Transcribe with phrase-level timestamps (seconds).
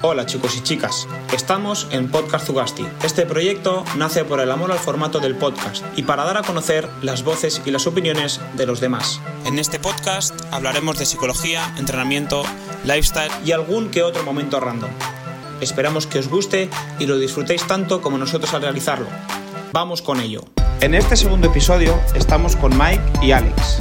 [0.00, 2.86] Hola chicos y chicas, estamos en Podcast Zugasti.
[3.02, 6.88] Este proyecto nace por el amor al formato del podcast y para dar a conocer
[7.02, 9.20] las voces y las opiniones de los demás.
[9.44, 12.44] En este podcast hablaremos de psicología, entrenamiento,
[12.84, 14.90] lifestyle y algún que otro momento random.
[15.60, 19.08] Esperamos que os guste y lo disfrutéis tanto como nosotros al realizarlo.
[19.72, 20.44] Vamos con ello.
[20.80, 23.80] En este segundo episodio estamos con Mike y Alex.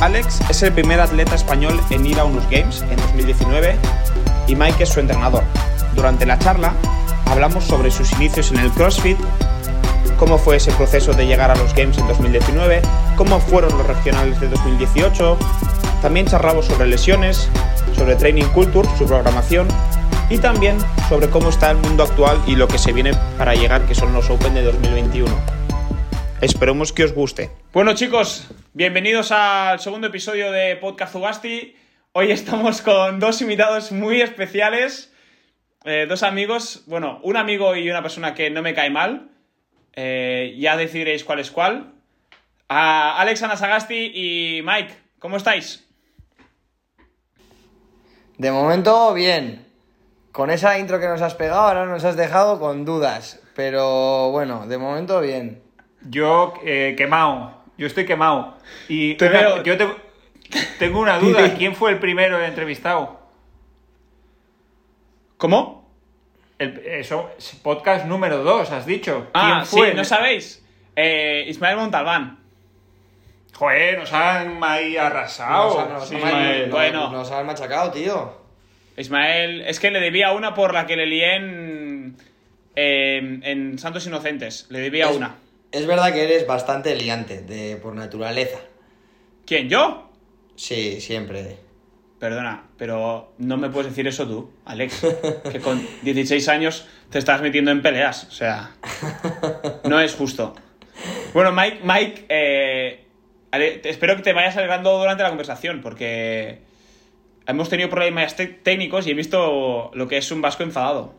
[0.00, 3.76] Alex es el primer atleta español en ir a unos Games en 2019
[4.50, 5.44] y Mike es su entrenador.
[5.94, 6.74] Durante la charla
[7.26, 9.16] hablamos sobre sus inicios en el CrossFit,
[10.18, 12.82] cómo fue ese proceso de llegar a los Games en 2019,
[13.16, 15.38] cómo fueron los regionales de 2018,
[16.02, 17.48] también charlamos sobre lesiones,
[17.94, 19.68] sobre Training Culture, su programación
[20.28, 20.78] y también
[21.08, 24.12] sobre cómo está el mundo actual y lo que se viene para llegar, que son
[24.12, 25.32] los Open de 2021.
[26.40, 27.50] Esperemos que os guste.
[27.72, 31.76] Bueno chicos, bienvenidos al segundo episodio de Podcast Zugasti.
[32.12, 35.12] Hoy estamos con dos invitados muy especiales,
[35.84, 39.28] eh, dos amigos, bueno, un amigo y una persona que no me cae mal.
[39.94, 41.92] Eh, ya decidiréis cuál es cuál.
[42.68, 45.86] A Alex Anasagasti y Mike, ¿cómo estáis?
[48.38, 49.66] De momento, bien.
[50.32, 53.40] Con esa intro que nos has pegado, ahora nos has dejado con dudas.
[53.56, 55.62] Pero bueno, de momento, bien.
[56.08, 58.56] Yo eh, quemado, yo estoy quemado.
[58.88, 60.09] Y Te veo- yo te-
[60.78, 63.20] tengo una duda, ¿quién fue el primero entrevistado?
[65.36, 65.88] ¿Cómo?
[66.58, 69.28] El, eso, es podcast número 2, has dicho.
[69.32, 69.90] Ah, ¿Quién fue?
[69.90, 70.64] sí, ¿no sabéis?
[70.96, 72.38] Eh, Ismael Montalbán.
[73.54, 75.74] Joder, nos han ahí arrasado.
[75.74, 77.10] Nos han- nos Sí, han- Ismael, nos- bueno.
[77.12, 78.38] Nos han machacado, tío.
[78.96, 82.16] Ismael, es que le debía una por la que le lié en,
[82.74, 84.66] en Santos Inocentes.
[84.70, 85.36] Le debía Es- una.
[85.72, 88.58] Es verdad que eres bastante liante, de, por naturaleza.
[89.46, 89.68] ¿Quién?
[89.68, 90.09] ¿Yo?
[90.60, 91.56] Sí, siempre.
[92.18, 95.06] Perdona, pero no me puedes decir eso tú, Alex.
[95.50, 98.24] Que con 16 años te estás metiendo en peleas.
[98.24, 98.72] O sea,
[99.84, 100.54] no es justo.
[101.32, 103.06] Bueno, Mike, Mike, eh,
[103.84, 106.60] espero que te vayas alegrando durante la conversación, porque
[107.46, 111.14] hemos tenido problemas técnicos y he visto lo que es un vasco enfadado.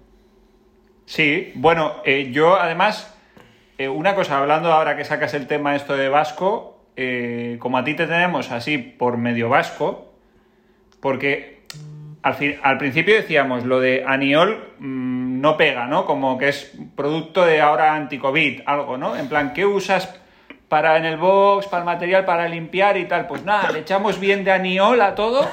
[1.07, 3.11] Sí, bueno, eh, yo además,
[3.79, 7.83] eh, una cosa, hablando ahora que sacas el tema esto de vasco, eh, como a
[7.83, 10.13] ti te tenemos así por medio vasco,
[10.99, 11.63] porque
[12.21, 16.05] al, principio decíamos lo de Aniol mm, no pega, ¿no?
[16.05, 19.15] Como que es producto de ahora anti-COVID, algo, ¿no?
[19.15, 20.13] En plan, ¿qué usas
[20.69, 23.25] para en el box, para el material, para limpiar y tal?
[23.25, 25.49] Pues nada, le echamos bien de Aniol a todo,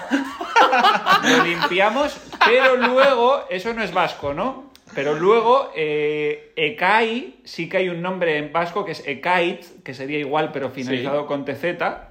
[1.23, 4.68] lo limpiamos, pero luego, eso no es vasco, ¿no?
[4.95, 9.95] Pero luego, eh, Ekai, sí que hay un nombre en vasco que es Ekait, que
[9.95, 11.27] sería igual pero finalizado Sí.
[11.29, 11.65] con TZ,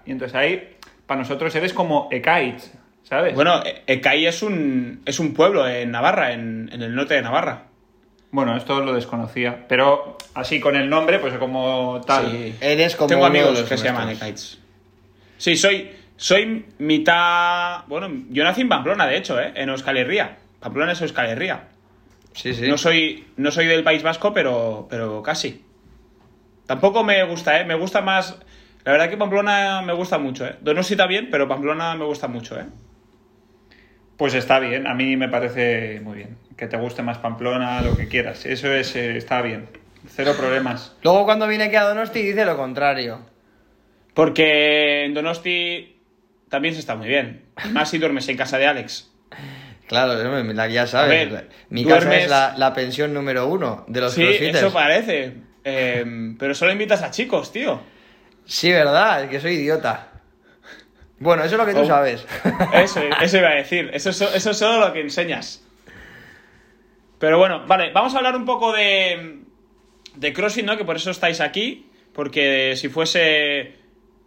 [0.06, 2.60] y entonces ahí, para nosotros eres como Ekait,
[3.04, 3.34] ¿sabes?
[3.36, 7.22] Bueno, E- Ecai es un, es un pueblo en Navarra, en, en el norte de
[7.22, 7.64] Navarra.
[8.32, 12.30] Bueno, esto lo desconocía, pero así con el nombre, pues como tal.
[12.32, 12.56] Sí.
[12.62, 14.10] Eres como Tengo amigos los que se llaman.
[14.10, 14.60] Ecaites.
[15.38, 17.86] Sí, soy, soy mitad...
[17.88, 19.54] Bueno, yo nací en Pamplona, de hecho, ¿eh?
[19.56, 20.38] En Euskal Herria.
[20.60, 21.64] Pamplona es Euskal Herria.
[22.38, 22.68] Sí, sí.
[22.68, 25.64] No, soy, no soy del País Vasco, pero, pero casi.
[26.68, 27.66] Tampoco me gusta, ¿eh?
[27.66, 28.38] Me gusta más...
[28.84, 30.56] La verdad que Pamplona me gusta mucho, ¿eh?
[30.62, 32.66] Donosti también, pero Pamplona me gusta mucho, ¿eh?
[34.18, 36.38] Pues está bien, a mí me parece muy bien.
[36.56, 38.46] Que te guste más Pamplona, lo que quieras.
[38.46, 39.68] Eso es, eh, está bien.
[40.08, 40.96] Cero problemas.
[41.04, 43.26] Luego cuando viene aquí a Donosti dice lo contrario.
[44.14, 45.98] Porque en Donosti
[46.50, 47.46] también se está muy bien.
[47.72, 49.12] Más si duermes en casa de Alex.
[49.88, 50.14] Claro,
[50.70, 51.32] ya sabes.
[51.32, 54.58] Ver, Mi casa duermes- es la, la pensión número uno de los Sí, crossfitters.
[54.58, 55.34] eso parece.
[55.64, 57.82] Eh, pero solo invitas a chicos, tío.
[58.46, 60.10] Sí, verdad, es que soy idiota.
[61.20, 61.86] Bueno, eso es lo que tú Oh.
[61.86, 62.26] sabes.
[62.74, 63.90] Eso, eso iba a decir.
[63.94, 65.64] Eso, es- eso es solo lo que enseñas.
[67.20, 69.40] Pero bueno, vale, vamos a hablar un poco de,
[70.16, 70.78] de CrossFit, ¿no?
[70.78, 71.90] Que por eso estáis aquí.
[72.14, 73.74] Porque si fuese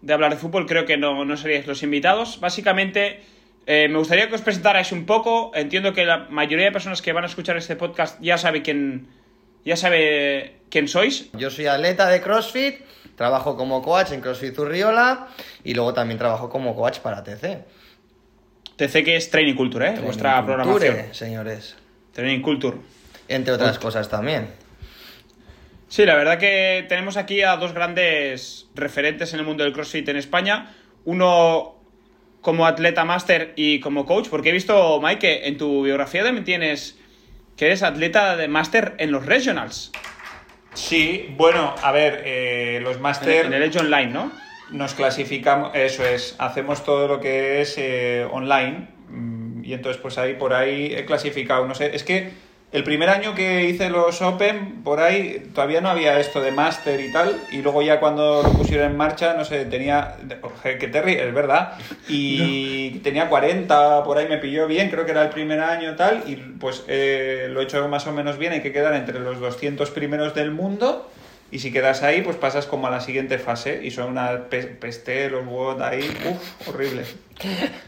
[0.03, 2.41] de hablar de fútbol, creo que no, no seríais los invitados.
[2.41, 3.21] Básicamente,
[3.73, 5.53] eh, me gustaría que os presentarais un poco.
[5.55, 9.07] Entiendo que la mayoría de personas que van a escuchar este podcast ya sabe quién,
[9.65, 11.31] ya sabe quién sois.
[11.35, 12.81] Yo soy atleta de CrossFit,
[13.15, 15.29] trabajo como coach en CrossFit Urriola
[15.63, 17.65] y luego también trabajo como coach para TC.
[18.75, 20.01] TC que es Training Culture, ¿eh?
[20.03, 21.15] Vuestra Training Culture, programación.
[21.15, 21.77] señores.
[22.13, 22.77] Training Culture.
[23.29, 24.49] Entre otras cosas también.
[25.87, 30.09] Sí, la verdad que tenemos aquí a dos grandes referentes en el mundo del CrossFit
[30.09, 30.75] en España.
[31.05, 31.80] Uno
[32.41, 36.45] como atleta máster y como coach, porque he visto, Mike, que en tu biografía también
[36.45, 36.99] tienes
[37.57, 39.93] que eres atleta de máster en los regionals,
[40.73, 44.31] Sí, bueno, a ver, eh, los máster en el Edge Online, ¿no?
[44.71, 48.89] nos clasificamos, eso es, hacemos todo lo que es eh, online.
[49.09, 52.31] Mm, y entonces pues ahí por ahí he clasificado, no sé, es que
[52.73, 57.01] el primer año que hice los Open, por ahí todavía no había esto de Master
[57.01, 60.17] y tal, y luego ya cuando lo pusieron en marcha, no sé, tenía,
[60.63, 61.73] que te ríes, es verdad,
[62.09, 66.23] y tenía 40, por ahí me pilló bien, creo que era el primer año tal,
[66.29, 69.41] y pues eh, lo he hecho más o menos bien, hay que quedar entre los
[69.41, 71.11] 200 primeros del mundo,
[71.53, 75.29] y si quedas ahí, pues pasas como a la siguiente fase, y son una peste,
[75.29, 77.03] los WOD ahí, uff, horrible.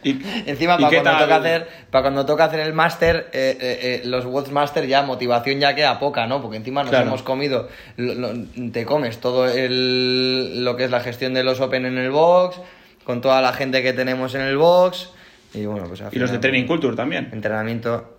[0.03, 0.11] Y,
[0.47, 4.25] Encima, para, cuando toca hacer, para cuando toca hacer el máster, eh, eh, eh, los
[4.25, 6.43] WODs Master ya, motivación ya queda poca, ¿no?
[6.43, 11.45] Porque encima nos hemos comido, te comes todo el, lo que es la gestión de
[11.45, 12.61] los Open en el box,
[13.05, 15.11] con toda la gente que tenemos en el box,
[15.55, 17.29] y bueno, pues Y los de Training Culture también.
[17.33, 18.17] Entrenamiento.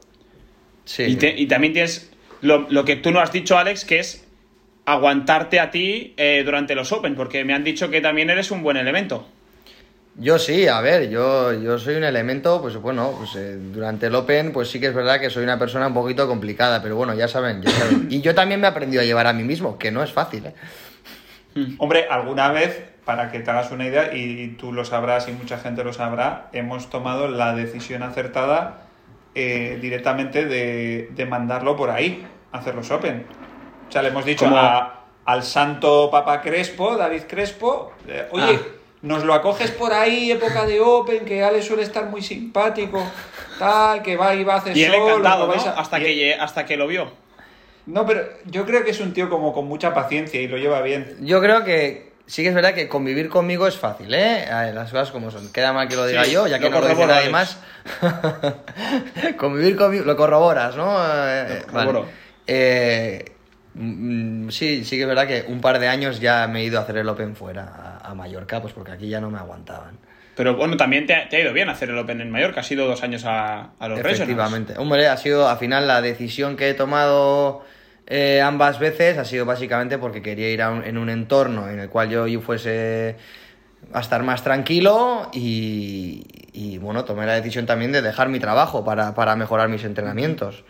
[0.85, 1.17] Sí.
[1.19, 2.11] Y, también tienes
[2.41, 4.22] lo, lo, que tú no has dicho, Alex, que es
[4.85, 6.15] aguantarte a ti
[6.45, 9.27] durante los Open, porque me han dicho que también eres un buen elemento.
[10.15, 14.15] Yo sí, a ver, yo, yo soy un elemento, pues bueno, pues eh, durante el
[14.15, 17.15] Open, pues sí que es verdad que soy una persona un poquito complicada, pero bueno,
[17.15, 18.07] ya saben, ya saben.
[18.11, 20.45] Y yo también me he aprendido a llevar a mí mismo, que no es fácil,
[20.45, 20.53] ¿eh?
[21.79, 25.57] Hombre, alguna vez, para que te hagas una idea, y tú lo sabrás y mucha
[25.57, 28.85] gente lo sabrá, hemos tomado la decisión acertada
[29.33, 33.25] eh, directamente de, mandarlo por ahí, hacer los Open.
[33.93, 34.49] O sea, le hemos dicho
[35.25, 38.59] al santo Papa Crespo, David Crespo, eh, oye...
[38.59, 43.05] Ah nos lo acoges por ahí, época de Open, que Ale suele estar muy simpático,
[43.59, 45.53] tal, que va y va a hacer Y él encantado, ¿no?
[45.53, 47.11] hasta, que, hasta que lo vio.
[47.85, 50.81] No, pero yo creo que es un tío como con mucha paciencia y lo lleva
[50.81, 51.17] bien.
[51.19, 54.45] Yo creo que sí que es verdad que convivir conmigo es fácil, ¿eh?
[54.73, 55.51] Las cosas como son.
[55.51, 57.59] Queda mal que lo diga yo, ya que no lo dice nadie más.
[59.37, 60.95] convivir conmigo, lo corroboras, ¿no?
[60.97, 62.03] Eh, vale.
[62.47, 63.32] eh,
[63.75, 66.79] Mm, sí, sí que es verdad que un par de años ya me he ido
[66.79, 69.97] a hacer el Open fuera, a, Mallorca, pues porque aquí ya no me aguantaban.
[70.35, 73.03] Pero bueno, también te ha, ido bien hacer el Open en Mallorca, ha sido dos
[73.03, 74.73] años a, a los Efectivamente.
[74.77, 77.63] Hombre, ha sido al final la decisión que he tomado
[78.05, 82.09] eh, ambas veces ha sido básicamente porque quería ir en un entorno en el cual
[82.09, 83.15] yo, yo fuese
[83.93, 88.83] a estar más tranquilo y, y, bueno, tomé la decisión también de dejar mi trabajo
[88.83, 90.63] para, para mejorar mis entrenamientos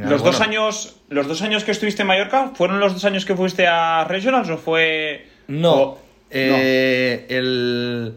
[0.00, 3.36] los, dos años, ¿Los dos años que estuviste en Mallorca fueron los dos años que
[3.36, 5.26] fuiste a Regionals o fue.?
[5.48, 5.98] No.
[6.30, 8.14] Eh, el,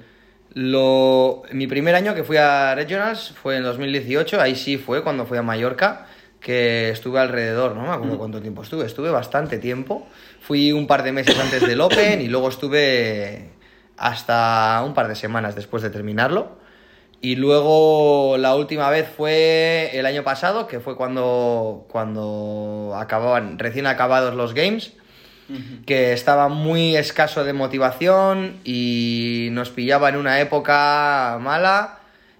[0.53, 5.25] lo, mi primer año que fui a Regionals fue en 2018, ahí sí fue cuando
[5.25, 6.07] fui a Mallorca,
[6.39, 8.17] que estuve alrededor, no me acuerdo mm.
[8.17, 10.07] cuánto tiempo estuve, estuve bastante tiempo.
[10.39, 13.49] Fui un par de meses antes del Open y luego estuve
[13.97, 16.57] hasta un par de semanas después de terminarlo.
[17.25, 23.87] Y luego la última vez fue el año pasado, que fue cuando, cuando acababan, recién
[23.87, 24.93] acabados los games,
[25.87, 31.97] que estaba muy escaso de motivación y nos pillaba en una época mala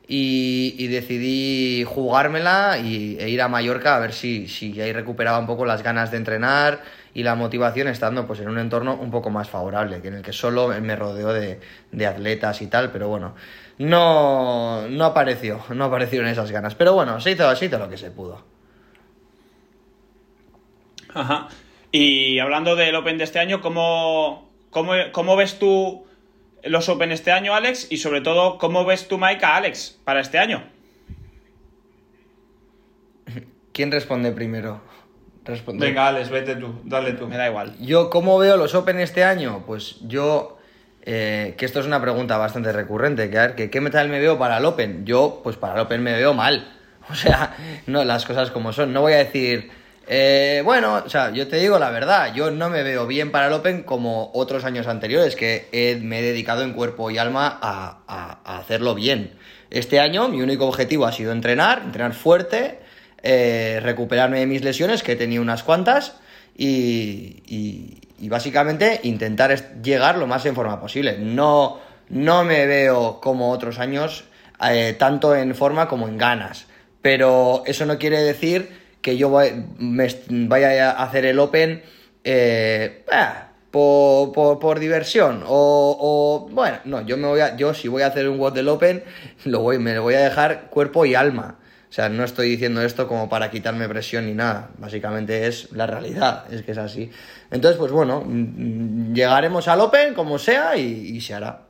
[0.07, 5.47] y, decidí jugármela y, e ir a Mallorca a ver si, si ahí recuperaba un
[5.47, 6.83] poco las ganas de entrenar
[7.15, 10.21] y la motivación estando pues en un entorno un poco más favorable, que en el
[10.21, 11.59] que solo me rodeo de,
[11.91, 13.33] de atletas y tal, pero bueno,
[13.77, 16.75] no, no apareció, no aparecieron esas ganas.
[16.75, 18.43] Pero bueno, se hizo, se hizo lo que se pudo.
[21.13, 21.47] Ajá.
[21.91, 26.05] Y hablando del Open de este año, ¿cómo, cómo, ves tú
[26.63, 27.87] los Open este año, Alex?
[27.89, 30.63] Y sobre todo, ¿cómo ves tú, Mike, a Alex para este año?
[33.71, 34.81] ¿Quién responde primero?
[35.75, 37.27] Venga, Alex, vete tú, dale tú.
[37.27, 37.77] Me da igual.
[37.79, 39.63] Yo, ¿cómo veo los Open este año?
[39.65, 40.57] Pues yo
[41.05, 44.39] eh, que esto es una pregunta bastante recurrente, que a ver, ¿qué tal me veo
[44.39, 45.05] para el Open?
[45.05, 46.71] Yo, pues para el Open me veo mal.
[47.07, 48.91] O sea, no, las cosas como son.
[48.91, 49.69] No voy a decir,
[50.07, 53.45] eh, bueno, o sea, yo te digo la verdad, yo no me veo bien para
[53.45, 58.39] el Open como otros años anteriores, que me he dedicado en cuerpo y alma a,
[58.57, 59.33] hacerlo bien.
[59.69, 62.79] Este año mi único objetivo ha sido entrenar, entrenar fuerte,
[63.21, 66.15] eh, recuperarme de mis lesiones, que he tenido unas cuantas,
[66.57, 71.17] y, y básicamente intentar llegar lo más en forma posible.
[71.19, 71.79] No,
[72.09, 74.25] no me veo como otros años,
[74.69, 76.67] eh, tanto en forma como en ganas.
[77.01, 78.69] Pero eso no quiere decir
[79.01, 79.29] que yo
[79.77, 80.07] me
[80.47, 81.83] vaya a hacer el Open
[82.23, 85.43] eh, ah, por, diversión.
[85.45, 88.69] O, bueno, no, yo me voy a, yo si voy a hacer un WOD del
[88.69, 89.03] Open,
[89.45, 91.59] lo voy, me lo voy a dejar cuerpo y alma.
[91.95, 94.69] O sea, no estoy diciendo esto como para quitarme presión ni nada.
[94.79, 97.09] Básicamente es la realidad, es que es así.
[97.51, 101.61] Entonces, pues bueno, mm, llegaremos al Open como sea y, se hará.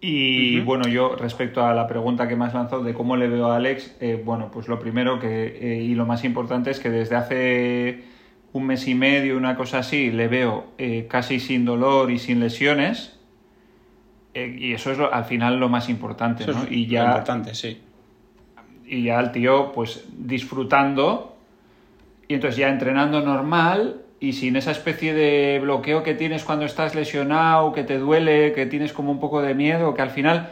[0.00, 3.50] Y bueno, yo respecto a la pregunta que me has lanzado de cómo le veo
[3.50, 6.88] a Alex, eh, bueno, pues lo primero que, eh, y lo más importante es que
[6.88, 8.04] desde hace
[8.52, 12.38] un mes y medio, una cosa así, le veo eh, casi sin dolor y sin
[12.38, 13.18] lesiones.
[14.34, 16.62] Eh, y eso es lo- al final lo más importante, Eso ¿no?
[16.62, 17.82] es y lo ya importante, sí.
[18.88, 21.36] Y ya el tío pues disfrutando
[22.26, 26.94] y entonces ya entrenando normal y sin esa especie de bloqueo que tienes cuando estás
[26.94, 30.50] lesionado, que te duele, que tienes como un poco de miedo, que al final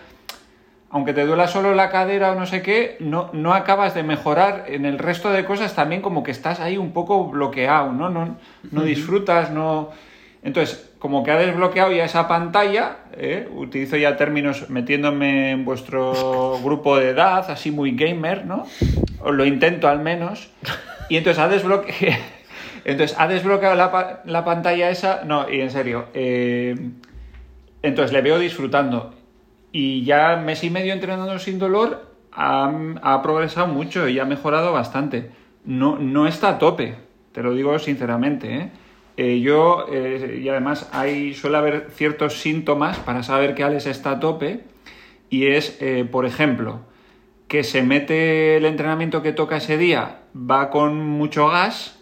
[0.88, 4.64] aunque te duela solo la cadera o no sé qué, no, no acabas de mejorar
[4.68, 8.08] en el resto de cosas también como que estás ahí un poco bloqueado, ¿no?
[8.08, 8.36] No,
[8.70, 9.90] no disfrutas, no...
[10.42, 13.48] Entonces, como que ha desbloqueado ya esa pantalla, ¿eh?
[13.54, 18.66] utilizo ya términos metiéndome en vuestro grupo de edad, así muy gamer, ¿no?
[19.20, 20.50] O lo intento al menos.
[21.08, 21.46] Y entonces ha
[23.28, 23.76] desbloqueado...
[23.76, 25.22] La, pa- la pantalla esa...
[25.24, 26.06] No, y en serio.
[26.12, 26.74] eh,
[27.82, 29.14] entonces le veo disfrutando.
[29.70, 32.68] Y ya mes y medio entrenando sin dolor ha,
[33.00, 35.30] ha progresado mucho y ha mejorado bastante.
[35.64, 36.96] No, no está a tope,
[37.30, 38.56] te lo digo sinceramente.
[38.56, 38.70] ¿eh?
[39.16, 44.12] Eh, yo, eh, y además hay, suele haber ciertos síntomas para saber que Alex está
[44.12, 44.60] a tope.
[45.30, 46.80] Y es, eh, por ejemplo,
[47.48, 51.96] que se mete el entrenamiento que toca ese día, va con mucho gas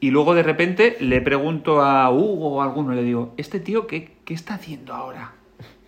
[0.00, 3.86] y luego de repente le pregunto a Hugo o a alguno, le digo, ¿este tío
[3.86, 5.32] qué, qué está haciendo ahora?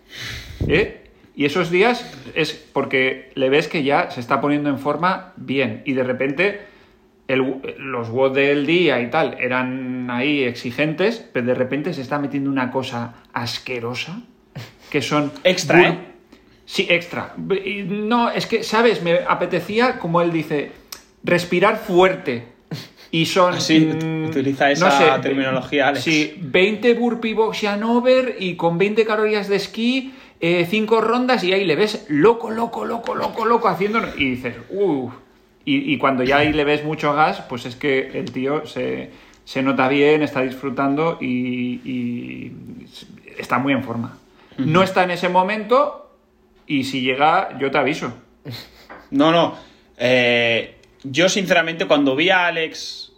[0.67, 1.05] ¿Eh?
[1.35, 5.83] Y esos días es porque le ves que ya se está poniendo en forma bien
[5.85, 6.61] y de repente
[7.29, 12.19] el- los WOD del día y tal eran ahí exigentes, pero de repente se está
[12.19, 14.23] metiendo una cosa asquerosa
[14.91, 15.31] que son...
[15.45, 15.99] Extra, ¿eh?
[16.65, 17.35] Sí, extra.
[17.37, 19.03] No, es que, ¿sabes?
[19.03, 20.73] Me apetecía, como él dice,
[21.23, 22.45] respirar fuerte.
[23.11, 23.55] Y son...
[23.55, 26.05] Así, mm, utiliza esa terminología, Alex.
[26.05, 31.53] Sí, 20 burpee box and over y con 20 calorías de esquí, 5 rondas y
[31.53, 34.01] ahí le ves loco, loco, loco, loco, loco haciendo...
[34.17, 35.13] Y dices, uff.
[35.69, 39.11] Y, y cuando ya ahí le ves mucho gas, pues es que el tío se,
[39.45, 42.53] se nota bien, está disfrutando y, y
[43.39, 44.17] está muy en forma.
[44.57, 46.11] No está en ese momento
[46.67, 48.15] y si llega, yo te aviso.
[49.11, 49.57] No, no.
[49.99, 53.13] eh, yo, sinceramente, cuando vi a Alex,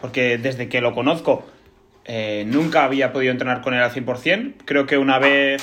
[0.00, 1.46] porque desde que lo conozco,
[2.04, 4.54] eh, nunca había podido entrenar con él al 100%.
[4.64, 5.62] Creo que una vez,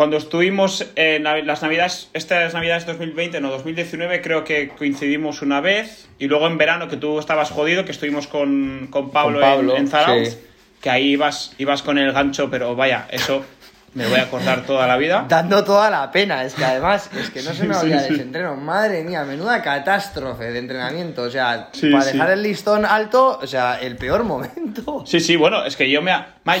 [0.00, 5.60] cuando estuvimos en Navi- las navidades, estas navidades 2020, no, 2019, creo que coincidimos una
[5.60, 6.08] vez.
[6.18, 9.72] Y luego en verano, que tú estabas jodido, que estuvimos con, con Pablo, Con Pablo,
[9.76, 10.38] en, en Zarauz, sí.
[10.80, 13.44] que ahí ibas, ibas con el gancho, pero vaya, eso
[13.92, 15.26] me voy a acordar toda la vida.
[15.28, 18.06] Dando toda la pena, es que además, es que no se me olvida sí, de
[18.06, 18.20] ese sí.
[18.22, 18.56] entreno.
[18.56, 21.24] Madre mía, menuda catástrofe de entrenamiento.
[21.24, 22.12] O sea, Sí, para sí.
[22.12, 25.04] dejar el listón alto, o sea, el peor momento.
[25.06, 26.10] Sí, sí, bueno, es que yo me,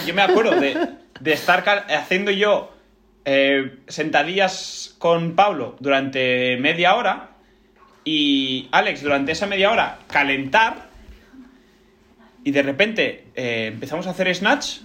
[0.06, 0.76] yo me acuerdo de,
[1.20, 2.78] de estar haciendo yo
[3.24, 7.30] eh, sentadillas con Pablo durante media hora
[8.04, 10.88] y Alex durante esa media hora calentar
[12.44, 14.78] y de repente eh, empezamos a hacer snatch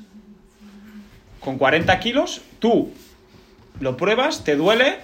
[1.39, 2.91] con 40 kilos, tú
[3.79, 4.97] lo pruebas, te duele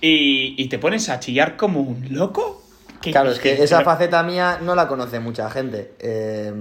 [0.00, 2.62] y, y te pones a chillar como un loco.
[3.00, 5.92] ¿Qué- Claro, es que esa faceta mía no la conoce mucha gente.
[5.98, 6.52] Eh,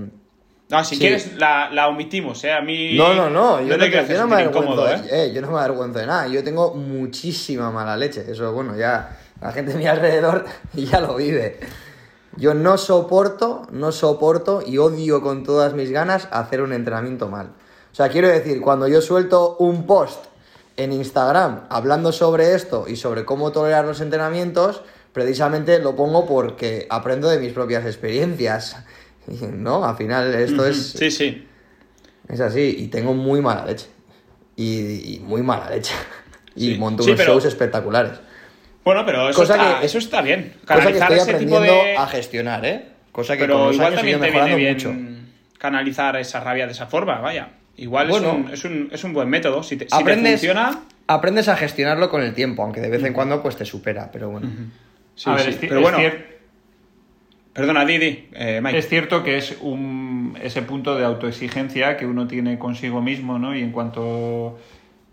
[0.70, 1.02] No, si Sí.
[1.02, 2.52] quieres la, la omitimos, ¿eh?
[2.52, 2.96] A mí...
[2.96, 6.00] No, no, no, yo, te no, yo me avergüenzo, de, eh, yo no me avergüenzo
[6.00, 10.46] de nada, yo tengo muchísima mala leche, eso bueno, ya la gente a mi alrededor
[10.74, 11.60] ya lo vive.
[12.38, 17.48] Yo no soporto, no soporto y odio con todas mis ganas hacer un entrenamiento mal.
[17.92, 20.26] O sea, quiero decir, cuando yo suelto un post
[20.78, 26.88] en Instagram hablando sobre esto y sobre cómo tolerar los entrenamientos, precisamente lo pongo porque
[26.90, 28.78] aprendo de mis propias experiencias.
[29.54, 29.86] ¿No?
[29.86, 30.92] Al final esto es...
[30.98, 31.48] Sí, sí.
[32.28, 33.88] Es así, y tengo muy mala leche.
[34.56, 35.94] Y, y muy mala leche.
[36.56, 36.78] Y Sí.
[36.78, 38.12] monto Sí, unos pero- shows espectaculares.
[38.86, 40.54] Bueno, pero eso, Cosa está, que- eso está bien.
[40.68, 41.98] Cosa que Canalizar estoy ese tipo aprendiendo de...
[41.98, 42.86] a gestionar, ¿eh?
[43.12, 44.94] Cosa que con Pero los igual años también te viene bien mucho.
[45.58, 47.50] canalizar esa rabia de esa forma, vaya.
[47.78, 48.28] Igual Bueno.
[48.28, 49.64] es, un, es, un, es un buen método.
[49.64, 50.80] Si te, si te Aprendes, funciona...
[51.08, 54.30] aprendes a gestionarlo con el tiempo, aunque de vez en cuando pues te supera, pero
[54.30, 54.48] bueno.
[55.16, 55.50] Sí, a ver, sí.
[55.52, 56.26] es, Pero es bueno, cier-
[57.54, 58.78] perdona, Didi, eh, Mike.
[58.78, 63.56] es cierto que es un, ese punto de autoexigencia que uno tiene consigo mismo, ¿no?
[63.56, 64.58] Y en cuanto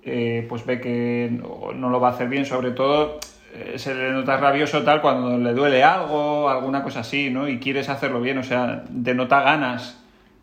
[0.04, 3.20] eh, pues ve que no, no lo va a hacer bien, sobre todo
[3.54, 7.48] eh, se le nota rabioso tal cuando le duele algo, alguna cosa así, ¿no?
[7.48, 9.98] Y quieres hacerlo bien, o sea, denota ganas.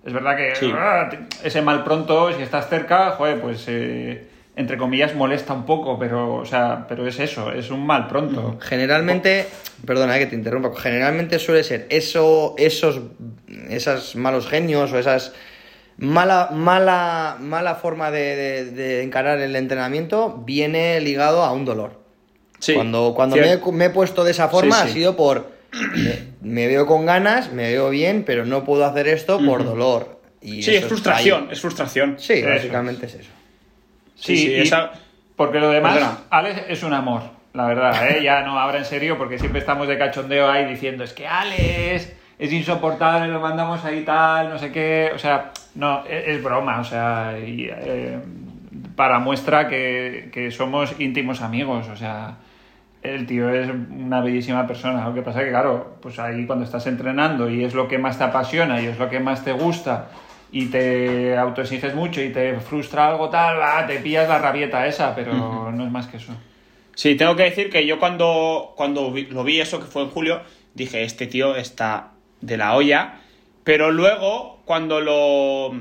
[0.05, 0.71] Es verdad que Sí.
[0.75, 1.09] ah,
[1.43, 4.27] ese mal pronto, si estás cerca, joder, pues eh,
[4.57, 8.57] entre comillas molesta un poco, pero, o sea, pero es eso, es un mal pronto.
[8.59, 9.47] Generalmente,
[9.85, 12.99] perdona eh, que te interrumpa, generalmente suele ser eso, esos,
[13.69, 15.33] esas malos genios o esas
[15.97, 22.01] mala, mala, mala forma de, de- de encarar el entrenamiento viene ligado a un dolor.
[22.59, 25.51] Sí, cuando cuando me, he- me he puesto de esa forma Sí, ha sido por
[25.93, 30.19] me, me veo con ganas, me veo bien, pero no puedo hacer esto por dolor.
[30.41, 32.15] Y Sí, eso es frustración, es frustración.
[32.17, 33.29] Sí, Eso básicamente es eso.
[34.17, 34.91] Sí, Sí, esa-
[35.35, 36.17] porque lo demás, Perdona.
[36.29, 37.21] Alex es un amor,
[37.53, 38.23] la verdad, ¿eh?
[38.23, 42.13] Ya no, ahora en serio, porque siempre estamos de cachondeo ahí diciendo, es que Alex
[42.39, 46.79] es insoportable, lo mandamos ahí tal, no sé qué, o sea, no, es, es broma,
[46.79, 48.17] o sea, y, eh,
[48.95, 52.37] para muestra que, que somos íntimos amigos, o sea,
[53.03, 55.05] el tío es una bellísima persona.
[55.07, 58.17] Lo que pasa que, claro, pues ahí cuando estás entrenando y es lo que más
[58.17, 60.07] te apasiona y es lo que más te gusta
[60.51, 65.13] y te autoexiges mucho y te frustra algo tal, va, te pillas la rabieta esa,
[65.15, 66.33] pero no es más que eso.
[66.95, 70.09] Sí, tengo que decir que yo cuando, cuando vi- lo vi eso, que fue en
[70.09, 70.41] julio,
[70.73, 72.11] dije, este tío está
[72.41, 73.19] de la olla,
[73.63, 75.71] pero luego cuando lo,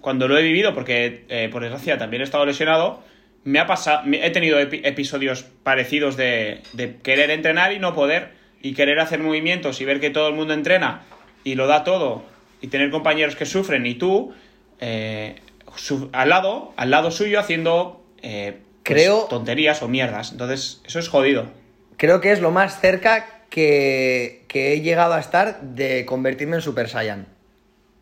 [0.00, 3.02] cuando lo he vivido, porque eh, por desgracia también he estado lesionado,
[3.42, 8.32] me ha pasado, he tenido epi- episodios parecidos de, de querer entrenar y no poder,
[8.62, 11.02] y querer hacer movimientos y ver que todo el mundo entrena
[11.42, 12.24] y lo da todo,
[12.64, 14.32] y tener compañeros que sufren y tú
[14.80, 15.36] eh,
[15.76, 20.32] su- al lado, al lado suyo haciendo eh, pues, Creo- tonterías o mierdas.
[20.32, 21.46] Entonces, eso es jodido.
[21.96, 26.62] Creo que es lo más cerca que, que he llegado a estar de convertirme en
[26.62, 27.26] Super Saiyan.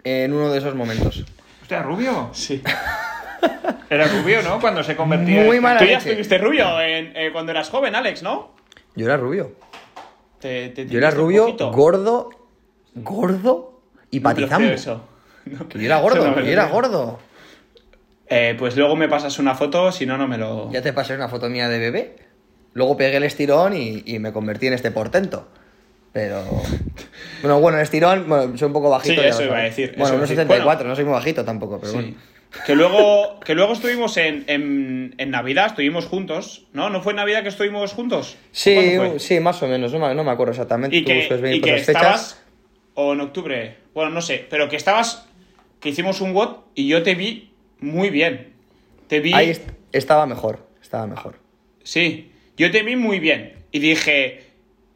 [0.04, 1.24] En uno de esos momentos.
[1.60, 2.30] Hostia, Rubio.
[2.32, 2.62] Sí.
[3.90, 4.60] Era Rubio, ¿no?
[4.60, 6.10] Cuando se convertía Muy mala Tú ya leche.
[6.10, 8.52] estuviste rubio en- eh, cuando eras joven, Alex, ¿no?
[8.94, 9.52] Yo era rubio.
[10.40, 12.30] Te- te Yo era rubio, gordo,
[12.94, 13.71] gordo
[14.12, 14.68] y No patizambo.
[14.68, 15.08] eso.
[15.44, 15.68] No.
[15.68, 17.18] Que yo era gordo, no que yo era gordo.
[18.28, 20.70] Eh, pues luego me pasas una foto, si no, no me lo...
[20.70, 22.16] Ya te pasé una foto mía de bebé.
[22.74, 25.48] Luego pegué el estirón y, y me convertí en este portento.
[26.12, 26.44] Pero.
[27.42, 29.20] Bueno, bueno, el estirón, bueno, soy un poco bajito.
[29.20, 30.36] Sí, eso iba a decir, Bueno, decir.
[30.36, 30.88] 74, Bueno.
[30.90, 31.98] no soy muy bajito tampoco, pero Sí.
[31.98, 32.14] bueno.
[32.64, 36.88] Que luego, que luego estuvimos en, en, en Navidad, estuvimos juntos, ¿no?
[36.88, 38.36] ¿No fue en Navidad que estuvimos juntos?
[38.52, 40.94] Sí, sí, más o menos, no me, no me acuerdo exactamente.
[40.96, 41.88] Y tú que, y que esas fechas.
[41.88, 42.42] estabas,
[42.94, 45.26] o en octubre, bueno, no sé, pero que estabas,
[45.80, 48.52] que hicimos un WOD y yo te vi muy bien.
[49.08, 51.38] Te vi, Ahí est- estaba mejor, estaba mejor.
[51.82, 53.54] sí, yo te vi muy bien.
[53.72, 54.44] Y dije,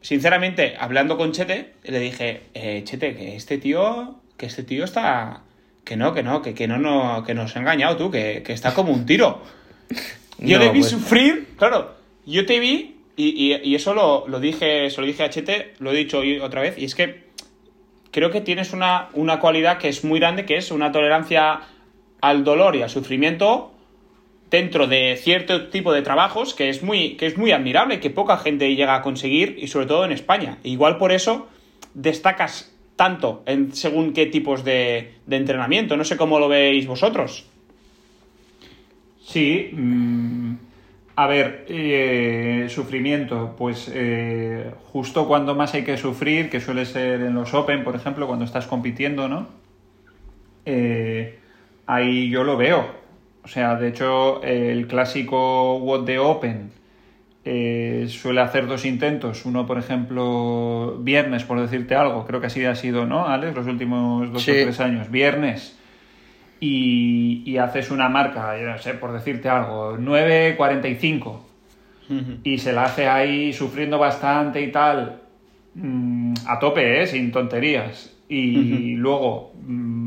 [0.01, 5.41] sinceramente, hablando con Chete, le dije, eh, Chete, que este tío, que este tío está,
[5.83, 8.53] que no, que no, que, que no, no, que nos ha engañado tú, que, que
[8.53, 9.41] está como un tiro.
[10.39, 11.95] Yo No, le vi pues- sufrir, claro,
[12.27, 15.73] yo te vi y, y- y eso lo, lo dije, se lo dije a Chete,
[15.79, 17.23] lo he dicho hoy otra vez, y es que
[18.17, 21.59] creo que tienes una, una cualidad que es muy grande, que es una tolerancia
[22.19, 23.71] al dolor y al sufrimiento
[24.49, 28.37] dentro de cierto tipo de trabajos que es muy, que es muy admirable, que poca
[28.37, 30.57] gente llega a conseguir, y sobre todo en España.
[30.63, 31.47] Igual por eso
[31.93, 35.95] destacas tanto según qué tipos de, de entrenamiento.
[35.95, 37.45] No sé cómo lo veis vosotros.
[39.23, 40.55] Sí, mm,
[41.19, 47.21] a ver, eh, sufrimiento, pues eh, justo cuando más hay que sufrir, que suele ser
[47.21, 49.47] en los Open, por ejemplo, cuando estás compitiendo, ¿no?
[50.65, 51.39] Eh,
[51.87, 52.85] ahí yo lo veo.
[53.43, 56.69] O sea, de hecho, el clásico What the Open
[57.45, 59.45] eh, suele hacer dos intentos.
[59.45, 62.25] Uno, por ejemplo, viernes, por decirte algo.
[62.27, 63.55] Creo que así ha sido, ¿no, Alex?
[63.55, 64.51] Los últimos dos Sí.
[64.51, 65.09] o tres años.
[65.09, 65.76] Viernes
[66.59, 71.47] y, y haces una marca, yo no sé, por decirte algo, 9.45
[72.43, 75.19] y se la hace ahí sufriendo bastante y tal,
[75.75, 77.07] mm, a tope, ¿eh?
[77.07, 78.13] sin tonterías.
[78.29, 80.06] Y luego mm,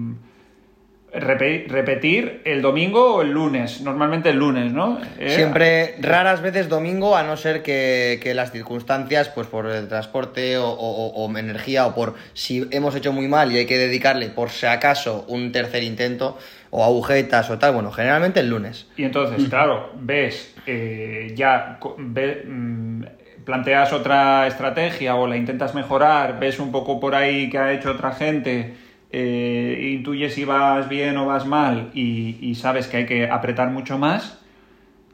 [1.13, 4.99] repetir el domingo o el lunes, normalmente el lunes, ¿no?
[5.19, 9.89] Eh, Siempre, raras veces domingo, a no ser que, que las circunstancias, pues por el
[9.89, 13.79] transporte o, o- o energía, o por si hemos hecho muy mal y hay que
[13.79, 16.39] dedicarle, por si acaso, un tercer intento,
[16.71, 18.87] o agujetas o tal, bueno, generalmente el lunes.
[18.97, 23.05] Y entonces, claro, ves, eh, ya co- ve- mm,
[23.45, 27.91] planteas otra estrategia o la intentas mejorar, ves un poco por ahí que ha hecho
[27.93, 28.75] otra gente,
[29.13, 33.99] eh, intuyes si vas bien o vas mal y, sabes que hay que apretar mucho
[33.99, 34.39] más.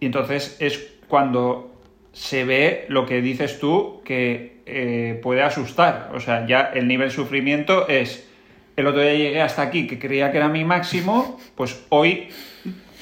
[0.01, 1.73] Y entonces es cuando
[2.13, 6.11] se ve lo que dices tú que eh, puede asustar.
[6.15, 8.29] O sea, ya el nivel sufrimiento es.
[8.77, 12.29] El otro día llegué hasta aquí, que creía que era mi máximo, pues hoy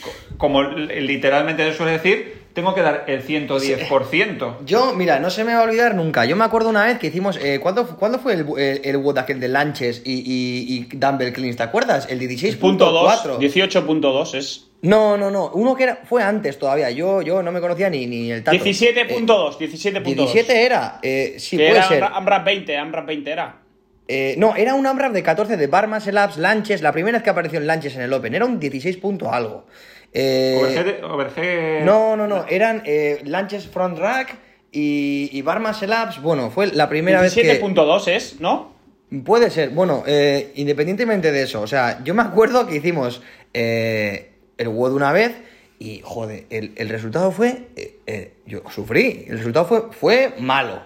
[0.02, 4.64] co- como literalmente se suele decir, tengo que dar el 110%.
[4.64, 6.24] Yo, mira, no se me va a olvidar nunca.
[6.24, 7.36] Yo me acuerdo una vez que hicimos.
[7.42, 11.32] Eh, ¿cuándo, cuándo fue el, el, el WOD aquel de Lanches y, y, y Dumbbell
[11.32, 11.56] Cleans?
[11.56, 12.06] ¿Te acuerdas?
[12.08, 13.38] El de Punto 2, 16.4.
[13.38, 14.66] 18.2 es.
[14.82, 15.50] No, no, no.
[15.54, 16.90] Uno que era, fue antes todavía.
[16.90, 18.56] Yo, yo no me conocía ni, ni el tato.
[18.58, 20.02] 17.2, Eh, 17.2.
[20.02, 20.98] 17 era.
[21.02, 22.02] Eh, sí, que puede era ser.
[22.04, 23.56] Amra- AMRAP 20, AMRAP 20 era.
[24.06, 26.82] Eh, no, era un AMRAP de 14 de Bar Muscle Ups, Lanches.
[26.82, 28.34] La primera vez que apareció en Lanches en el Open.
[28.34, 29.64] Era un 16 punto algo.
[30.14, 32.46] Eh, Overhead- overhead- no, no, no.
[32.48, 34.37] Eran eh, Lanches Front Rack
[34.70, 36.22] y, y Bar Muscle Ups.
[36.22, 37.61] Bueno, fue la primera vez que...
[37.61, 38.72] 17.2 es, ¿no?
[39.24, 39.70] Puede ser.
[39.70, 43.22] Bueno, eh, independientemente de eso, o sea, yo me acuerdo que hicimos
[43.53, 45.33] eh, el WOD una vez
[45.81, 47.68] Y, joder, el, el resultado fue...
[47.77, 50.81] eh, eh, yo sufrí, el resultado fue, fue malo,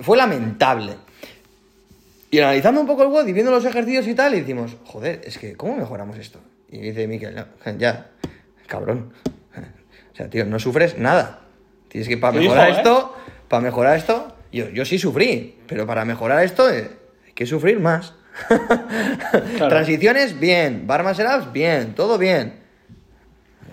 [0.00, 0.94] fue lamentable.
[2.30, 5.22] Y analizando un poco el WOD y viendo los ejercicios y tal, y decimos, joder,
[5.24, 6.40] es que, ¿cómo mejoramos esto?
[6.70, 7.46] Y dice Miquel, no,
[7.78, 8.10] ya,
[8.68, 9.12] cabrón.
[10.12, 11.40] O sea, tío, no sufres nada.
[11.88, 12.72] Tienes que, para mejorar ¿eh?
[12.76, 13.16] esto,
[13.48, 16.90] para mejorar esto, yo, yo sí sufrí, pero para mejorar esto eh,
[17.26, 18.14] hay que sufrir más.
[19.58, 20.86] Transiciones, bien.
[20.86, 21.94] Bar muscle ups, bien.
[21.94, 22.60] Todo bien.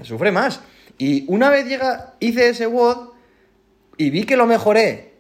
[0.01, 0.61] Sufre más.
[0.97, 3.09] Y una vez llega, hice ese WOD
[3.97, 5.13] y vi que lo mejoré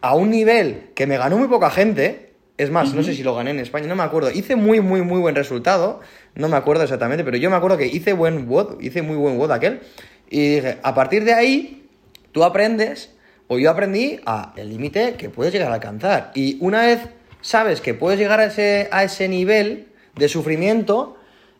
[0.00, 2.27] a un nivel que me ganó muy poca gente.
[2.58, 4.30] Es más, no sé si lo gané en España, no me acuerdo.
[4.32, 6.00] Hice muy, muy, muy buen resultado.
[6.34, 9.38] No me acuerdo exactamente, pero yo me acuerdo que hice buen WOD, hice muy buen
[9.38, 9.80] WOD aquel.
[10.28, 11.86] Y dije, a partir de ahí,
[12.32, 13.12] tú aprendes,
[13.46, 16.32] o yo aprendí a el límite que puedes llegar a alcanzar.
[16.34, 16.98] Y una vez
[17.40, 21.16] sabes que puedes llegar a ese, a ese nivel de sufrimiento,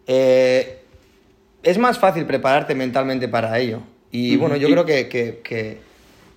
[0.09, 0.81] eh,
[1.63, 3.83] es más fácil prepararte mentalmente para ello.
[4.11, 5.41] Y bueno, yo creo que, que,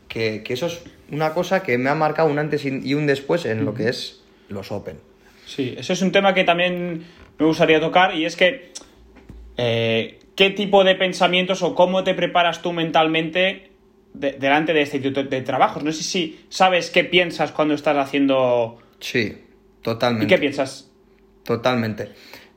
[0.07, 3.45] que- que- eso es una cosa que me ha marcado un antes y un después
[3.45, 4.20] en lo que es
[4.51, 4.97] los Open.
[5.45, 7.05] Sí, eso es un tema que también
[7.37, 8.71] me gustaría tocar y es que
[9.57, 13.71] eh, ¿qué tipo de pensamientos o cómo te preparas tú mentalmente
[14.13, 15.83] de- delante de este tipo de trabajos?
[15.83, 18.79] No sé si sabes qué piensas cuando estás haciendo...
[18.99, 20.27] Sí, ¿Y totalmente.
[20.27, 20.89] qué piensas?
[21.43, 22.09] Totalmente.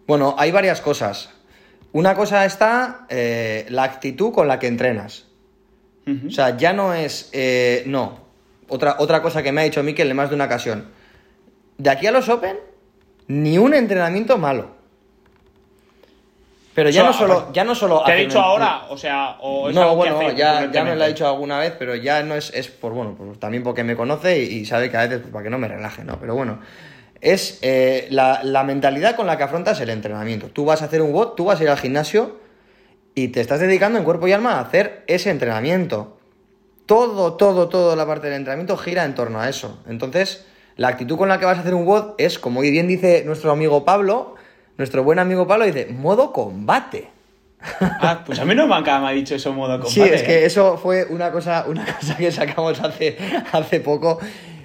[0.07, 1.31] Bueno, hay varias cosas.
[1.93, 5.27] Una cosa está eh, la actitud con la que entrenas.
[6.27, 7.31] O sea, ya no es.
[7.33, 8.21] eh, no.
[8.69, 10.85] Otra, otra cosa que me ha dicho Miquel en más de una ocasión.
[11.79, 12.59] De aquí a los Open,
[13.27, 14.75] ni un entrenamiento malo.
[16.75, 17.53] Pero ya O sea, no solo.
[17.53, 18.87] Ya no solo ¿Te ha dicho ahora?
[18.89, 21.59] O sea, o es no, que bueno, hace ya, ya me lo ha dicho alguna
[21.59, 24.65] vez, pero ya no es, es por, bueno, pues también porque me conoce y, y
[24.65, 26.19] sabe que a veces, pues, para que no me relaje, ¿no?
[26.19, 26.59] Pero bueno,
[27.21, 30.49] es eh, la, la mentalidad con la que afrontas el entrenamiento.
[30.49, 32.39] Tú vas a hacer un WOD, tú vas a ir al gimnasio
[33.15, 36.19] y te estás dedicando en cuerpo y alma a hacer ese entrenamiento.
[36.87, 39.79] Todo, todo, toda la parte del entrenamiento gira en torno a eso.
[39.89, 40.45] Entonces,
[40.77, 43.51] la actitud con la que vas a hacer un WOD es, como bien dice nuestro
[43.53, 44.35] amigo Pablo,
[44.77, 47.11] nuestro buen amigo Pablo, dice, modo combate.
[47.81, 49.91] Ah, pues a mí no me ha dicho eso modo combate.
[49.95, 50.25] Sí, es ¿eh?
[50.27, 53.17] que eso fue una cosa, una cosa que sacamos hace,
[53.53, 54.19] hace poco.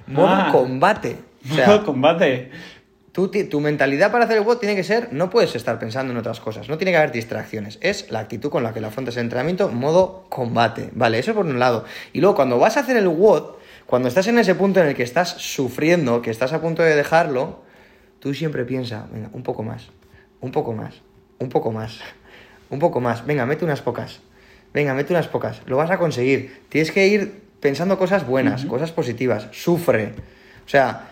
[0.08, 0.50] Modo Ah.
[0.52, 1.16] combate.
[1.50, 2.52] O sea, Modo combate.
[3.32, 6.18] ti- tu mentalidad para hacer el WOD tiene que ser, no puedes estar pensando en
[6.18, 7.78] otras cosas, no tiene que haber distracciones.
[7.82, 10.90] Es la actitud con la que le afrontas el entrenamiento, modo combate.
[10.94, 11.86] Vale, eso por un lado.
[12.14, 13.56] Y luego cuando vas a hacer el WOD,
[13.90, 16.96] cuando estás en ese punto en el que estás sufriendo, que estás a punto de
[16.96, 17.64] dejarlo,
[18.20, 19.88] tú siempre piensas, venga, un poco más,
[20.42, 21.02] un poco más,
[21.40, 21.98] un poco más,
[22.70, 24.20] un poco más, venga, mete unas pocas,
[24.76, 26.62] venga, mete unas pocas, lo vas a conseguir.
[26.70, 30.14] Tienes que ir pensando cosas buenas, cosas positivas, sufre.
[30.68, 31.08] O sea,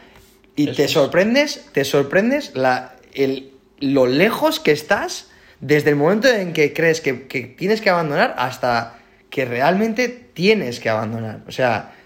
[0.56, 0.92] y Eso te es.
[0.92, 7.02] sorprendes, te sorprendes la, el, lo lejos que estás desde el momento en que crees
[7.02, 9.00] que, que tienes que abandonar hasta
[9.32, 11.42] que realmente tienes que abandonar.
[11.48, 11.97] O sea,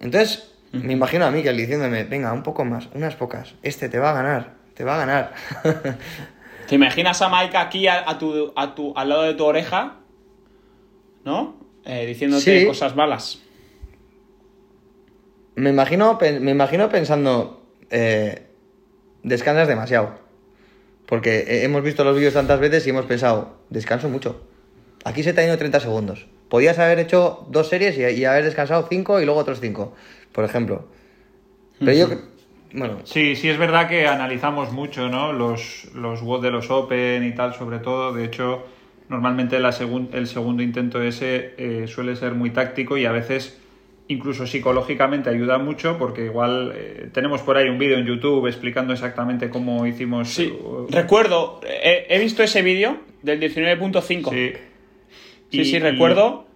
[0.00, 4.10] entonces me imagino a Miquel diciéndome, venga, un poco más, unas pocas, este te va
[4.10, 5.32] a ganar, te va a ganar.
[6.68, 9.96] ¿Te imaginas a Mike aquí a, a tu, a tu, al lado de tu oreja?
[11.24, 11.56] ¿No?
[11.84, 12.66] Eh, diciéndote Sí.
[12.66, 13.40] cosas malas.
[15.56, 18.46] me, imagino, me imagino pensando, eh,
[19.22, 20.18] descansas demasiado.
[21.06, 24.42] Porque he- hemos visto los vídeos tantas veces y hemos pensado, descanso mucho.
[25.04, 26.26] Aquí se te ha ido 30 segundos.
[26.48, 29.94] Podías haber hecho dos series y, y haber descansado cinco y luego otros cinco,
[30.32, 30.86] por ejemplo.
[31.78, 32.08] Pero yo,
[32.72, 35.32] bueno, Sí, sí es verdad que analizamos mucho, ¿no?
[35.32, 38.12] Los, los WOD de los Open y tal, sobre todo.
[38.12, 38.64] De hecho,
[39.08, 43.58] normalmente la segun- el segundo intento ese eh, suele ser muy táctico y a veces
[44.08, 48.92] incluso psicológicamente ayuda mucho porque igual eh, tenemos por ahí un vídeo en YouTube explicando
[48.94, 50.30] exactamente cómo hicimos...
[50.30, 54.30] Sí, uh, recuerdo, he, he visto ese vídeo del 19.5.
[54.30, 54.52] sí.
[55.50, 56.46] Sí, Y- sí, recuerdo.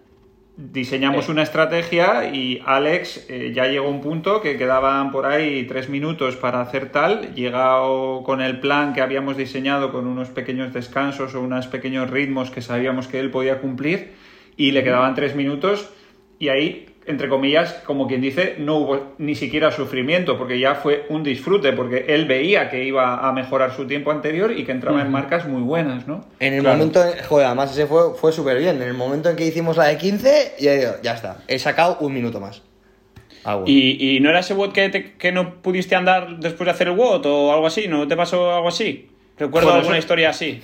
[0.54, 1.32] Diseñamos Eh.
[1.32, 5.88] una estrategia y Alex eh, ya llegó a un punto que quedaban por ahí tres
[5.88, 7.34] minutos para hacer tal.
[7.34, 12.50] Llegado con el plan que habíamos diseñado con unos pequeños descansos o unos pequeños ritmos
[12.50, 14.12] que sabíamos que él podía cumplir
[14.58, 15.88] y le quedaban tres minutos
[16.38, 21.04] y ahí, entre comillas, como quien dice, no hubo ni siquiera sufrimiento porque ya fue
[21.08, 25.02] un disfrute porque él veía que iba a mejorar su tiempo anterior y que entraba
[25.02, 26.24] en marcas muy buenas, ¿no?
[26.38, 26.76] en el Claro.
[26.78, 28.76] momento, joder, además ese fue, fue súper bien.
[28.76, 31.98] En el momento en que hicimos la de 15, ya, digo, ya está, he sacado
[32.00, 32.62] un minuto más.
[33.44, 33.68] Ah, bueno.
[33.68, 36.86] ¿Y, y no era ese WOD que, te- que no pudiste andar después de hacer
[36.86, 37.88] el WOD o algo así?
[37.88, 39.08] ¿No te pasó algo así?
[39.36, 40.62] Recuerdo Bueno, alguna eso- historia así.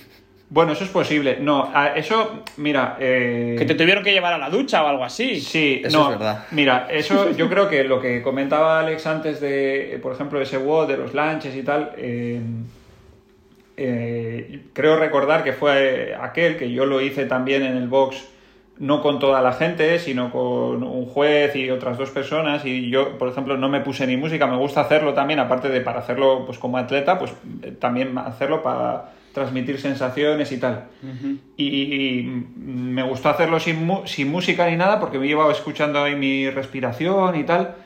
[0.51, 1.37] Bueno, eso es posible.
[1.41, 2.97] No, a- eso, mira...
[2.99, 5.41] eh, Que te tuvieron que llevar a la ducha o algo así.
[5.41, 6.45] Sí, Eso no, es verdad.
[6.53, 10.57] Mira, eso yo creo que lo que comentaba Alex antes de, eh, por ejemplo, ese
[10.59, 12.41] WOD, de los lanches y tal, eh,
[13.77, 18.27] eh, creo recordar que fue aquel que yo lo hice también en el box
[18.79, 22.65] no con toda la gente, sino con un juez y otras dos personas.
[22.65, 24.47] Y yo, por ejemplo, no me puse ni música.
[24.47, 27.33] Me gusta hacerlo también, aparte de para hacerlo pues como atleta, pues
[27.65, 30.89] eh, también hacerlo para transmitir sensaciones y tal.
[31.57, 32.23] y,
[32.57, 37.37] me gustó hacerlo sin, sin música ni nada porque me iba escuchando ahí mi respiración
[37.37, 37.77] y tal.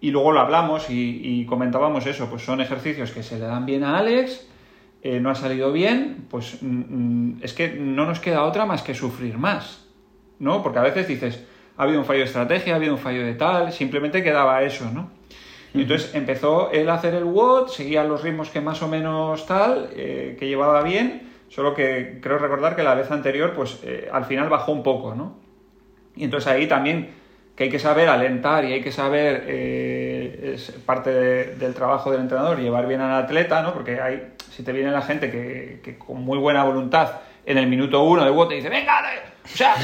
[0.00, 3.84] Y luego lo hablamos y, comentábamos eso, pues son ejercicios que se le dan bien
[3.84, 4.48] a Alex,
[5.02, 8.82] eh, no ha salido bien, pues mm, mm, es que no nos queda otra más
[8.82, 9.82] que sufrir más.
[10.42, 10.60] ¿no?
[10.60, 11.44] Porque a veces dices,
[11.76, 14.90] ha habido un fallo de estrategia, ha habido un fallo de tal, simplemente quedaba eso,
[14.90, 15.10] ¿no?
[15.74, 19.46] Y entonces empezó él a hacer el WOD, seguía los ritmos que más o menos
[19.46, 24.08] tal, eh, que llevaba bien, solo que creo recordar que la vez anterior, pues eh,
[24.12, 25.38] al final bajó un poco, ¿no?
[26.14, 27.10] Y entonces ahí también
[27.56, 32.20] que hay que saber alentar y hay que saber, eh, es parte del trabajo del
[32.20, 33.72] entrenador, llevar bien al atleta, ¿no?
[33.72, 38.02] Porque hay, si te viene la gente que, con muy buena voluntad en el minuto
[38.02, 39.02] uno de WOD te dice, venga,
[39.44, 39.74] o sea,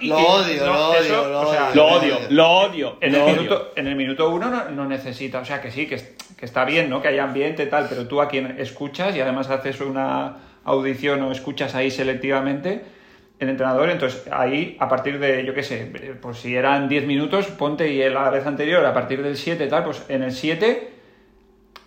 [0.00, 4.50] lo, odio, lo, odio, lo, odio, lo odio, En, el, Minuto, en el minuto uno
[4.70, 7.00] no, necesita, o sea, que sí, que, que está bien, ¿no?
[7.00, 11.22] Que haya ambiente y tal, pero tú a quien escuchas y además haces una audición
[11.22, 12.84] o escuchas ahí selectivamente,
[13.38, 17.46] el entrenador, entonces ahí a partir de, yo qué sé, pues si eran 10 minutos,
[17.46, 20.99] ponte y la vez anterior, a partir del 7 tal, pues en el 7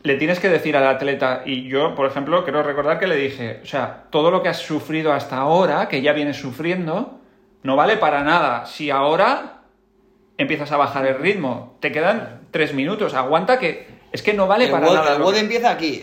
[0.04, 3.62] le tienes que decir al atleta, y yo, por ejemplo, quiero recordar que le dije,
[3.64, 7.20] o sea, todo lo que has sufrido hasta ahora, que ya vienes sufriendo,
[7.64, 8.66] no vale para nada.
[8.66, 9.62] Si ahora
[10.38, 14.68] empiezas a bajar el ritmo, te quedan tres minutos, aguanta que es que no vale
[14.68, 15.16] para nada.
[15.16, 16.02] El WOD empieza aquí,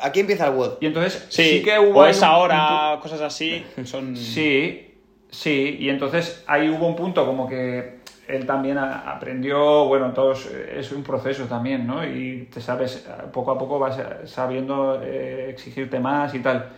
[0.00, 0.78] aquí empieza el WOD.
[0.80, 2.00] Y entonces sí, que hubo...
[2.00, 4.16] O es ahora, cosas así, son...
[4.16, 4.94] Sí,
[5.30, 7.99] sí, y entonces ahí hubo un punto como que
[8.30, 12.04] él también aprendió, bueno, todos es un proceso también, ¿no?
[12.04, 16.70] Y te sabes, poco a poco vas sabiendo eh, exigirte más y tal.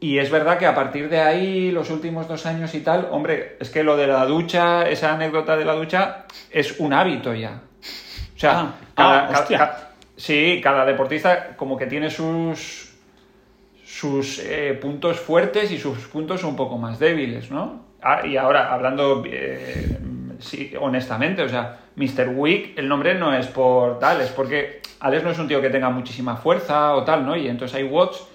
[0.00, 3.56] Y es verdad que a partir de ahí, los últimos dos años y tal, hombre,
[3.58, 7.62] es que lo de la ducha, esa anécdota de la ducha, es un hábito ya.
[8.36, 9.76] O sea, ah, ah,
[10.16, 12.94] sí, cada deportista como que tiene sus,
[13.84, 17.88] sus eh, puntos fuertes y sus puntos un poco más débiles, ¿no?
[18.00, 19.98] Ah, y ahora, hablando eh,
[20.38, 22.30] sí, honestamente, o sea, Mr.
[22.34, 25.70] Wick, el nombre no es por tal, es porque Alex no es un tío que
[25.70, 27.36] tenga muchísima fuerza o tal, ¿no?
[27.36, 28.26] Y entonces hay watts,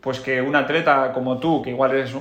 [0.00, 2.14] pues que un atleta como tú, que igual eres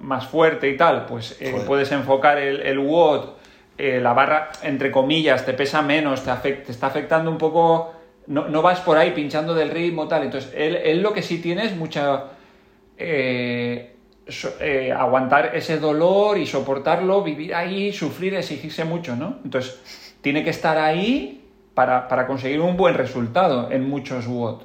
[0.00, 3.30] más fuerte y tal, pues eh, puedes enfocar el, el watt,
[3.78, 7.94] eh, la barra, entre comillas, te pesa menos, te, te está afectando un poco,
[8.26, 10.24] no, no, vas por ahí pinchando del ritmo tal.
[10.24, 12.24] Entonces, él, él lo que sí tiene es mucha...
[12.96, 13.94] Eh,
[14.60, 19.38] eh, aguantar ese dolor y soportarlo, vivir ahí, sufrir, exigirse mucho, ¿no?
[19.44, 21.38] Entonces, tiene que estar ahí
[21.74, 24.62] para, conseguir un buen resultado en muchos WOD.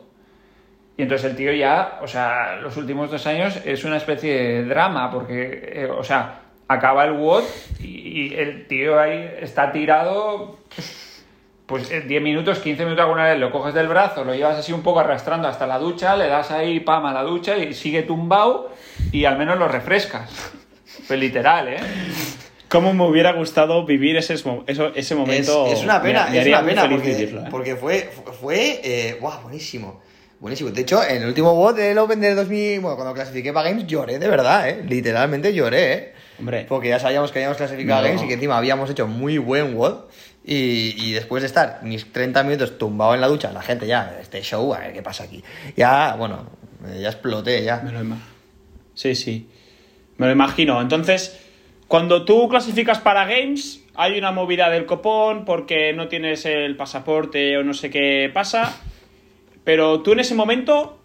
[0.98, 4.66] Y entonces el tío ya, o sea, los últimos dos años es una especie de
[4.66, 7.44] drama, porque, eh, o sea, acaba el WOD
[7.80, 10.58] y, el tío ahí está tirado
[11.66, 14.74] pues 10 eh, minutos, 15 minutos alguna vez lo coges del brazo, lo llevas así
[14.74, 18.04] un poco arrastrando hasta la ducha, le das ahí pam a la ducha y sigue
[18.04, 18.72] tumbado
[19.12, 20.30] y al menos lo refrescas.
[21.08, 21.78] Pues literal, ¿eh?
[22.70, 25.68] Cómo me hubiera gustado vivir ese, ese momento.
[25.68, 27.44] Es, una pena, es una pena porque, ¿eh?
[27.52, 28.10] porque, fue,
[28.42, 30.02] fue eh, buenísimo.
[30.40, 30.72] Buenísimo.
[30.72, 33.86] De hecho, en el último bot del Open del 2000, bueno, cuando clasifiqué para Games,
[33.86, 34.84] lloré de verdad, ¿eh?
[34.88, 36.14] Literalmente lloré, ¿eh?
[36.40, 36.66] Hombre.
[36.68, 39.76] Porque ya sabíamos que habíamos clasificado a Games y que encima habíamos hecho muy buen
[39.76, 40.06] WOD.
[40.44, 44.18] Y, y, después de estar mis 30 minutos tumbado en la ducha, la gente ya,
[44.20, 45.42] este show, a ver qué pasa aquí.
[45.78, 46.50] Ya, bueno,
[47.00, 47.82] ya exploté ya.
[47.82, 48.00] Me lo
[48.94, 49.48] sí, sí.
[50.18, 50.82] Me lo imagino.
[50.82, 51.40] Entonces,
[51.88, 57.58] cuando tú clasificas para Games, hay una movida del copón porque no tienes el pasaporte
[57.58, 58.78] o no sé qué pasa.
[59.64, 61.00] Pero tú en ese momento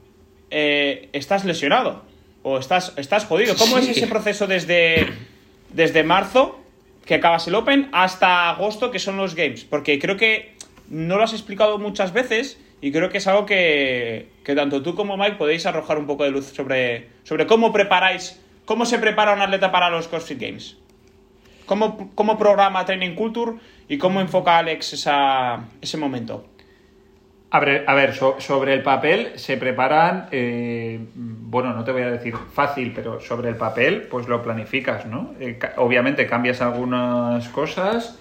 [0.51, 2.03] eh, estás lesionado
[2.42, 3.55] o estás, estás jodido.
[3.57, 5.07] ¿Cómo es ese proceso desde,
[5.72, 6.59] desde marzo
[7.09, 9.64] que acabas el Open hasta agosto, que son los Games.
[9.64, 10.55] Porque creo que
[10.90, 15.16] no lo has explicado muchas veces y creo que es algo que, tanto tú como
[15.16, 19.42] Mike podéis arrojar un poco de luz sobre, sobre cómo preparáis, cómo se prepara un
[19.42, 20.76] atleta para los CrossFit Games.
[21.66, 26.46] ¿Cómo, cómo programa Training Culture y cómo enfoca Alex esa, ese momento?
[27.50, 32.10] A ver, a ver sobre el papel se preparan, eh, bueno, no te voy a
[32.10, 35.34] decir fácil, pero sobre el papel pues lo planificas, ¿no?
[35.40, 38.18] Eh, obviamente cambias algunas cosas,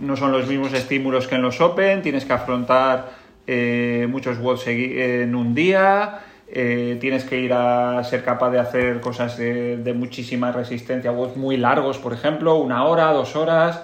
[0.00, 4.66] no son los mismos estímulos que en los Open, tienes que afrontar eh, muchos WODs
[4.68, 6.20] en un día,
[6.52, 11.98] tienes que ir a ser capaz de hacer cosas de, muchísima resistencia, WODs muy largos,
[11.98, 13.82] por ejemplo, una hora, dos horas,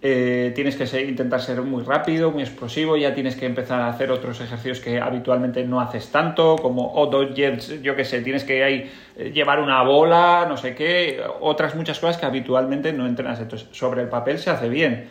[0.00, 4.12] eh, tienes que intentar ser muy rápido, muy explosivo, ya tienes que empezar a hacer
[4.12, 8.90] otros ejercicios que habitualmente no haces tanto, como o yo qué sé, tienes que ahí
[9.16, 13.40] eh, llevar una bola, no sé qué, otras muchas cosas que habitualmente no entrenas.
[13.40, 15.08] Entonces, sobre el papel se hace bien.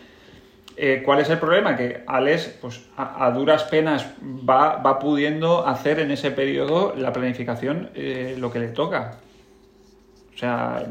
[0.80, 1.76] Eh, ¿Cuál es el problema?
[1.76, 7.12] Que Alex, pues a, a duras penas, va, va pudiendo hacer en ese periodo la
[7.12, 9.16] planificación eh, lo que le toca.
[10.36, 10.86] O sea,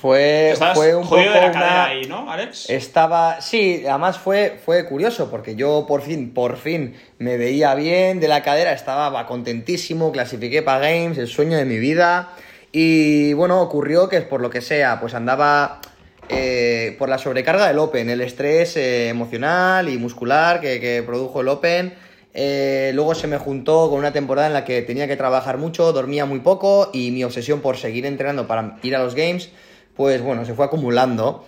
[0.00, 2.70] Fue, fue un poco jodido de la una- cadera ahí, ¿no, Alex?
[2.70, 8.20] Estaba, sí, además fue, fue curioso porque yo por fin, por fin me veía bien
[8.20, 12.30] de la cadera, estaba contentísimo, clasifiqué para Games, el sueño de mi vida.
[12.72, 15.82] Y bueno, ocurrió que por lo que sea, pues andaba
[16.28, 21.48] eh, por la sobrecarga del Open, el estrés eh, emocional y muscular que, produjo el
[21.48, 21.94] Open.
[22.34, 25.92] Eh, luego se me juntó con una temporada en la que tenía que trabajar mucho,
[25.92, 29.50] dormía muy poco y mi obsesión por seguir entrenando para ir a los games,
[29.94, 31.46] pues bueno, se fue acumulando.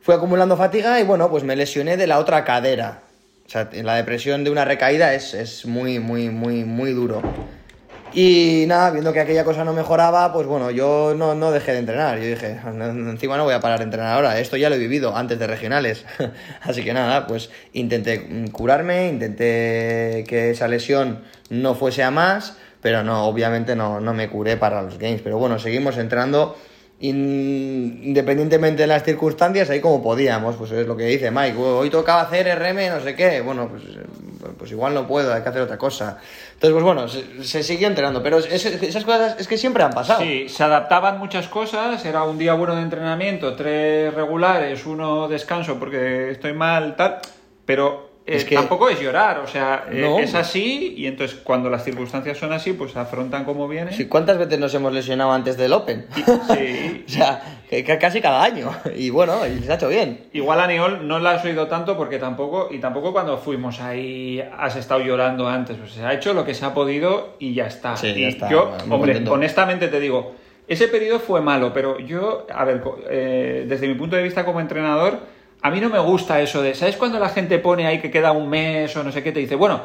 [0.00, 3.02] Fui acumulando fatiga y bueno, pues me lesioné de la otra cadera.
[3.46, 7.22] O sea, la depresión de una recaída es, es muy, muy, muy, muy duro.
[8.18, 11.80] Y nada, viendo que aquella cosa no mejoraba, pues bueno, yo no, no dejé de
[11.80, 12.18] entrenar.
[12.18, 15.14] Yo dije, encima no voy a parar de entrenar ahora, esto ya lo he vivido
[15.14, 16.06] antes de regionales.
[16.62, 22.56] Así que nada, pues intenté mm, curarme, intenté que esa lesión no fuese a más,
[22.80, 25.20] pero no, obviamente no, no me curé para los games.
[25.22, 26.56] Pero bueno, seguimos entrenando
[27.00, 30.56] in- independientemente de las circunstancias, ahí como podíamos.
[30.56, 33.42] Pues es lo que dice Mike, hoy tocaba hacer RM, no sé qué.
[33.42, 33.82] Bueno, pues,
[34.46, 36.18] eh, pues igual no puedo, hay que hacer otra cosa.
[36.54, 39.92] Entonces, pues bueno, se, se siguió entrenando, pero es- esas cosas es que siempre han
[39.92, 40.20] pasado.
[40.22, 45.78] Sí, se adaptaban muchas cosas, era un día bueno de entrenamiento, tres regulares, uno descanso
[45.78, 47.18] porque estoy mal, tal,
[47.64, 50.18] pero eh, Es que- tampoco es llorar, o sea, eh, No.
[50.18, 53.94] es así y entonces cuando las circunstancias son así, pues afrontan como vienen.
[53.94, 56.06] Sí, ¿Cuántas veces nos hemos lesionado antes del Open?
[56.14, 57.04] Sí.
[57.06, 58.70] o sea, que- casi cada año.
[58.96, 60.26] Y bueno, y se ha hecho bien.
[60.32, 64.42] Igual a Niol no la has oído tanto porque tampoco, y tampoco cuando fuimos ahí
[64.58, 67.66] has estado llorando antes, pues se ha hecho lo que se ha podido y ya
[67.66, 67.96] está.
[67.96, 69.32] Sí, y ya está, yo, hombre, contento.
[69.32, 70.34] honestamente te digo,
[70.66, 74.60] ese periodo fue malo, pero yo, a ver, eh, desde mi punto de vista como
[74.60, 75.20] entrenador,
[75.62, 78.32] a mí no me gusta eso de, ¿sabes cuando la gente pone ahí que queda
[78.32, 79.32] un mes o no sé qué?
[79.32, 79.80] Te dice, bueno,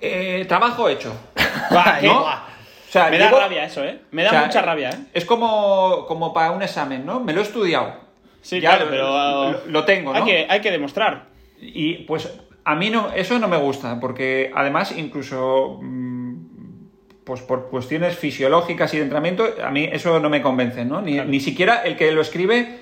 [0.00, 1.12] eh, trabajo hecho.
[2.02, 2.20] ¿no?
[2.20, 2.42] buah.
[2.88, 4.00] O sea, Me da rabia eso, ¿eh?
[4.10, 4.98] Me da o sea, mucha rabia, ¿eh?
[5.14, 7.20] Es como, como para un examen, ¿no?
[7.20, 7.94] Me lo he estudiado.
[8.42, 9.52] Sí, Ya claro, lo- pero...
[9.52, 10.26] lo- lo tengo, Hay ¿no?
[10.26, 11.26] que, hay que demostrar.
[11.60, 12.28] Y pues
[12.64, 16.34] a mí no, eso no me gusta, porque además incluso mm,
[17.22, 21.00] pues por cuestiones fisiológicas y de entrenamiento, a mí eso no me convence, ¿no?
[21.00, 22.78] Ni, ni siquiera el que lo escribe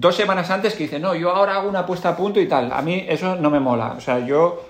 [0.00, 2.72] dos semanas antes que dice, no, yo ahora hago una puesta a punto y tal.
[2.72, 3.94] A mí eso no me mola.
[3.96, 4.64] O sea, yo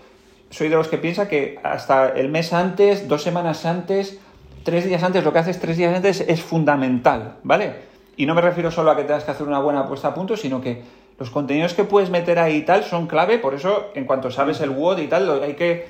[0.50, 4.18] soy de los que piensa que hasta el mes antes, dos semanas antes,
[4.64, 7.88] tres días antes, lo que haces tres días antes es fundamental, ¿vale?
[8.16, 10.36] Y no me refiero solo a que tengas que hacer una buena puesta a punto,
[10.36, 10.82] sino que
[11.18, 14.60] los contenidos que puedes meter ahí y tal son clave, por eso en cuanto sabes
[14.60, 15.88] el WOD y tal, hay que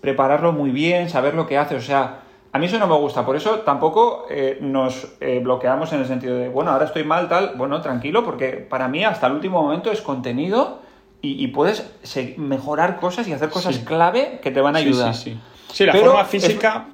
[0.00, 2.20] prepararlo muy bien, saber lo que hace, o sea,
[2.56, 6.06] a mí eso no me gusta, por eso tampoco eh, nos eh, bloqueamos en el
[6.06, 9.60] sentido de, bueno, ahora estoy mal, tal, bueno, tranquilo, porque para mí hasta el último
[9.62, 10.80] momento es contenido
[11.20, 11.84] y, y puedes
[12.38, 13.84] mejorar cosas y hacer cosas Sí.
[13.84, 15.14] clave que te van a Sí, ayudar.
[15.14, 15.40] Sí, sí.
[15.70, 16.86] Sí, la Pero forma física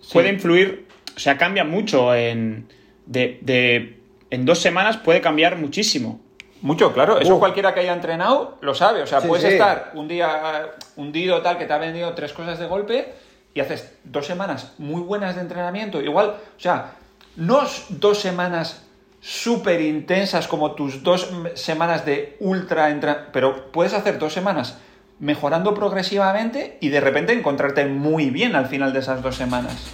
[0.00, 0.10] sí.
[0.12, 2.68] puede influir, o sea, cambia mucho en...
[3.06, 3.98] De, de-
[4.30, 6.20] en dos semanas puede cambiar muchísimo.
[6.60, 7.18] Mucho, claro.
[7.20, 9.00] Eso cualquiera que haya entrenado lo sabe.
[9.00, 9.52] O sea, Sí, puedes sí.
[9.52, 10.28] estar un día
[10.66, 13.14] eh, hundido tal que te ha vendido tres cosas de golpe
[13.56, 16.02] y haces dos semanas muy buenas de entrenamiento.
[16.02, 16.92] Igual, o sea,
[17.36, 18.84] no dos semanas
[19.22, 24.76] súper intensas como tus dos semanas de ultra entrenamiento, pero puedes hacer dos semanas
[25.20, 29.90] mejorando progresivamente y de repente encontrarte muy bien al final de esas dos semanas.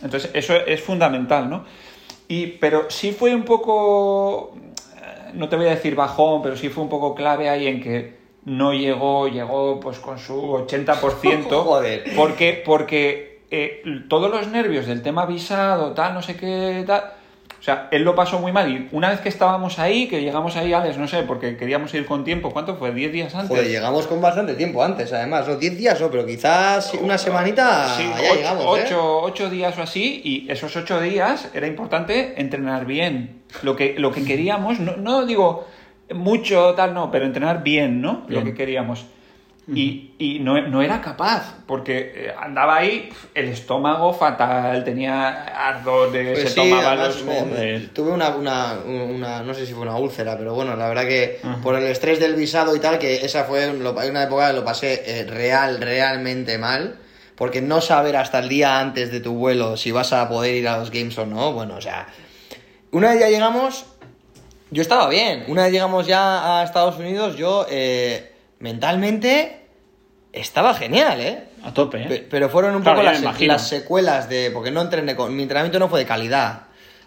[0.00, 1.64] Entonces, eso es fundamental, ¿no?
[2.28, 6.68] Y, pero sí fue un poco, eh, no te voy a decir bajón, pero sí
[6.68, 11.48] fue un poco clave ahí en que no llegó, llegó pues con su 80%.
[11.64, 12.04] Joder.
[12.16, 17.12] Porque, porque eh, todos los nervios del tema visado, tal, no sé qué, tal.
[17.60, 18.68] O sea, él lo pasó muy mal.
[18.72, 22.04] Y una vez que estábamos ahí, que llegamos ahí, Alex, no sé, porque queríamos ir
[22.06, 22.92] con tiempo, ¿cuánto fue?
[22.92, 23.50] ¿10 días antes?
[23.50, 25.54] Joder, llegamos con bastante tiempo antes, además, ¿no?
[25.54, 26.10] 10 días, ¿no?
[26.10, 28.82] Pero quizás una semanita Sí, ya ocho, llegamos, ¿eh?
[28.84, 33.42] ocho- ocho días o así, y esos ocho días era importante entrenar bien.
[33.62, 35.64] Lo que, lo que queríamos, no, no digo
[36.14, 38.24] mucho, tal, no, pero entrenar bien, ¿no?
[38.28, 39.04] Lo que queríamos.
[39.74, 46.10] Y, y no, no era capaz, porque eh, andaba ahí, el estómago fatal, tenía ardor,
[46.10, 47.24] de, Pues se sí, tomaba los...
[47.24, 51.04] me- tuve una, una, una- no sé si fue una úlcera, pero bueno, la verdad
[51.06, 54.64] que por el estrés del visado y tal, que esa fue una época que lo
[54.64, 56.96] pasé eh, real, realmente mal,
[57.36, 60.66] porque no saber hasta el día antes de tu vuelo si vas a poder ir
[60.68, 62.08] a los games o no, bueno, o sea,
[62.90, 63.86] una vez ya llegamos,
[64.72, 65.44] Yo estaba bien.
[65.48, 69.60] Una vez llegamos ya a Estados Unidos, yo eh, mentalmente
[70.32, 71.44] estaba genial, ¿eh?
[71.62, 72.06] A tope, ¿eh?
[72.08, 74.50] Pe- Pero fueron un Claro, poco las, secuelas de.
[74.50, 75.36] Porque no entrené con.
[75.36, 76.62] Mi entrenamiento no fue de calidad.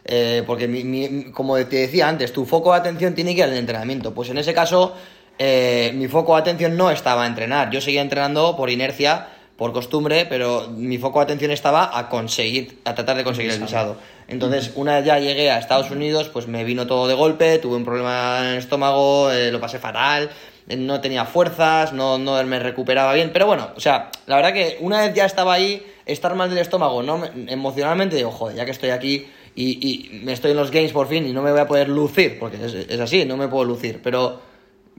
[0.05, 3.45] Eh, porque, mi- mi- como te decía antes, tu foco de atención tiene que ir
[3.45, 4.13] al entrenamiento.
[4.13, 4.95] Pues en ese caso,
[5.39, 7.71] eh, mi foco de atención no estaba a entrenar.
[7.71, 12.79] Yo seguía entrenando por inercia, por costumbre, pero mi foco de atención estaba a conseguir,
[12.85, 13.97] a tratar de conseguir el visado.
[14.27, 17.75] Entonces, una vez ya llegué a Estados Unidos, pues me vino todo de golpe, tuve
[17.75, 20.29] un problema en el estómago, eh, lo pasé fatal,
[20.67, 24.53] eh, no tenía fuerzas, no, no me recuperaba bien, pero bueno, o sea, la verdad
[24.53, 28.55] que una vez ya estaba ahí, estar mal del estómago, no me- emocionalmente digo, joder,
[28.57, 31.43] ya que estoy aquí y, y me estoy en los games por fin y no
[31.43, 34.41] me voy a poder lucir, porque es, es así, no me puedo lucir, pero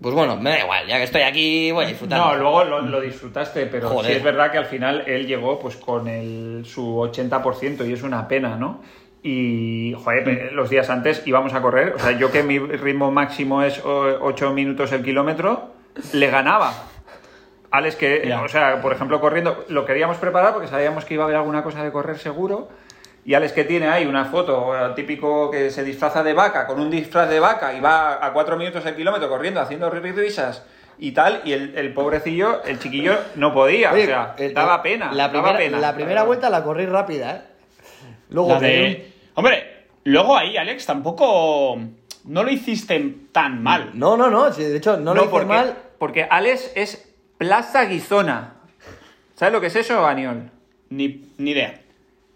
[0.01, 2.19] pues bueno, me da igual, ya que estoy aquí voy a disfrutar.
[2.19, 4.11] No, luego lo, lo disfrutaste, pero Joder.
[4.13, 8.03] sí es verdad que al final él llegó pues con el, su 80% y es
[8.03, 8.83] una pena, ¿no?
[9.29, 13.65] Y, joder, los días antes íbamos a correr, o sea, yo que mi ritmo máximo
[13.65, 15.71] es 8 minutos el kilómetro,
[16.13, 16.73] le ganaba.
[17.73, 18.41] Alex, que, Ya.
[18.41, 21.65] o sea, por ejemplo, corriendo, lo queríamos preparar porque sabíamos que iba a haber alguna
[21.65, 22.69] cosa de correr seguro.
[23.25, 26.79] Y Alex que tiene ahí una foto eh, típico que se disfraza de vaca, con
[26.79, 30.65] un disfraz de vaca y va a 4 minutos el kilómetro corriendo, haciendo risas
[31.01, 34.85] y tal, y el, el pobrecillo, el chiquillo, no podía, Oye, o sea, eh, daba
[34.85, 35.11] pena.
[35.11, 35.79] La daba primera, pena.
[35.81, 37.41] la primera vuelta la corrí rápida, ¿eh?
[38.31, 39.16] Luego La de...
[39.37, 41.79] Hombre, luego ahí, Alex, tampoco...
[42.25, 43.91] No lo hiciste tan mal.
[43.95, 45.77] No, no, no, de hecho no, lo hice porque, mal.
[45.99, 48.55] porque Alex es Plaza Guizona.
[49.37, 50.51] ¿Sabes lo que es eso, Aniol?
[50.91, 51.81] Ni, ni idea.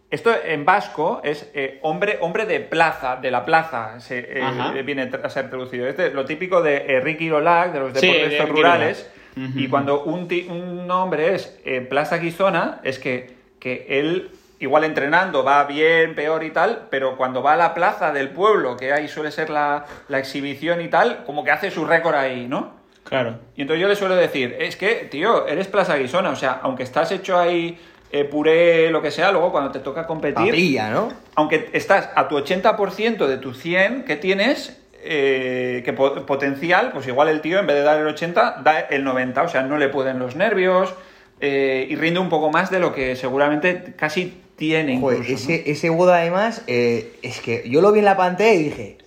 [0.08, 4.70] Esto en vasco es eh, hombre, hombre de plaza, de la plaza, se, eh, Ajá.
[4.82, 5.88] viene a ser traducido.
[5.88, 9.10] Este es lo típico de eh, Ricky Lolac, de los Sí, deportes de rurales.
[9.56, 14.30] Y cuando un, ti- un hombre es eh, plaza guizona, es que, que él,
[14.60, 18.76] igual entrenando, va bien, peor y tal, pero cuando va a la plaza del pueblo,
[18.76, 22.46] que ahí suele ser la, la exhibición y tal, como que hace su récord ahí,
[22.46, 22.78] ¿no?
[23.04, 23.38] Claro.
[23.56, 26.82] Y entonces yo le suelo decir, es que, tío, eres plaza guisona, o sea, aunque
[26.84, 27.80] estás hecho ahí
[28.12, 31.08] eh, puré, lo que sea, luego cuando te toca competir, Papilla, ¿no?
[31.36, 37.06] aunque estás a tu 80% de tu 100 que tienes, eh, que po- potencial, pues
[37.08, 39.78] igual el tío en vez de dar el 80, da el 90, o sea, no
[39.78, 40.92] le pueden los nervios
[41.40, 45.48] eh, y rinde un poco más de lo que seguramente casi tiene Joder, incluso.
[45.48, 45.54] ¿no?
[45.56, 48.98] ese, ese WOD además, eh, es que yo lo vi en la pantalla y dije,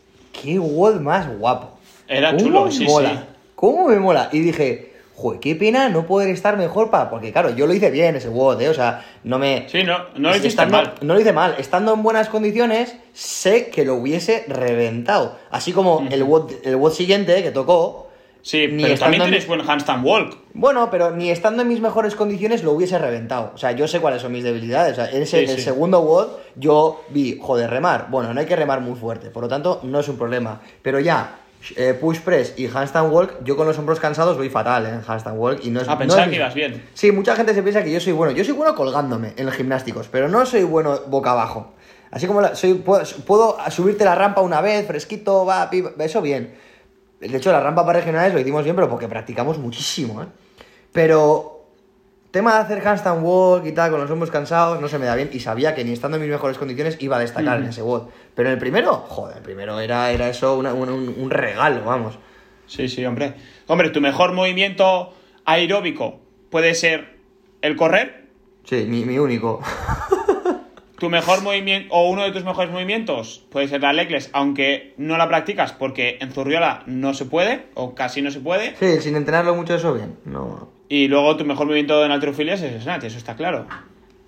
[0.41, 1.78] qué WOD más guapo.
[2.10, 3.10] Era ¿Cómo chulo, me sí, mola?
[3.12, 3.18] sí.
[3.56, 4.28] ¿Cómo me mola?
[4.34, 7.10] Y dije, joder, qué pena no poder estar mejor para...
[7.10, 8.70] Porque claro, yo lo hice bien ese WOD, ¿eh?
[8.70, 9.70] O sea, no me...
[9.70, 10.93] Sí, no, no lo hiciste Estando- mal.
[11.01, 11.56] No lo hice mal.
[11.58, 15.38] Estando en buenas condiciones, sé que lo hubiese reventado.
[15.49, 18.03] Así como el WOD, el WOD siguiente que tocó...
[18.44, 20.38] Sí, ni pero también en- tienes buen handstand walk.
[20.54, 23.52] Bueno, pero ni estando en mis mejores condiciones lo hubiese reventado.
[23.56, 24.91] O sea, yo sé cuáles son mis debilidades.
[24.94, 25.64] O sea, en ese, Sí, el sí.
[25.64, 26.28] segundo WOD
[26.58, 28.08] yo vi, joder, remar.
[28.12, 30.62] Bueno, no hay que remar muy fuerte, por lo tanto no es un problema.
[30.82, 31.38] Pero ya,
[31.78, 35.39] eh, push press y handstand walk, yo con los hombros cansados voy fatal en handstand
[35.39, 36.84] walk y no es Ah, no pensaba es que ibas bien.
[36.94, 38.34] Sí, mucha gente se piensa que yo soy bueno.
[38.34, 41.72] Yo soy bueno colgándome en los gimnásticos, pero no soy bueno boca abajo.
[42.12, 45.70] Así como la- soy, puedo, puedo subirte la rampa una vez, fresquito, va,
[46.00, 46.54] eso bien.
[47.28, 50.26] De hecho, la rampa para regionales lo hicimos bien, pero porque practicamos muchísimo, ¿eh?
[50.91, 51.65] Pero
[52.32, 55.15] tema de hacer handstand walk y tal, con los hombros cansados, no se me da
[55.15, 55.30] bien.
[55.34, 58.09] Y sabía que ni estando en mis mejores condiciones iba a destacar en ese WOD.
[58.36, 62.17] Pero en el primero, joder, el primero era, era eso, una- un- un regalo, vamos.
[62.67, 63.36] Sí, sí, hombre.
[63.67, 65.13] Hombre, tu mejor movimiento
[65.45, 66.19] aeróbico
[66.49, 67.17] puede ser
[67.61, 68.30] el correr.
[68.65, 69.61] Sí, mi, mi único.
[71.04, 75.18] Tu mejor movimiento, o uno de tus mejores movimientos, puede ser la legless, aunque no
[75.18, 78.74] la practicas porque en Zurriola no se puede, o casi no se puede.
[78.78, 80.16] Sí, sin entrenarlo mucho eso bien.
[80.24, 80.70] No.
[80.88, 83.66] Y luego tu mejor movimiento en alterofilia es el snatch, eso está claro.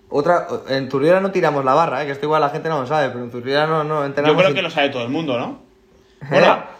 [0.09, 2.07] Otra, en Zurriera no tiramos la barra, ¿eh?
[2.07, 4.35] que esto igual la gente no lo sabe, pero en Zurriera no, no entrenamos.
[4.37, 5.61] Yo creo que lo sabe todo el mundo, ¿no?
[6.23, 6.39] ¿Eh?
[6.39, 6.71] Hola.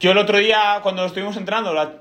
[0.00, 1.94] Yo el otro día, cuando estuvimos entrenando, la-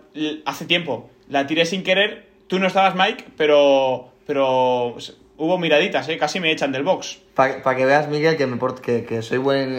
[0.46, 2.28] hace tiempo, la tiré sin querer.
[2.48, 4.98] Tú no estabas, Mike, pero, pero
[5.44, 6.18] hubo miraditas, ¿eh?
[6.18, 7.20] Casi me echan del box.
[7.34, 9.74] Para que veas, Miguel, que, me port- que, que soy buen.
[9.74, 9.76] eh,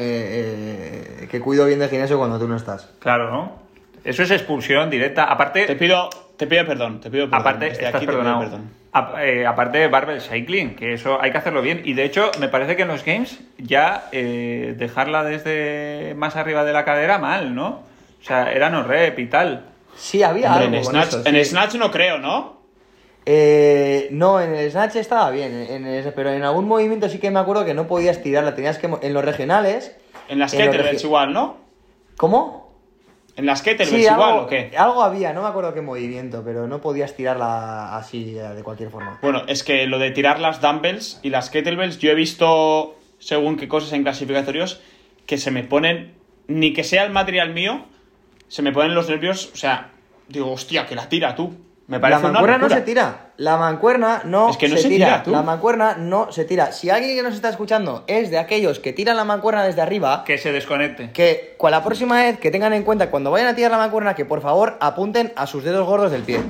[1.22, 2.88] eh, que cuido bien del gimnasio cuando tú no estás.
[2.98, 3.62] Claro, ¿no?
[4.04, 5.24] Eso es expulsión directa.
[5.24, 7.40] Aparte, Te pido, te pido perdón, te pido perdón.
[7.40, 8.40] Aparte, Desde estás aquí te pido perdonado.
[8.50, 8.70] perdón.
[8.94, 11.80] Ap- eh, aparte barbell cycling, que eso hay que hacerlo bien.
[11.84, 16.64] Y de hecho, me parece que en los games ya eh, dejarla desde más arriba
[16.64, 17.68] de la cadera mal, ¿no?
[18.20, 19.64] O sea, era no rep y tal.
[19.96, 20.76] Sí, había Hombre, algo.
[20.78, 21.44] en, con snatch, eso, en.
[21.44, 22.61] Snatch no creo, ¿no?
[23.24, 27.30] Eh, no, en el Snatch estaba bien, en ese- pero en algún movimiento sí que
[27.30, 28.90] me acuerdo que no podías tirarla, tenías que.
[29.02, 29.96] En los regionales.
[30.28, 31.56] En las kettlebells igual, ¿no?
[32.16, 32.72] ¿Cómo?
[33.36, 34.72] En las kettlebells Sí, igual, algo, ¿o qué?
[34.76, 39.18] algo había, no me acuerdo qué movimiento, pero no podías tirarla así de cualquier forma.
[39.22, 43.56] Bueno, es que lo de tirar las dumbbells y las kettlebells, yo he visto, según
[43.56, 44.80] qué cosas en clasificatorios,
[45.26, 46.14] que se me ponen
[46.48, 47.86] ni que sea el material mío,
[48.48, 49.92] se me ponen los nervios, o sea,
[50.28, 51.54] digo, hostia, que la tira tú.
[51.88, 53.32] Me La una mancuerna no se tira.
[53.36, 55.06] La mancuerna no, Es que no se, se tira.
[55.06, 55.30] tira, tú.
[55.32, 56.70] La mancuerna no se tira.
[56.72, 60.22] Si alguien que nos está escuchando es de aquellos que tiran la mancuerna desde arriba,
[60.24, 61.10] Que se desconecte.
[61.12, 64.14] que con la próxima vez que tengan en cuenta cuando vayan a tirar la mancuerna,
[64.14, 66.40] que por favor apunten a sus dedos gordos del pie.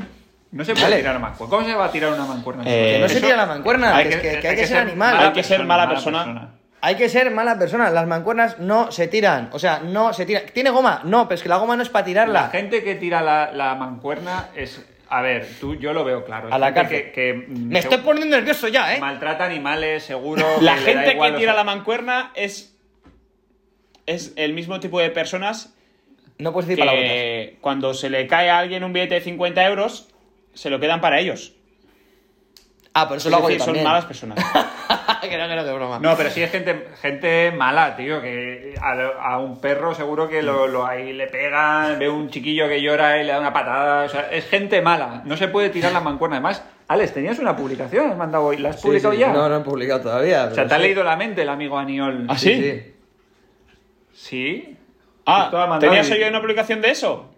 [0.53, 0.97] No se puede Vale.
[0.99, 1.51] tirar mancuerna.
[1.57, 2.62] ¿Cómo se va a tirar una mancuerna?
[2.66, 5.16] Eh, Que no se tira la mancuerna, que, es que, que hay que ser animal.
[5.18, 6.51] Hay que ser mala persona.
[6.83, 7.89] Hay que ser mala persona.
[7.91, 9.49] Las mancuernas no se tiran.
[9.53, 10.43] O sea, no se tiran.
[10.53, 11.01] ¿Tiene goma?
[11.05, 12.49] No, pero es que la goma no es para La tirarla.
[12.51, 14.85] gente que tira la, la mancuerna es.
[15.15, 16.49] A ver, tú, yo lo veo claro.
[16.51, 17.13] A la cárcel.
[17.13, 18.99] Que, que, Me estoy poniendo nervioso ya, ¿eh?
[18.99, 20.43] Maltrata animales, seguro.
[20.63, 22.75] La que gente que los- tira la mancuerna es.
[24.07, 25.75] Es el mismo tipo de personas
[26.39, 30.09] No puedes decir que cuando se le cae a alguien un billete de 50 euros,
[30.55, 31.53] se lo quedan para ellos.
[32.95, 33.85] Ah, pero eso Es lo hago decir, yo son también.
[33.89, 34.39] malas personas.
[35.31, 35.99] que no, que no, que broma.
[35.99, 38.93] No, pero sí es gente, gente mala, tío, que a,
[39.33, 43.20] a un perro seguro que lo, lo ahí le pegan, ve un chiquillo que llora
[43.20, 46.01] y le da una patada, o sea, es gente mala, no se puede tirar la
[46.01, 46.37] mancuerna.
[46.37, 49.33] Además, Alex, tenías una publicación, has mandado hoy, ¿la has Sí, publicado sí, ya?
[49.33, 50.45] No, no he publicado todavía.
[50.51, 52.27] o sea, te ha leído la mente el amigo Aniol.
[52.29, 52.55] ¿Ah, sí?
[52.55, 52.95] sí.
[54.14, 54.79] ¿Sí?
[55.25, 57.29] Ah, ¿tenías y- oído una publicación de eso?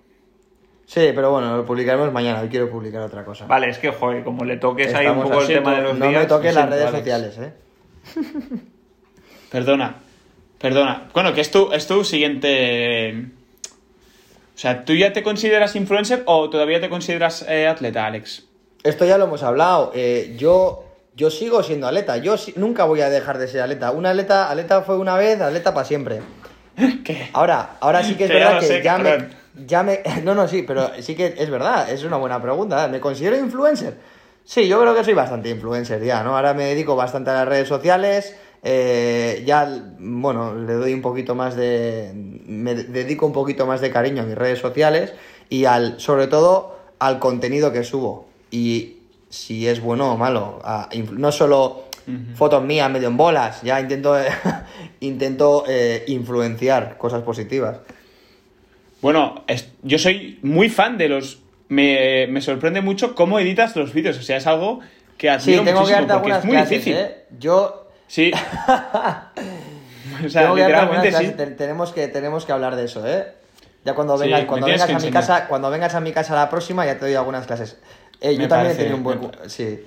[0.86, 2.40] Sí, pero bueno, lo publicaremos mañana.
[2.40, 3.46] Hoy quiero publicar otra cosa.
[3.46, 6.08] Vale, es que, joder, como le toques ahí un poco el tema de los no
[6.08, 6.22] días...
[6.22, 6.98] me toques las redes Alex.
[6.98, 7.52] sociales, ¿eh?
[9.50, 9.96] Perdona.
[10.58, 11.08] Perdona.
[11.12, 13.26] Bueno, que es tu, es tu siguiente.
[14.54, 18.44] O sea, ¿tú ya te consideras influencer o todavía te consideras eh, atleta, Alex?
[18.82, 19.92] Esto ya lo hemos hablado.
[19.94, 20.84] eh, yo,
[21.16, 22.16] yo sigo siendo atleta.
[22.18, 23.90] Yo si- nunca voy a dejar de ser atleta.
[23.90, 26.20] Un atleta, atleta fue una vez, atleta para siempre.
[27.04, 27.30] ¿Qué?
[27.32, 29.28] Ahora, ahora sí que es Que verdad que sé, ya me,
[29.66, 30.00] ya me.
[30.22, 31.90] No, no, sí, pero sí que es verdad.
[31.90, 32.86] Es una buena pregunta.
[32.88, 33.94] ¿Me considero influencer?
[34.44, 36.36] Sí, yo creo que soy bastante influencer ya, ¿no?
[36.36, 38.36] Ahora me dedico bastante a las redes sociales.
[38.62, 39.68] eh, ya,
[39.98, 42.10] bueno, le doy un poquito más de.
[42.14, 45.12] Me dedico un poquito más de cariño a mis redes sociales
[45.48, 48.26] y al, sobre todo, al contenido que subo.
[48.50, 48.98] Y
[49.30, 50.60] si es bueno o malo.
[50.64, 51.84] a no solo
[52.36, 54.14] fotos mías medio en bolas, ya intento,
[55.00, 57.78] intento eh, influenciar cosas positivas.
[59.00, 61.38] Bueno, es- yo soy muy fan de los.
[61.68, 64.18] Me, me sorprende mucho cómo editas los vídeos.
[64.18, 64.80] O sea, es algo
[65.16, 66.96] que Sí, admiro tengo que muchísimo darte porque algunas es muy clases, difícil.
[66.96, 67.24] ¿eh?
[67.38, 68.32] Yo Sí.
[70.24, 71.28] o sea, tengo que literalmente clases.
[71.30, 71.34] sí.
[71.36, 73.26] Te- tenemos, que, tenemos que hablar de eso, ¿eh?
[73.84, 76.34] Ya cuando Sí, vengas, cuando vengas que a mi casa, cuando vengas a mi casa
[76.34, 77.78] la próxima ya te doy algunas clases.
[78.20, 79.84] Eh, yo también he tenido un buen me- sí.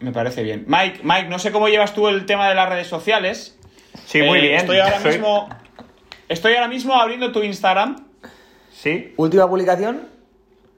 [0.00, 0.64] Me parece bien.
[0.66, 3.56] Mike, Mike, no sé cómo llevas tú el tema de las redes sociales.
[4.06, 4.54] Sí, muy Eh, bien.
[4.56, 5.48] Estoy ahora Soy- mismo.
[6.28, 8.06] Estoy ahora mismo abriendo tu Instagram.
[8.72, 10.08] Sí, Última publicación.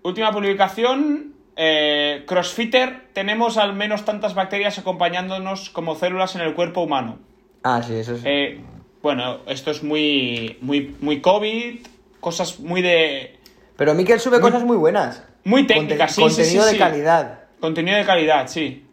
[0.02, 1.34] Última publicación.
[1.54, 7.18] eh, Crossfitter, tenemos al menos tantas bacterias acompañándonos como células en el cuerpo humano.
[7.62, 8.22] Ah, sí, eso es.
[8.24, 8.60] Eh,
[9.02, 11.80] bueno, esto es muy, muy, muy COVID,
[12.20, 13.36] cosas muy de.
[13.76, 15.22] Pero Miquel sube cosas muy buenas.
[15.44, 16.78] Muy técnicas, sí, sí, Contenido sí, de sí.
[16.78, 17.38] calidad.
[17.60, 18.86] Contenido de calidad, sí.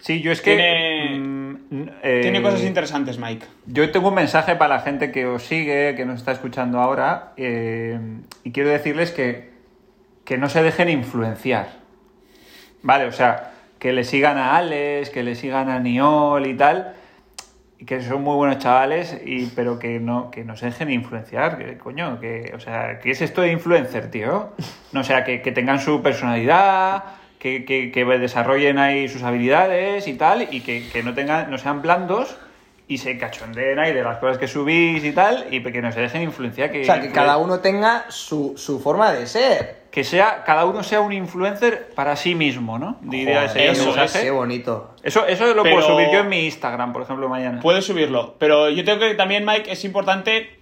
[0.00, 0.54] sí, yo es que...
[0.56, 3.46] Tiene- mm, eh, Tiene cosas interesantes, Mike.
[3.66, 7.32] Yo tengo un mensaje para la gente que os sigue, que nos está escuchando ahora,
[7.36, 7.98] eh,
[8.44, 9.47] y quiero decirles que,
[10.28, 11.68] que no se dejen influenciar.
[12.82, 16.92] Vale, o sea, que le sigan a Alex, que le sigan a Niol y tal,
[17.78, 21.78] y que son muy buenos chavales, y, pero que no, que no se dejen influenciar,
[21.78, 24.50] coño, que, o sea, ¿qué es esto de influencer, tío?
[24.92, 27.04] No, o sea, que, que tengan su personalidad,
[27.38, 31.56] que, que- que desarrollen ahí sus habilidades y tal, y que, que no, tengan, no
[31.56, 32.36] sean blandos
[32.90, 36.00] y se cachondeen ahí de las cosas que subís y tal, y que no se
[36.00, 36.72] dejen influenciar.
[36.72, 39.78] Que, O sea, que cada uno tenga su, su forma de ser.
[39.90, 42.96] Que sea, cada uno sea un influencer para sí mismo, ¿no?
[43.02, 44.24] Diría Joder, ese eso mensaje.
[44.24, 44.94] Qué bonito.
[45.02, 47.60] Eso, eso lo Pero- puedo subir yo en mi Instagram, por ejemplo, mañana.
[47.60, 48.36] Puedes subirlo.
[48.38, 50.58] Pero yo tengo que también, Mike, es importante.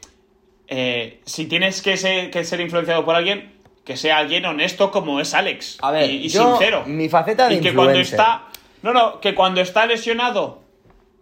[0.68, 3.52] eh, si tienes que ser, que ser influenciado por alguien,
[3.84, 5.78] que sea alguien honesto como es Alex.
[5.80, 6.82] A ver, y, y yo, sincero.
[6.86, 8.18] mi faceta de y que cuando influencer.
[8.18, 8.42] está.
[8.82, 10.62] No, no, que cuando está lesionado,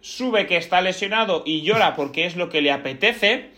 [0.05, 3.51] sube que está lesionado y llora porque es lo que le apetece.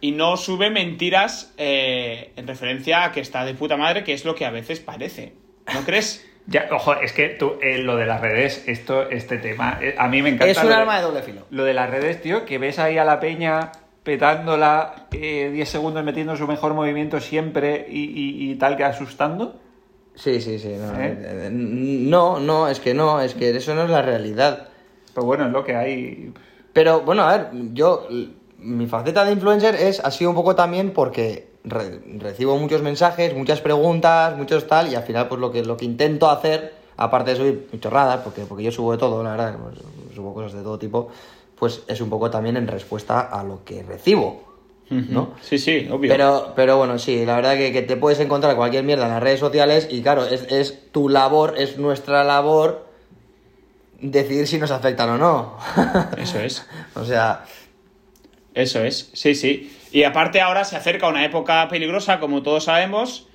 [0.00, 4.24] Y no sube mentiras eh, en referencia a que está de puta madre, que es
[4.24, 5.32] lo que a veces parece.
[5.72, 6.26] ¿No crees?
[6.46, 10.08] Ya, ojo, es que tú, eh, lo de las redes, esto, este tema, eh, a
[10.08, 10.50] mí me encanta.
[10.50, 11.46] Es un arma de doble filo.
[11.50, 13.70] Lo de las redes, tío, que ves ahí a la peña
[14.02, 19.60] petándola eh, 10 segundos metiendo su mejor movimiento siempre y, y- y tal que asustando.
[20.16, 20.72] Sí, sí, sí.
[20.76, 20.90] No,
[21.52, 24.68] no, no, es que no, es que eso no es la realidad.
[25.14, 26.32] Pues bueno, es lo que hay.
[26.72, 28.06] Pero bueno, a ver, yo,
[28.58, 33.34] mi faceta de influencer es, ha sido un poco también porque re- recibo muchos mensajes,
[33.34, 37.30] muchas preguntas, muchos tal, y al final pues lo que, lo que intento hacer, aparte
[37.32, 39.78] de subir chorradas, porque, porque yo subo de todo, la verdad, pues,
[40.14, 41.08] subo cosas de todo tipo,
[41.58, 44.48] pues es un poco también en respuesta a lo que recibo.
[44.90, 45.34] ¿no?
[45.40, 46.10] Sí, sí, obvio.
[46.10, 49.22] Pero, pero bueno, sí, la verdad que, que te puedes encontrar cualquier mierda en las
[49.22, 52.89] redes sociales y claro, es, es tu labor, es nuestra labor
[54.00, 55.58] decidir si nos afectan o no.
[56.16, 56.66] Eso es.
[56.94, 57.44] o sea,
[58.54, 59.76] Eso es, sí, sí.
[59.92, 63.26] Y aparte ahora se acerca una época peligrosa, como todos sabemos.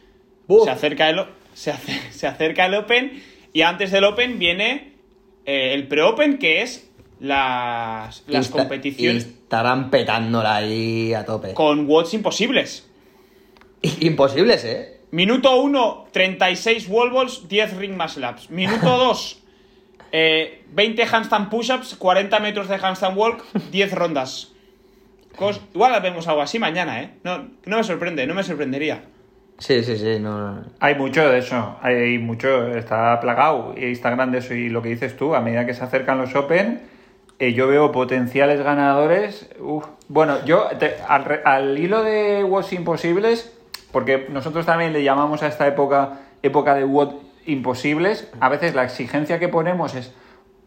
[0.48, 0.66] Buf.
[0.66, 1.74] Se acerca el, se,
[2.12, 3.22] se acerca el Open
[3.54, 4.94] y antes del Open viene
[5.46, 6.90] eh, el Pre-Open, que es
[7.20, 11.54] las, las insta- competiciones estarán petándola ahí a tope.
[11.54, 12.88] con watts imposibles.
[14.02, 14.92] Imposibles, ¿eh?
[15.12, 18.50] Minuto 1, 36 wall balls, 10 ring muscle ups.
[18.50, 19.44] Minuto 2,
[20.18, 24.54] eh, 20 handstand push-ups, 40 metros de handstand walk, 10 rondas.
[25.38, 27.10] Cos- Igual vemos algo así mañana, ¿eh?
[27.26, 29.02] No, no me sorprende, no me sorprendería.
[29.58, 30.64] Sí, sí, sí, no, no.
[30.80, 34.54] Hay mucho de eso, hay mucho, está plagado y está grande eso.
[34.54, 36.82] Y lo que dices tú, a medida que se acercan los Open,
[37.40, 39.50] eh, yo veo potenciales ganadores.
[39.60, 39.86] uf.
[40.08, 43.52] Bueno, yo te- al, al hilo de WOTs imposibles,
[43.92, 48.84] porque nosotros también le llamamos a esta época época de WOT imposibles, a veces la
[48.84, 50.14] exigencia que ponemos es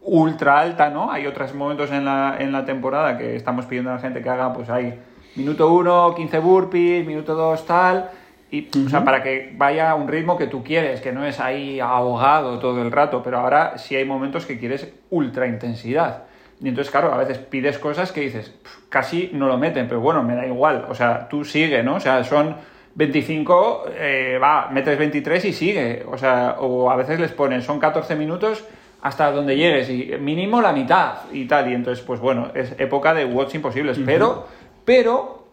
[0.01, 1.11] ultra alta, ¿no?
[1.11, 4.29] Hay otros momentos en la, en la temporada que estamos pidiendo a la gente que
[4.29, 4.99] haga, pues hay
[5.35, 8.09] minuto 1, 15 burpees, minuto 2, tal.
[8.51, 11.39] Y, O sea, para que vaya a un ritmo que tú quieres, que no es
[11.39, 16.23] ahí ahogado todo el rato, pero ahora sí hay momentos que quieres ultra intensidad.
[16.59, 20.01] Y entonces, claro, a veces pides cosas que dices, "Pf, casi no lo meten, pero
[20.01, 20.87] bueno, me da igual.
[20.89, 21.95] O sea, tú sigue, ¿no?
[21.95, 22.55] O sea, son
[22.99, 26.03] 25, eh, va, metes 23 y sigue.
[26.05, 28.65] O sea, o a veces les ponen, son 14 minutos
[29.01, 31.71] hasta donde llegues y mínimo la mitad y tal.
[31.71, 33.97] Y entonces, pues bueno, es época de watch imposibles.
[34.05, 34.45] Pero,
[34.83, 35.47] pero,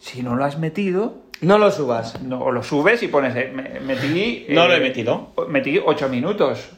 [0.00, 2.20] si no lo has metido, No lo subas.
[2.22, 4.46] no, lo subes y pones, eh, me- metí...
[4.48, 5.28] No lo he eh, metido.
[5.48, 6.70] Metí 8 minutos.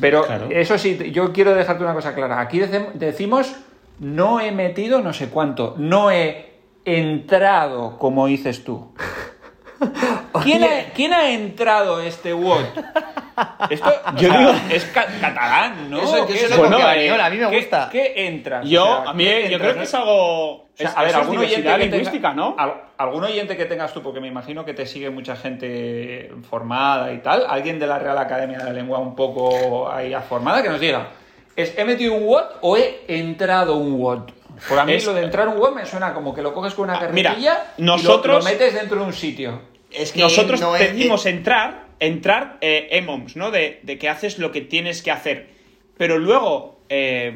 [0.00, 0.48] Pero claro.
[0.50, 2.40] eso sí, yo quiero dejarte una cosa clara.
[2.40, 3.54] Aquí decim- decimos,
[4.00, 6.46] no he metido no sé cuánto, no he
[6.84, 8.92] entrado como dices tú.
[10.42, 12.64] ¿Quién ha, quién ha entrado este Word?
[13.68, 15.98] Esto Yo sea, digo- es ca- catalán, ¿no?
[16.00, 17.88] Eso- yo ¿Qué lo Bueno, que eh, a mí me ¿Qué- gusta.
[17.92, 18.66] ¿Qué entras?
[18.66, 19.60] Yo, O sea, a mí, ¿qué yo entras?
[19.60, 20.52] creo que es algo.
[20.54, 22.54] O sea, es- a ver, algún oyente, diversidad que tenga- lingüística, ¿no?
[22.58, 27.12] al- algún oyente que tengas tú, porque me imagino que te sigue mucha gente formada
[27.12, 30.68] y tal, alguien de la Real Academia de la Lengua un poco ahí formada, que
[30.70, 31.08] nos diga,
[31.54, 34.32] ¿es, ¿he metido un WOT o he entrado un WOT?
[34.68, 36.74] Por a mí Es- lo de entrar un WOT me suena como que lo coges
[36.74, 39.60] con una Ah, mira, carretilla y lo- nosotros- lo, metes dentro de un sitio.
[39.90, 43.50] Es que Nosotros no es- decimos entrar, entrar eh, EMOMS, ¿no?
[43.50, 45.48] De, de que haces lo que tienes que hacer.
[45.96, 47.32] Pero luego, eh,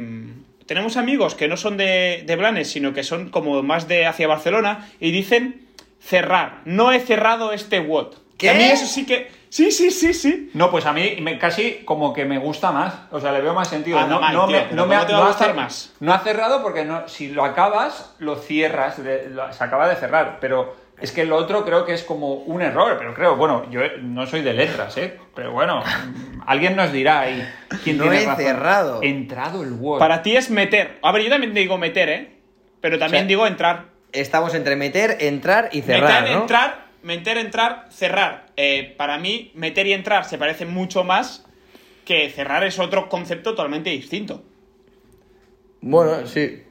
[0.66, 4.26] tenemos amigos que no son de, de Blanes, sino que son como más de hacia
[4.28, 5.66] Barcelona, y dicen
[6.00, 6.60] cerrar.
[6.64, 8.16] No he cerrado este WOT.
[8.38, 8.50] ¿Qué?
[8.50, 9.28] A mí eso sí que.
[9.50, 10.50] Sí, sí, sí, sí.
[10.54, 12.94] No, pues a mí me, casi como que me gusta más.
[13.10, 13.98] O sea, le veo más sentido.
[13.98, 15.26] Ah, no, Mike, no tío, me, pero no me ¿cómo ha- te va a no
[15.26, 15.92] ha gustar más?
[16.00, 19.02] No ha cerrado porque no, si lo acabas, lo cierras.
[19.02, 20.38] de- lo- se acaba de cerrar.
[20.40, 22.94] Pero es que lo otro creo que es como un error.
[22.96, 25.18] Pero creo, bueno, yo no soy de letras, ¿eh?
[25.34, 25.82] Pero bueno,
[26.46, 27.44] alguien nos dirá ahí
[27.82, 28.44] quién No tiene he razón.
[28.44, 29.00] cerrado.
[29.02, 29.98] Entrado el Word.
[29.98, 30.98] Para ti es meter.
[31.02, 32.36] A ver, yo también digo meter, ¿eh?
[32.80, 33.90] Pero también O sea, digo entrar.
[34.12, 36.40] Estamos entre meter, entrar y cerrar, meter, ¿no?
[36.42, 38.46] entrar, meter, entrar, cerrar.
[38.56, 41.46] Eh, para mí, meter y entrar se parece mucho más
[42.04, 44.42] que cerrar es otro concepto totalmente distinto.
[45.80, 46.62] Bueno, sí.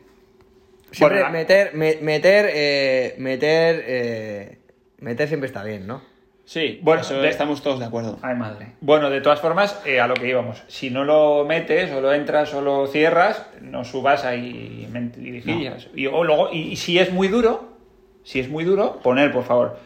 [0.91, 4.57] Siempre Bueno, meter, me- meter, eh, meter, eh,
[4.99, 6.01] meter siempre está bien, ¿no?
[6.45, 8.17] Sí, Bueno, eso de- estamos todos de acuerdo.
[8.23, 8.73] Ay, madre.
[8.82, 10.63] Bueno, de todas formas, eh, a lo que íbamos.
[10.67, 15.89] Si no lo metes, o lo entras, o lo cierras, no subas ahí mentirijillas.
[15.95, 17.77] Y, o luego, y, y si es muy duro,
[18.23, 19.77] si es muy duro, poner, por favor.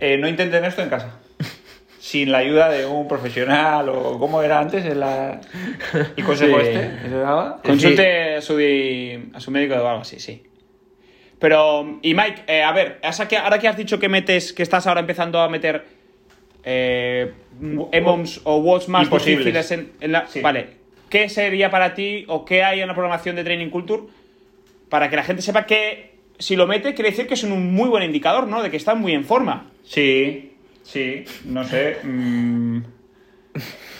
[0.00, 1.20] Eh, no intenten esto en casa.
[1.98, 5.40] Sin la ayuda de un profesional o como era antes en la...
[6.16, 6.66] ¿Y consejo Sí.
[6.68, 7.08] este?
[7.08, 7.62] se daba?
[7.62, 8.58] Consulte a su,
[9.34, 10.42] a su médico o algo así, sí.
[11.38, 15.00] Pero, y Mike, eh, a ver, ahora que- has dicho que metes, que estás ahora
[15.00, 15.84] empezando a meter
[16.62, 17.32] eh,
[17.92, 19.38] EMOMs o WOTs más Imposibles.
[19.44, 20.26] difíciles en, en la...
[20.26, 20.40] Sí.
[20.40, 20.68] Vale,
[21.10, 24.02] ¿qué sería para ti o qué hay en la programación de Training Culture
[24.88, 27.88] para que la gente sepa que si lo mete quiere decir que es un muy
[27.88, 28.62] buen indicador, ¿no?
[28.62, 29.70] De que está muy en forma.
[29.84, 31.98] Sí, sí, no sé.
[32.02, 32.78] mm,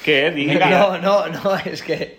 [0.05, 0.31] ¿Qué?
[0.35, 0.69] Diga.
[0.71, 2.19] No, no, no, es que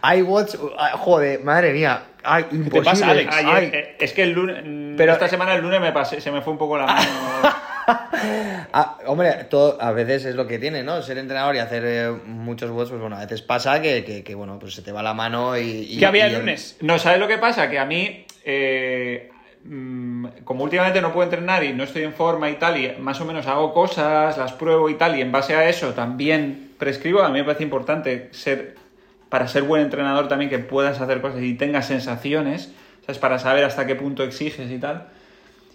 [0.00, 2.80] hay watch, ah, joder, madre mía, ay, imposible.
[2.80, 3.34] te pasa, Alex?
[3.44, 3.70] Ay.
[3.72, 6.40] eh, es que el lunes, mm, Pero- esta semana el lunes me pasé, se me
[6.42, 7.08] fue un poco la mano.
[8.72, 11.02] Ah, hombre, todo, a veces es lo que tiene, ¿no?
[11.02, 14.34] Ser entrenador y hacer eh, muchos watts, pues bueno, a veces pasa que, que, que,
[14.34, 15.86] bueno, pues se te va la mano y...
[15.90, 16.76] y- ¿Qué había y el lunes?
[16.80, 17.68] No, ¿sabes lo que pasa?
[17.68, 19.30] Que a mí, eh,
[20.44, 23.24] como últimamente no puedo entrenar y no estoy en forma y tal, y más o
[23.24, 27.28] menos hago cosas, las pruebo y tal, y en base a eso también prescribo, a
[27.28, 28.74] mí me parece importante ser,
[29.28, 32.72] para ser buen entrenador también que puedas hacer cosas y tengas sensaciones,
[33.06, 33.18] ¿sabes?
[33.18, 35.08] Para saber hasta qué punto exiges y tal.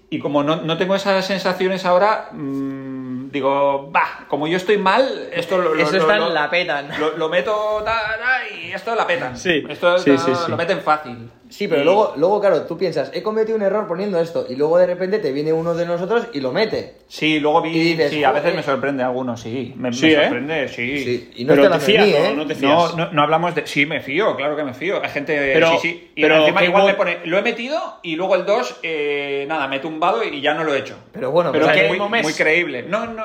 [0.10, 5.06] Y como no, no tengo esas sensaciones ahora, mm, digo, va, como yo estoy mal,
[5.34, 6.88] esto lo, lo- Eso lo- está lo- la petan.
[7.00, 9.38] Lo, lo meto ta, ta, y esto la petan.
[9.38, 10.50] Sí, Esto sí, ta- sí, sí.
[10.52, 11.30] lo meten fácil.
[11.50, 14.56] Sí, pero Y- luego, luego, claro, tú piensas, he cometido un error poniendo esto, y
[14.56, 16.96] luego de repente te viene uno de nosotros y lo mete.
[17.08, 17.70] Sí, luego vi.
[17.70, 19.74] Y dices, sí, a veces me sorprende algunos, sí.
[19.78, 20.22] Me, me Sí, ¿eh?
[20.24, 21.04] sorprende, sí.
[21.04, 22.18] Sí, y no Pero te te fías, mí, ¿no?
[22.26, 22.34] ¿eh?
[22.36, 22.96] No te No, fías.
[22.98, 23.66] no, no hablamos de.
[23.68, 25.02] Sí, me fío, claro que me fío.
[25.04, 25.36] Hay gente.
[25.54, 26.12] Pero- sí, sí.
[26.16, 27.20] Y pero encima igual me pone.
[27.26, 28.82] Lo he metido y luego el 2,
[29.48, 30.98] nada, me he tumbado y ya no lo he hecho.
[31.12, 32.84] Pero bueno, Pero O sea, pues, muy, muy creíble.
[32.84, 33.24] No, no.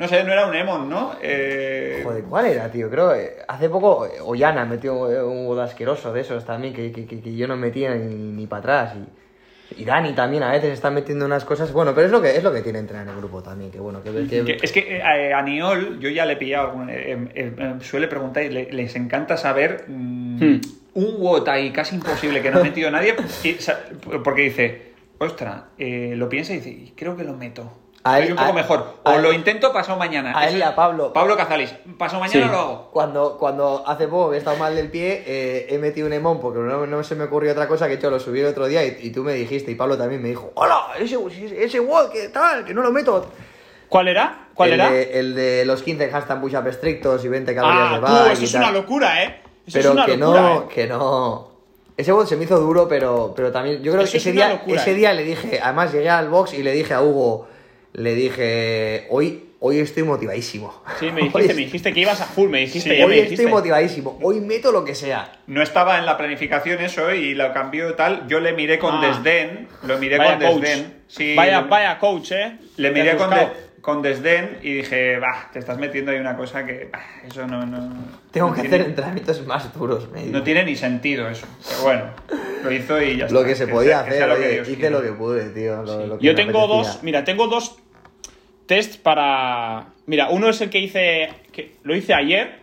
[0.00, 1.12] No sé, no era un Emon, ¿no?
[1.22, 2.88] Eh, Joder, ¿cuál era, tío?
[2.90, 6.90] Creo que hace poco eh, Ollana metió eh, un gol asqueroso de esos también, que,
[6.90, 8.94] que, que- que yo no metía ni, ni para atrás.
[9.76, 11.70] Y, y Dani también a veces está metiendo unas cosas.
[11.72, 13.78] Bueno, pero es lo que es lo que tiene entrar en el grupo también, que
[13.78, 16.72] bueno, que, que- que- es que eh, a Niol, yo ya le he pillado.
[16.88, 19.84] eh, eh, eh, suele preguntar y le- les encanta saber.
[19.86, 20.60] mm, Hmm.
[20.94, 23.14] Un WOT ahí casi imposible que no ha metido nadie.
[23.44, 23.56] y
[24.24, 27.70] porque dice, ostra, eh, lo piensa y dice, "Y creo que lo meto.
[28.02, 28.94] A él- un poco a- mejor.
[29.04, 30.32] a O él- lo intento pasado mañana.
[30.38, 31.12] a él y a Pablo.
[31.12, 31.74] Pablo Cazalis.
[31.98, 32.50] Pasado mañana Sí.
[32.52, 32.88] lo hago.
[32.92, 36.40] Cuando, cuando hace poco que he estado mal del pie, eh, he metido un emón
[36.40, 38.84] porque no, no se me ocurrió otra cosa que hecho lo subí el otro día
[38.86, 41.18] y, y tú me dijiste y Pablo también me dijo, hola, ese,
[41.62, 43.26] ese WOD, que tal, que no lo meto.
[43.88, 44.48] ¿Cuál era?
[44.54, 44.90] ¿Cuál el era?
[44.90, 48.32] De, el de los 15 hashtag push-up estrictos y 20 calorías Ah, de tú, bike
[48.32, 49.40] eso es una locura, ¿eh?
[49.66, 50.64] Eso pero es una que locura, no, ¿eh?
[50.72, 51.50] que no.
[51.98, 53.82] Ese WOD se me hizo duro, pero, pero también.
[53.82, 54.94] Yo creo Eso que es ese día, locura, ese ¿eh?
[54.94, 57.46] día le dije, además llegué al box y le dije a Hugo,
[57.92, 60.82] le dije, hoy, hoy estoy motivadísimo.
[60.98, 63.10] Sí, me Hoy dijiste, me dijiste que ibas a full, me dijiste, Sí, ya Hoy
[63.10, 63.50] me estoy dijiste.
[63.50, 65.32] motivadísimo, hoy meto lo que sea.
[65.46, 68.26] No estaba en la planificación eso y lo cambió tal.
[68.28, 69.08] Yo le miré con Ah.
[69.08, 69.68] desdén.
[69.82, 70.60] Lo miré Vaya con coach.
[70.62, 70.94] desdén.
[71.08, 72.56] Sí, vaya, vaya coach, ¿eh?
[72.76, 73.52] Le miré con, buscado.
[73.80, 77.64] Con desdén y dije, bah, te estás metiendo ahí una cosa que bah, eso no,
[77.64, 77.92] no
[78.30, 80.08] Tengo no que tiene- hacer entrenamientos más duros.
[80.26, 81.46] No tiene ni sentido eso.
[81.68, 82.04] Pero bueno,
[82.62, 83.34] lo hizo y ya está.
[83.40, 85.82] lo que se podía sea- hacer, lo oye, hice lo que pude, tío.
[85.82, 86.92] lo- lo que Yo tengo apetecía.
[86.92, 87.78] dos, mira, tengo dos
[88.66, 89.86] tests para...
[90.06, 92.58] Mira, uno es el que hice, que lo hice ayer,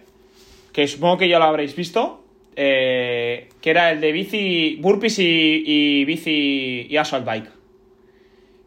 [0.72, 2.24] que supongo que ya lo habréis visto,
[2.56, 7.50] eh, que era el de bici, burpees y, y bici y assault bike.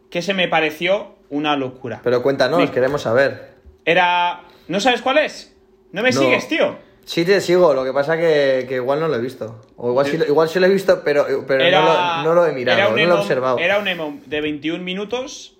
[0.09, 2.01] Que se me pareció una locura.
[2.03, 3.55] Pero cuéntanos, queremos saber.
[3.85, 4.43] Era...
[4.67, 5.55] ¿No sabes cuál es?
[5.91, 6.19] ¿No me No.
[6.21, 6.77] sigues, tío?
[7.03, 9.59] Sí te sigo, lo que pasa que, que igual no lo he visto.
[9.75, 12.45] O igual sí, lo- igual sí lo he visto, pero, pero no, lo, no lo
[12.45, 13.57] he mirado, no lo he observado.
[13.57, 15.57] Era un EMOM de 21 minutos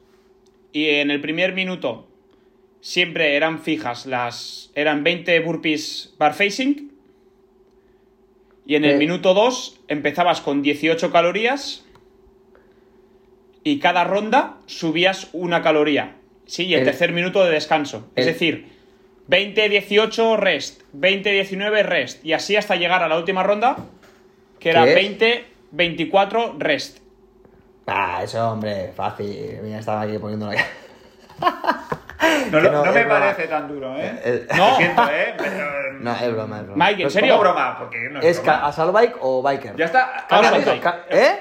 [0.72, 2.07] y en el primer minuto
[2.80, 4.69] siempre eran fijas las...
[4.76, 6.91] Eran 20 burpees bar facing
[8.65, 8.97] y en el Eh.
[8.97, 11.84] minuto 2 empezabas con 18 calorías
[13.64, 16.16] y cada ronda subías una caloría.
[16.45, 18.09] Sí, y el, El- tercer minuto de descanso.
[18.16, 18.72] Es el- decir,
[19.30, 23.78] 20-18 rest, 20-19 rest y así hasta llegar a la última ronda
[24.59, 24.95] que era ¿Qué es?
[24.95, 26.97] 20, 24 rest.
[27.88, 29.59] Ah, eso, hombre, fácil.
[29.64, 30.55] Mira, estaba aquí poniendo la...
[32.51, 33.20] No, lo- no, no es me broma.
[33.20, 34.20] parece tan duro, ¿eh?
[34.24, 34.70] Eh, No.
[34.72, 35.34] Lo siento, ¿eh?
[35.38, 36.86] Pero- No, es broma, es broma.
[36.86, 37.32] Mike, ¿en Pues, serio?
[37.34, 37.80] ¿Cómo broma?
[37.80, 38.68] Porque no es, ¿Es broma.
[38.68, 39.76] assault bike o biker?
[39.76, 40.26] Ya está.
[40.30, 40.93] Assault bike.
[41.09, 41.39] ¿Eh?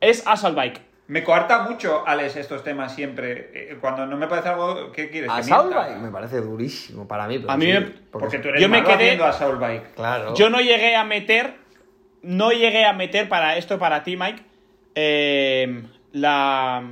[0.00, 0.80] Es assault bike.
[1.08, 3.50] Me coarta mucho, Alex, estos temas siempre.
[3.54, 5.30] Eh, Cuando no me parece algo, ¿qué quieres?
[5.32, 5.88] Que Assault mienta?
[5.88, 7.38] bike me parece durísimo para mí.
[7.38, 9.94] pero A mí sí, me- Porque tú eres Yo me quedé- haciendo assault bike.
[9.94, 10.34] Claro.
[10.34, 11.54] Yo no llegué a meter,
[12.22, 14.42] no llegué a meter para esto para ti, Mike,
[14.94, 15.82] eh,
[16.12, 16.82] la,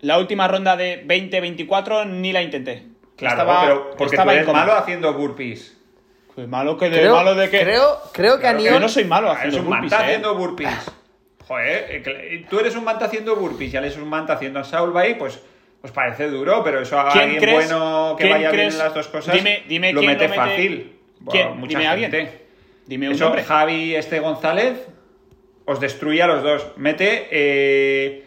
[0.00, 2.86] la última ronda de 20-24 ni la intenté.
[3.16, 5.76] Claro, Estaba- pero porque estaba tú eres malo haciendo burpees.
[6.34, 8.80] Pues malo que de creo, malo de que creo, creo que Claro a que yo
[8.80, 10.04] no soy malo Ah, haciendo burpees, manta ¿eh?
[10.04, 10.90] haciendo burpees.
[11.46, 15.40] Joder, eh, tú eres un manta haciendo burpees y es un manta haciendo bike, pues,
[15.80, 18.78] pues parece duro, pero eso a ¿Quién alguien crees- bueno que vaya bien crees- en
[18.78, 20.92] las dos cosas dime- dime lo quién mete lo mete- fácil.
[21.30, 21.56] ¿Quién?
[21.58, 22.10] mucha Dime a alguien.
[22.10, 22.44] gente.
[22.86, 23.44] Dime un Eso, nombre.
[23.44, 24.86] Javi este González
[25.66, 26.66] os destruye a los dos.
[26.76, 28.24] Mete eh,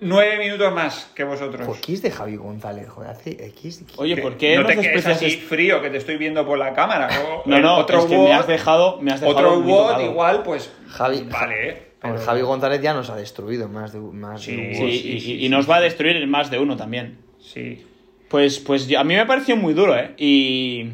[0.00, 1.66] nueve minutos más que vosotros.
[1.66, 2.88] Joder, ¿qué es de Javi González?
[2.88, 3.36] Joder, hace...
[3.36, 6.46] ¿qué es de- Oye, ¿por qué no te quedes así frío que te estoy viendo
[6.46, 7.08] por la cámara?
[7.46, 10.04] No, no, otro es que me has dejado, me has dejado Otro tocado.
[10.04, 11.68] igual, pues Javi- vale.
[11.68, 14.74] eh, Hombre, pero- Javi González ya nos ha destruido más de, más Sí, de un
[14.74, 15.70] Sí, y, sí, y- sí, y sí, nos sí.
[15.70, 17.18] va a destruir en más de uno también.
[17.38, 17.84] Sí.
[18.28, 20.12] Pues, pues a mí me pareció muy duro, ¿eh?
[20.16, 20.86] Y,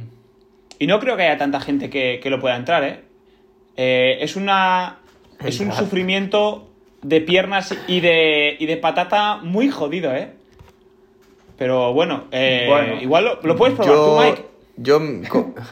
[0.79, 3.01] y no creo que haya tanta gente que, que lo pueda entrar, ¿eh?
[3.77, 4.99] Eh, es una.
[5.45, 6.66] Es un sufrimiento
[7.09, 10.33] de piernas y de, y de patata muy jodido, ¿eh?
[11.59, 13.01] Pero bueno, eh, Bueno.
[13.01, 14.45] igual lo, lo puedes probar tú, Mike.
[14.77, 15.01] Yo...
[15.29, 15.55] co-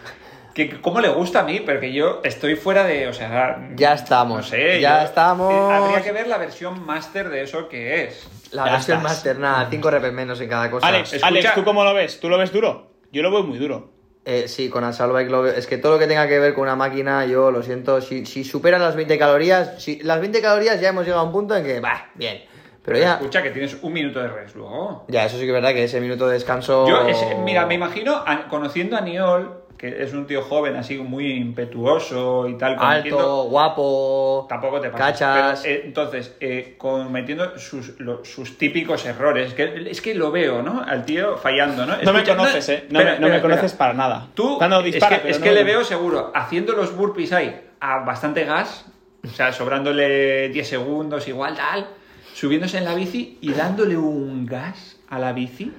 [0.55, 1.59] Que, ¿Cómo le gusta a mí?
[1.59, 3.09] Porque yo estoy fuera de.
[3.09, 3.71] O sea.
[3.75, 4.81] Ya estamos, No sé.
[4.81, 5.53] ya yo- estamos.
[5.53, 8.29] eh, Habría que ver la versión master de eso que es.
[8.53, 9.13] La Ya versión estás.
[9.15, 10.87] master, nada, 5 repes menos en cada cosa.
[10.87, 12.21] Alex, escucha- Alex, ¿tú cómo lo ves?
[12.21, 12.87] ¿Tú lo ves duro?
[13.11, 13.91] Yo lo veo muy duro.
[14.27, 15.53] Eh, sí, con Assault Bike lo veo.
[15.53, 18.01] Es que todo lo que tenga que ver con una máquina, yo lo siento.
[18.01, 21.33] Si, si superan las 20 calorías, si las 20 calorías ya hemos llegado a un
[21.33, 22.43] punto en que, va, bien.
[22.85, 25.05] Pero ya, Escucha, que tienes un minuto de rest luego.
[25.09, 26.87] ya, eso sí que es verdad que ese minuto de descanso...
[26.87, 30.97] Yo, ese- mira, me imagino, a- conociendo a Niol, que es un tío joven, así
[30.97, 35.05] muy impetuoso y tal, Alto, guapo, Tampoco te pasa.
[35.05, 35.65] cachas...
[35.67, 39.53] entonces, eh, cometiendo sus, lo- sus típicos errores.
[39.53, 40.81] Que, es que lo veo, ¿no?
[40.83, 41.97] Al tío fallando, ¿no?
[42.03, 42.87] No me conoces, ¿eh?
[42.89, 43.43] No, espera, me, no espera, me espera.
[43.43, 44.29] conoces para nada.
[44.35, 47.61] Tú, Cuando dispara, es que, es no que le veo seguro haciendo los burpees ahí
[47.81, 48.87] a bastante gas,
[49.23, 51.87] o sea, sobrándole 10 segundos, igual tal,
[52.33, 55.73] subiéndose en la bici y dándole un gas a la bici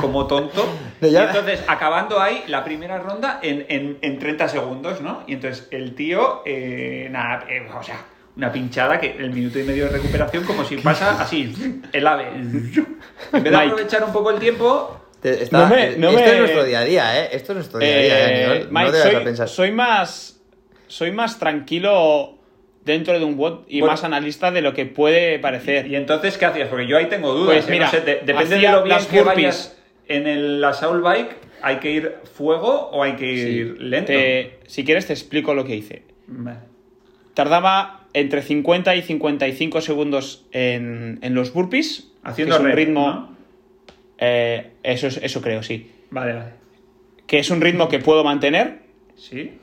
[0.00, 0.66] como tonto.
[1.02, 5.22] Y entonces acabando ahí la primera ronda en, en- en 30 segundos, ¿no?
[5.26, 7.96] Y entonces el tío, eh, nada, eh, o sea,
[8.36, 11.54] una pinchada que el minuto y medio de recuperación como si pasa así,
[11.92, 12.28] el ave.
[12.34, 12.72] En
[13.32, 16.64] vez de aprovechar un poco el tiempo, está- No me- no esto me- es nuestro
[16.64, 17.28] día a día, ¿eh?
[17.32, 18.64] Esto es nuestro día a día, Eh, ¿eh?
[18.64, 18.70] No
[19.46, 20.32] soy más
[20.88, 22.35] soy más tranquilo
[22.86, 23.92] dentro de un bot y Bueno.
[23.92, 25.86] más analista de lo que puede parecer.
[25.88, 26.68] ¿Y entonces qué hacías?
[26.68, 27.56] Porque yo ahí tengo dudas.
[27.56, 29.76] Pues mira, No sé, de- depende de lo bien las que vayas
[30.08, 34.06] en el, la Soul Bike, ¿hay que ir fuego o hay que ir lento?
[34.06, 36.04] Te- si quieres te explico lo que hice.
[36.28, 36.58] Vale.
[37.34, 42.08] Tardaba entre 50 y 55 segundos en, en los burpees.
[42.22, 43.08] Haciendo que es un ritmo.
[43.10, 43.36] ¿no?
[44.18, 45.90] eh, eso, es- eso creo, sí.
[46.10, 46.50] Vale, vale.
[47.26, 48.78] Que es un ritmo que puedo mantener.
[49.16, 49.58] ¿Sí?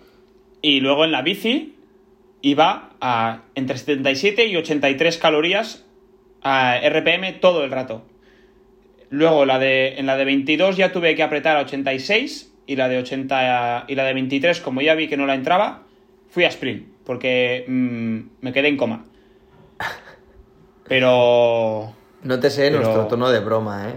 [0.61, 1.75] Y luego en la bici
[2.41, 5.83] iba a entre 77 y 83 calorías
[6.41, 8.05] a RPM todo el rato.
[9.09, 12.87] Luego la de, en la de 22 ya tuve que apretar a 86 y la
[12.87, 15.83] de 80 y la de 23 como ya vi que no la entraba
[16.29, 19.03] fui a sprint porque mm, me quedé en coma.
[20.87, 21.93] Pero
[22.23, 23.93] No te sé Pero- nuestro tono de broma, ¿eh?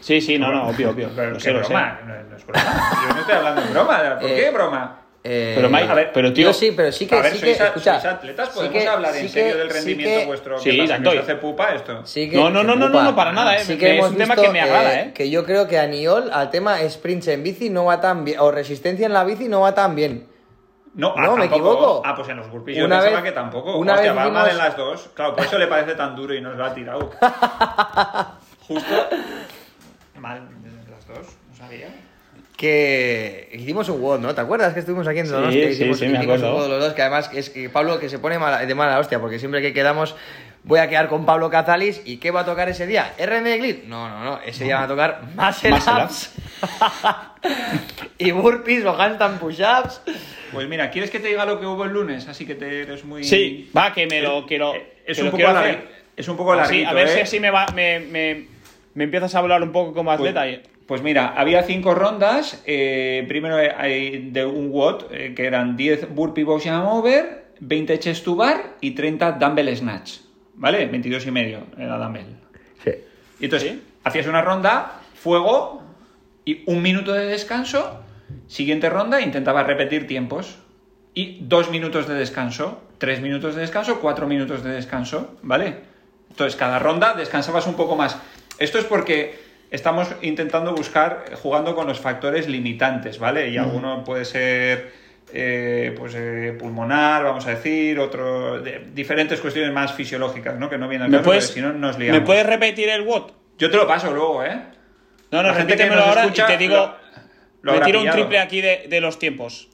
[0.00, 1.08] sí, sí, no, no, obvio, obvio.
[1.14, 1.68] Pero Lo sé, lo sé.
[1.72, 2.62] broma, no, no es broma.
[3.08, 4.18] Yo no estoy hablando de broma.
[4.20, 5.00] ¿Por Eh, qué broma?
[5.22, 7.58] Eh, Pero Mike, a ver, pero tío, sí, pero sí que, a ver, sí sois,
[7.58, 10.18] que, escucha, sois atletas, sí podemos que- hablar en sí serio que- del sí rendimiento
[10.20, 10.58] que- vuestro.
[10.58, 11.18] Sí, ¿Qué pasa, que Dantoy.
[11.18, 12.06] os hace pupa esto?
[12.06, 13.02] sí que- No, no, no, no, Upa.
[13.04, 13.60] no, para nada, eh.
[13.62, 15.12] Sí Me- que es un tema que me agrada, eh.
[15.14, 18.40] Que yo creo que a Niol al tema sprints en bici no va tan bien,
[18.40, 20.26] o resistencia en la bici no va tan bien.
[20.94, 21.54] No, ah, No, me tampoco.
[21.74, 22.02] equivoco.
[22.04, 23.76] Ah, pues en los burpees yo pensaba vez- que tampoco.
[23.76, 25.10] una Hostia, vez va mal en las dos.
[25.14, 27.10] Claro, por eso le parece tan duro y nos lo ha tirado.
[28.66, 29.08] Justo.
[30.18, 31.88] Mal en las dos, no sabía.
[32.60, 34.34] Que hicimos un WOD, ¿no?
[34.34, 35.64] ¿Te acuerdas que estuvimos aquí en Sí, Donostia?
[35.68, 36.56] sí, hicimos, sí, me hicimos acuerdo.
[36.56, 38.98] un WOD los dos, que además es que Pablo que se pone mala- de mala
[38.98, 40.14] hostia, porque siempre que quedamos
[40.64, 43.14] voy a quedar con Pablo Cazalis y ¿qué va a tocar ese día?
[43.18, 43.84] ¿RM Glit?
[43.84, 45.72] No, no, no, ese día va a tocar Muscle
[46.04, 46.34] Ups
[48.18, 50.02] y Burpees o Handstand Push-Ups.
[50.52, 52.28] Pues mira, ¿quieres que te diga lo que hubo el lunes?
[52.28, 53.24] Así que te eres muy.
[53.24, 54.74] Sí, va, que me lo quiero.
[55.06, 55.88] Es que un lo poco quiero hacer.
[56.14, 57.10] Es un poco Así, larguito, a ver ¿eh?
[57.14, 58.44] si así me, va, me, me,
[58.92, 60.46] me empiezas a hablar un poco como Pues, atleta.
[60.46, 62.64] y- pues mira, había cinco rondas.
[62.66, 67.96] eh, primero hay de un WOD, eh, que eran 10 burpee box jump over, 20
[68.00, 70.14] chest to bar y 30 dumbbell snatch.
[70.54, 70.86] ¿Vale?
[70.86, 72.26] 22 y medio era dumbbell.
[72.82, 72.90] Sí.
[73.38, 73.82] Y entonces ¿Sí?
[74.02, 75.84] hacías una ronda, fuego
[76.44, 78.02] y un minuto de descanso.
[78.48, 80.58] Siguiente ronda, intentabas repetir tiempos.
[81.14, 85.76] Y dos minutos de descanso, tres minutos de descanso, cuatro minutos de descanso, ¿vale?
[86.30, 88.18] Entonces cada ronda descansabas un poco más.
[88.58, 93.48] Esto es porque estamos intentando buscar, jugando con los factores limitantes, ¿vale?
[93.50, 94.92] Y alguno puede ser
[95.32, 100.68] eh, pues eh, pulmonar, vamos a decir, otro, de- diferentes cuestiones más fisiológicas, ¿no?
[100.68, 102.20] Que no vienen al ¿Me caso, si no nos liamos.
[102.20, 103.32] ¿Me puedes repetir el WOT?
[103.58, 104.60] Yo te lo paso luego, ¿eh?
[105.30, 106.74] No, no, La gente que repítemelo ahora escucha y te digo.
[107.62, 109.68] lo- lo me tiro un triple aquí de, de los tiempos.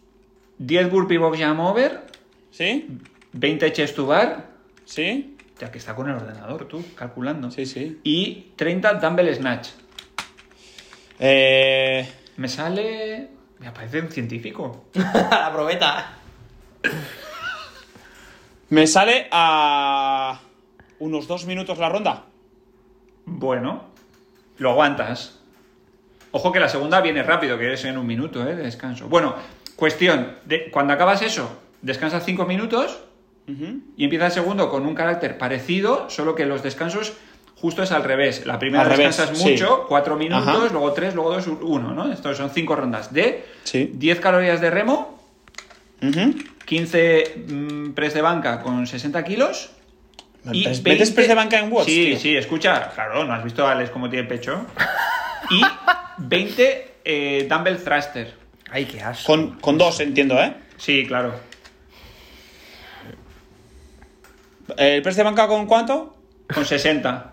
[0.58, 2.00] 10 burpee box jump over,
[2.50, 2.88] ¿Sí?
[3.32, 4.46] 20 chest to bar,
[4.84, 5.36] ¿Sí?
[5.58, 7.50] ya que está con el ordenador tú, calculando.
[7.50, 7.98] Sí, sí.
[8.02, 9.68] Y 30 dumbbell snatch.
[11.18, 13.28] Eh, Me sale...
[13.58, 14.84] Me parece un científico.
[14.94, 16.12] La probeta.
[18.68, 20.40] me sale a
[20.98, 22.24] unos dos minutos la ronda.
[23.24, 23.84] Bueno,
[24.58, 25.38] lo aguantas.
[26.32, 28.54] Ojo que la segunda viene rápido, que es en un minuto, ¿eh?
[28.54, 29.08] De descanso.
[29.08, 29.34] Bueno,
[29.74, 32.98] cuestión, de, cuando acabas eso, descansas 5 minutos
[33.96, 37.14] y empieza el segundo con un carácter parecido, solo que los descansos
[37.56, 38.44] justo es al revés.
[38.46, 39.50] La primera Al revés, descansas sí.
[39.50, 40.68] mucho, 4 minutos, Ajá.
[40.70, 42.12] luego 3, luego 2, 1, ¿no?
[42.12, 43.90] Estos son 5 rondas de Sí.
[43.94, 45.18] 10 calorías de remo,
[46.02, 46.34] Ujú.
[46.64, 49.70] 15 mm, press de banca con 60 kilos.
[50.52, 52.18] Y ¿Metes- metes press de banca en watts, Sí, tío?
[52.20, 54.64] sí, escucha, claro, ¿no has visto a Alex cómo tiene pecho?
[55.50, 55.60] Y
[56.18, 58.34] 20 eh, dumbbell thruster.
[58.70, 59.26] Ay, qué asco.
[59.26, 60.54] Con, con dos, entiendo, ¿eh?
[60.76, 61.34] Sí, claro.
[64.76, 66.16] ¿El press de banca con cuánto?
[66.52, 67.32] Con 60.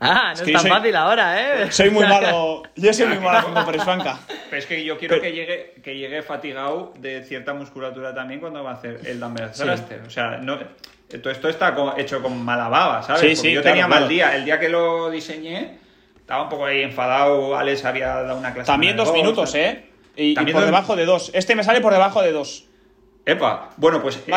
[0.00, 1.72] Ah, no Es es, que yo tan soy- fácil ahora, ¿eh?
[1.72, 2.62] Soy muy malo.
[2.76, 4.18] Yo soy muy malo haciendo press banca.
[4.48, 8.40] Pero es que yo quiero Pero- que llegue que llegue fatigado de cierta musculatura también
[8.40, 10.00] cuando va a hacer el dumbbell thruster.
[10.06, 10.58] O sea, no,
[11.22, 13.20] Todo esto está hecho con mala baba, ¿sabes?
[13.20, 14.00] Sí, Porque sí, yo claro, tenía claro.
[14.00, 14.34] mal día.
[14.36, 15.78] El día que lo diseñé,
[16.16, 17.56] estaba un poco ahí enfadado.
[17.56, 18.66] Alex había dado una clase.
[18.68, 19.86] También dos minutos, ¿eh?
[20.16, 21.30] Y, y También por dos- debajo de dos.
[21.34, 22.66] Este me sale por debajo de dos.
[23.26, 24.16] Epa, bueno, pues.
[24.26, 24.32] Eh,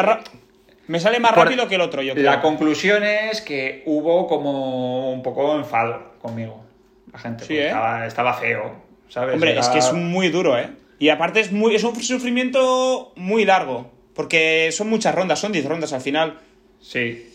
[0.87, 2.25] me sale más por- rápido que el otro, yo creo.
[2.25, 6.63] La conclusión es que hubo como un poco enfado conmigo.
[7.11, 7.67] La gente Sí, ¿eh?
[7.67, 8.75] estaba, estaba feo,
[9.09, 9.35] ¿sabes?
[9.35, 10.69] Hombre, Era- es que es muy duro, ¿eh?
[10.99, 13.91] Y aparte es, muy, es un sufrimiento muy largo.
[14.15, 16.39] Porque son muchas rondas, son 10 rondas al final.
[16.79, 17.29] Sí.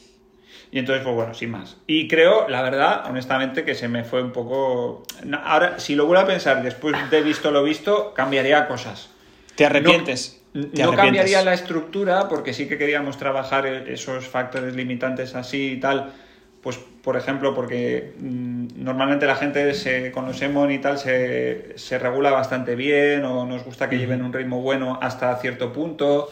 [0.70, 1.76] Y entonces, pues bueno, sin más.
[1.86, 5.02] Y creo, la verdad, honestamente, que se me fue un poco...
[5.44, 9.10] Ahora, si lo vuelvo a pensar después de visto lo visto, cambiaría cosas.
[9.56, 10.34] Te arrepientes.
[10.37, 15.72] No, no cambiaría la estructura porque sí que queríamos trabajar e- esos factores limitantes así
[15.72, 16.12] y tal.
[16.62, 21.78] Pues, por ejemplo, porque mm, normalmente la gente se, con los Emon y tal se,
[21.78, 26.28] se regula bastante bien o nos gusta que lleven un ritmo bueno hasta cierto punto.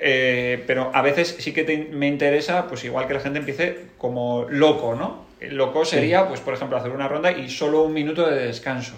[0.00, 3.86] Eh, pero a veces sí que te- me interesa, pues igual que la gente empiece
[3.98, 5.24] como loco, ¿no?
[5.40, 8.94] Loco sería, pues por ejemplo, hacer una ronda y solo un minuto de descanso.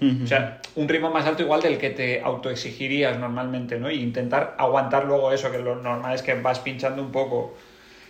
[0.00, 3.90] O sea, un ritmo más alto igual del que te autoexigirías normalmente, ¿no?
[3.90, 7.54] Y intentar aguantar luego eso, que lo normal es que vas pinchando un poco.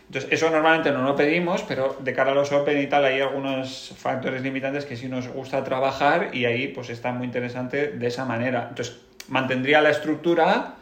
[0.08, 3.20] Entonces, eso normalmente no lo pedimos, pero de cara a los Open y tal, hay
[3.20, 8.06] algunos factores limitantes que sí nos gusta trabajar y ahí pues está muy interesante de
[8.06, 8.66] esa manera.
[8.70, 8.96] Entonces,
[9.28, 10.74] mantendría la estructura,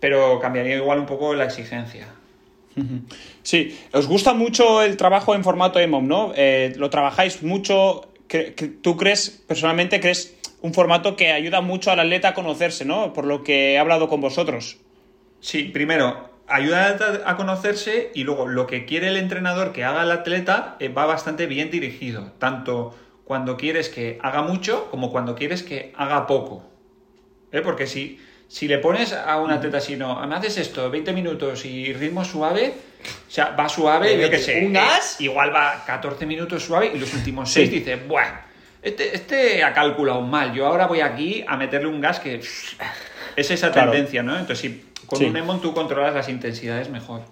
[0.00, 2.06] pero cambiaría igual un poco la exigencia.
[3.42, 6.32] Sí, os gusta mucho el trabajo en formato EMOM, ¿no?
[6.36, 8.07] Eh, lo trabajáis mucho.
[8.82, 13.12] ¿Tú crees, personalmente, crees un formato que ayuda mucho al atleta a conocerse, ¿no?
[13.12, 14.78] Por lo que he hablado con vosotros.
[15.40, 20.10] Sí, primero, ayuda a conocerse y luego lo que quiere el entrenador que haga el
[20.10, 25.62] atleta eh, va bastante bien dirigido, tanto cuando quieres que haga mucho como cuando quieres
[25.62, 26.64] que haga poco.
[27.52, 27.60] ¿Eh?
[27.60, 28.18] Porque si,
[28.48, 32.24] si le pones a un atleta así, no, me haces esto, 20 minutos y ritmo
[32.24, 32.72] suave,
[33.28, 35.20] o sea, va suave, yo qué sé, un eh, gas.
[35.20, 38.32] igual va 14 minutos suave y los últimos 6 dice, bueno,
[38.82, 42.40] este, este ha calculado mal, yo ahora voy aquí a meterle un gas que...
[43.36, 43.92] Es esa Claro.
[43.92, 44.32] tendencia, ¿no?
[44.36, 45.26] Entonces, si con Sí.
[45.26, 47.22] un Emon tú controlas las intensidades mejor.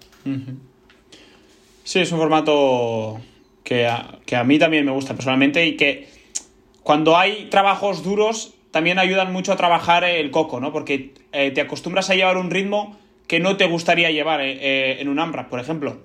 [1.85, 3.21] Sí, es un formato
[3.65, 6.09] que a, que a mí también me gusta personalmente y que
[6.83, 10.71] cuando hay trabajos duros también ayudan mucho a trabajar el coco, ¿no?
[10.71, 14.97] Porque eh, te acostumbras a llevar un ritmo que no te gustaría llevar eh, eh,
[15.01, 15.97] en un AMRAP, por ejemplo.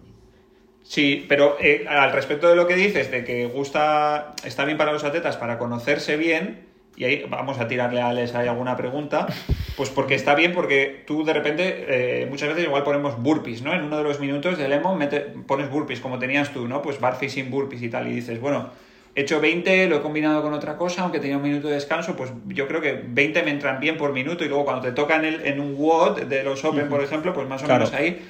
[0.82, 4.94] Sí, pero eh, al respecto de lo que dices, de que gusta, está bien para
[4.94, 6.62] los atletas para conocerse bien,
[6.96, 9.28] y ahí vamos a tirarle a Alex ahí alguna pregunta,
[9.76, 13.74] pues porque está bien, porque tú de repente, eh, muchas veces igual ponemos burpees, ¿no?
[13.74, 16.82] En uno de los minutos del emo mete- pones burpees, como tenías tú, ¿no?
[16.82, 18.70] Pues bar facing burpees y tal, y dices, bueno,
[19.16, 22.16] he hecho 20, lo he combinado con otra cosa, aunque tenía un minuto de descanso,
[22.16, 25.16] pues yo creo que 20 me entran bien por minuto, y luego cuando te toca
[25.18, 27.86] en, el, en un WOD de los Open, por ejemplo, pues más o Claro.
[27.86, 28.22] menos ahí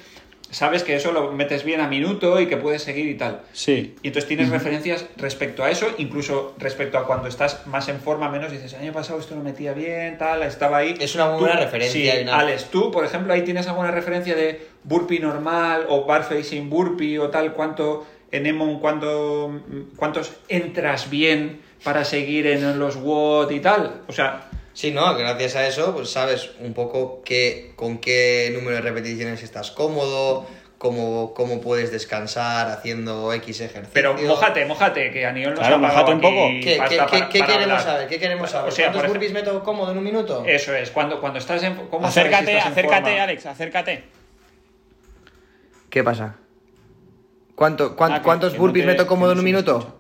[0.50, 3.40] sabes que eso lo metes bien a minuto y que puedes seguir y tal.
[3.54, 3.96] Sí.
[4.04, 8.28] Y entonces tienes referencias respecto a eso, incluso respecto a cuando estás más en forma,
[8.30, 10.96] menos dices, el año pasado esto lo metía bien, tal, estaba ahí.
[11.00, 14.36] Es una muy buena referencia Sí, una- Alex, tú, por ejemplo, ahí tienes alguna referencia
[14.36, 19.62] de burpee normal o bar facing burpee o tal, cuánto en Emon, cuánto,
[19.98, 24.02] cuántos entras bien para seguir en los WOD y tal.
[24.08, 25.14] O sea, Sí, ¿no?
[25.18, 30.48] Gracias a eso, pues sabes un poco qué, con qué número de repeticiones estás cómodo,
[30.78, 33.90] cómo, cómo puedes descansar haciendo X ejercicio.
[33.94, 36.48] pero mojate, mojate, que a nivel nos Claro, ha un poco.
[36.64, 37.82] ¿Qué, qué- para- qué- qué para queremos hablar.
[37.82, 38.08] saber?
[38.08, 38.72] ¿Qué queremos saber?
[38.72, 40.46] O sea, ¿Cuántos burpees meto cómodo en un minuto?
[40.48, 41.76] Eso es, cuando, cuando estás en...
[41.76, 43.24] ¿cómo sabes si Acércate, estás en acércate, forma?
[43.24, 44.04] Alex, acércate.
[45.90, 46.38] ¿Qué pasa?
[47.62, 49.78] ¿Cuánto, cuán- Ah, que- ¿Cuántos que no burpees te- meto cómodo en un minuto?
[49.78, 49.96] escucha.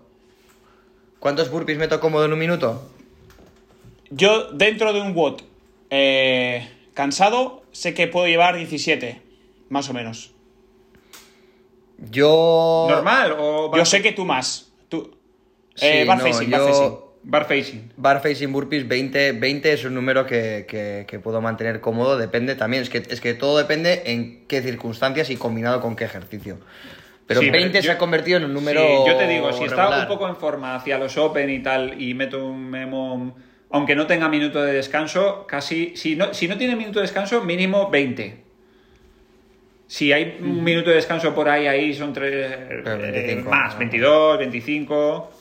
[1.20, 2.89] ¿Cuántos burpees meto cómodo en un minuto?
[4.09, 5.43] Yo, dentro de un WOT
[5.91, 9.22] eh, cansado, sé que puedo llevar 17,
[9.70, 10.32] más o menos.
[12.09, 12.88] Yo...
[12.89, 14.72] ¿Normal o Yo sé que tú más.
[14.89, 15.16] Tú,
[15.80, 16.97] eh, Sí, bar no, facing, bar yo- facing.
[17.22, 17.93] bar facing?
[17.95, 22.55] Bar facing burpees 20, 20 es un número que, que- que puedo mantener cómodo, depende
[22.55, 26.57] también, es que, es que todo depende en qué circunstancias y combinado con qué ejercicio.
[27.32, 29.53] Pero Sí, pero 20 se yo- ha convertido en un número Sí, yo te digo,
[29.53, 33.38] si está un poco en forma hacia los Open y tal y meto un memo,
[33.69, 37.41] aunque no tenga minuto de descanso, casi, si no, si no tiene minuto de descanso,
[37.41, 38.43] mínimo 20.
[39.88, 43.79] Si hay un minuto de descanso por ahí, ahí son tres eh, 25, más, ¿no?
[43.79, 45.32] 22, 25.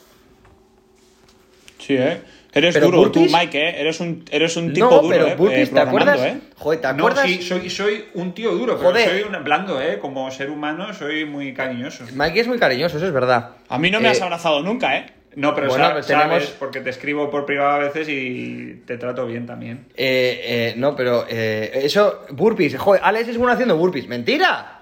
[1.79, 2.21] Sí, ¿eh?
[2.53, 3.81] Eres Pero duro, tú, Mike, ¿eh?
[3.81, 5.35] Eres un, eres un tipo No, duro, pero ¿eh?
[5.37, 6.21] burpees, Eh, ¿te acuerdas?
[6.21, 6.39] ¿eh?
[6.57, 9.09] Joder, ¿te No, sí, soy, soy un tío duro, pero Joder.
[9.09, 9.99] soy un blando, ¿eh?
[10.01, 12.05] Como ser humano soy muy cariñoso.
[12.13, 13.51] Mikey es muy cariñoso, eso es verdad.
[13.69, 15.07] A mí no me Eh, has abrazado nunca, ¿eh?
[15.37, 18.99] No, pero Bueno, sa- sabes, tenemos- porque te escribo por privado a veces y te
[18.99, 19.87] trato bien también.
[19.97, 22.77] Eh, eh, no, pero eh, eso, burpees.
[22.77, 24.09] Joder, Alex es bueno haciendo burpees.
[24.09, 24.80] ¡Mentira!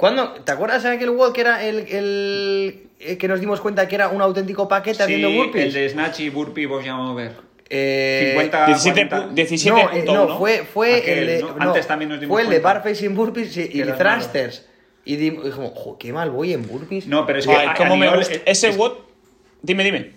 [0.00, 0.32] ¿Cuándo?
[0.32, 3.94] ¿Te acuerdas de aquel WOD que era el, el- eh, que nos dimos cuenta que
[3.96, 5.66] era un auténtico paquete haciendo Sí, burpees?
[5.66, 7.32] el de Snatch y Burpee vos ya vamos a ver.
[7.68, 9.28] Eh, 50, 17, 40.
[9.28, 10.38] pu- 17 no, eh, punto no, uno.
[10.38, 12.80] fue, fue Aquel, el de, Antes también nos dimos fue el de cuenta.
[12.80, 14.66] bar facing burpees y, y thrusters.
[15.04, 17.06] Y di- y dijimos, jo, qué mal voy en burpees.
[17.06, 18.34] No, pero es que Ay, a- cómo a me nivel- gusta.
[18.34, 18.92] es- Ese es- WOD.
[19.62, 20.12] Dime, dime.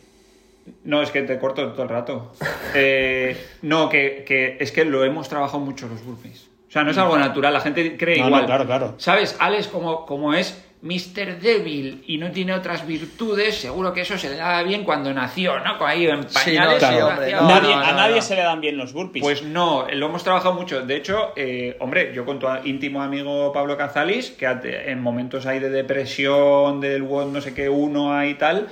[0.86, 2.32] No, es que te corto todo el rato.
[2.74, 6.48] Eh, no, que, que es que lo hemos trabajado mucho los burpees.
[6.74, 8.46] O sea, no es algo natural, la gente cree No, no, igual.
[8.48, 8.96] claro, claro.
[8.98, 9.36] ¿Sabes?
[9.40, 11.40] Alex, como, como es Mr.
[11.40, 15.60] Débil y no tiene otras virtudes, seguro que eso se le daba bien cuando nació,
[15.60, 15.78] ¿no?
[15.78, 16.82] Con ahí en Sí, pañales.
[16.82, 18.22] no, sí, hombre, no, Nadie- no, a no, nadie no.
[18.24, 19.22] se le dan bien los burpees.
[19.24, 20.82] Pues no, lo hemos trabajado mucho.
[20.82, 25.60] De hecho, eh, hombre, yo con tu íntimo amigo Pablo Cazalis, que en momentos ahí
[25.60, 28.68] de depresión, del WOD no sé qué, uno ahí y tal,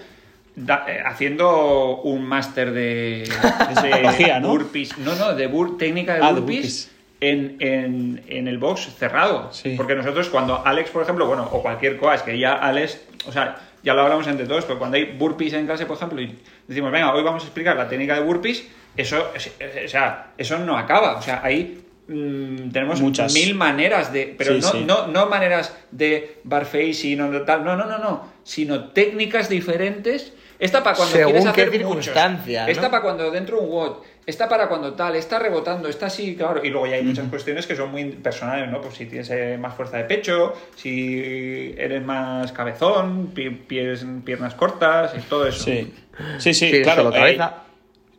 [0.56, 3.26] da- eh, haciendo un máster de,
[3.80, 4.48] psicología, ¿no?
[4.50, 4.98] burpees.
[4.98, 6.58] No, no, de bur- técnica de Ah, de burpees.
[6.62, 6.92] burpees.
[7.22, 9.50] En, en- en el box cerrado.
[9.54, 9.76] Sí.
[9.78, 13.58] Porque nosotros cuando Alex, por ejemplo, bueno, o cualquier coach, que ya Alex, o sea,
[13.84, 16.36] ya lo hablamos entre todos, pero cuando hay burpees en clase, por ejemplo, y
[16.68, 18.68] decimos, venga, hoy vamos a explicar la técnica de burpees,
[18.98, 21.18] eso, es- es- o sea, eso no acaba.
[21.18, 23.32] O sea, ahí mm, tenemos Muchas.
[23.34, 24.34] mil maneras de.
[24.38, 24.84] Pero Sí, no, sí.
[24.88, 27.64] No, no maneras de bar facing o no tal.
[27.64, 28.26] No, no, no, no.
[28.44, 30.34] Sino técnicas diferentes.
[30.60, 32.06] Esta para cuando Según quieres qué hacer muchos.
[32.06, 32.72] circunstancia, ¿no?
[32.72, 33.96] Esta para cuando dentro un WOD.
[34.26, 35.16] Esta para cuando tal.
[35.16, 35.90] Está rebotando.
[35.90, 36.64] Está así, claro.
[36.64, 38.80] Y luego ya hay muchas cuestiones que son muy personales, ¿no?
[38.82, 44.54] Pues si tienes eh, más fuerza de pecho, si eres más cabezón, pi- pies, piernas
[44.54, 45.64] cortas y todo eso.
[45.64, 45.92] Sí.
[46.38, 47.12] Sí, sí, Sí, claro.
[47.16, 47.38] eh,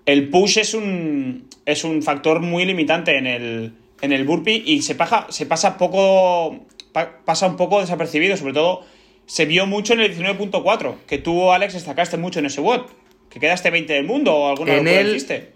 [0.07, 4.83] el push es un, es un factor muy limitante en el, en el burpee y
[4.83, 6.67] se pasa, se pasa poco.
[6.93, 8.85] pa- pasa un poco desapercibido, sobre todo
[9.27, 12.83] se vio mucho en el 19.4, que tú, Alex, destacaste mucho en ese WOD.
[13.31, 15.53] Que quedaste 20 del mundo o alguna locura el- hiciste.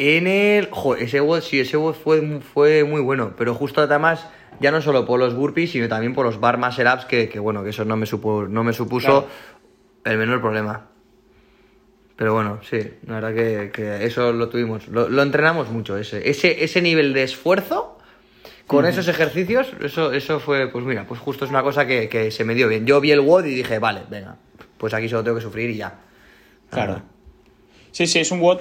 [0.00, 0.68] En el.
[0.70, 3.34] Jo, ese WOD, sí, ese WOD fue, fue muy bueno.
[3.36, 4.26] Pero justo además,
[4.58, 7.38] ya no solo por los burpees, sino también por los bar muscle ups, que, que
[7.38, 9.28] bueno, que eso no me, supo, no me supuso
[10.04, 10.88] el menor problema.
[12.16, 14.88] Pero bueno, sí, la verdad que, que eso lo tuvimos.
[14.88, 17.98] Lo, lo entrenamos mucho, ese, ese, ese nivel de esfuerzo.
[18.66, 22.30] Con esos ejercicios, eso, eso fue, pues mira, pues justo es una cosa que, que
[22.30, 22.86] se me dio bien.
[22.86, 24.36] Yo vi el WOD y dije, vale, venga,
[24.78, 25.98] pues aquí solo tengo que sufrir y ya.
[26.70, 27.02] Claro.
[27.90, 28.60] Sí, sí, es un WOD.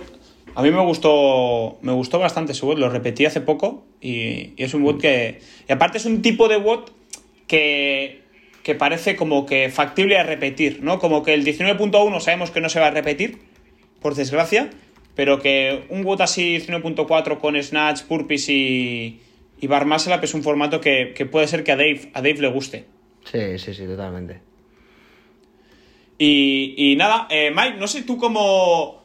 [0.56, 4.64] A mí me gustó, me gustó bastante ese WOD, lo repetí hace poco y, y
[4.64, 5.42] es un WOD que...
[5.68, 6.90] Y aparte es un tipo de WOD
[7.48, 8.22] que,
[8.64, 11.00] que parece como que factible a repetir, ¿no?
[11.00, 13.40] Como que el 19.1 sabemos que no se va a repetir,
[14.02, 14.70] por desgracia,
[15.16, 19.20] pero que un WOD así 19.4 con Snatch, Purpose y,
[19.60, 22.22] y Bar Muscle Up es un formato que, que puede ser que a Dave, a
[22.22, 22.86] Dave le guste.
[23.26, 24.40] Sí, sí, sí, totalmente.
[26.18, 28.99] Y, y nada, eh, Mike, no sé tú cómo...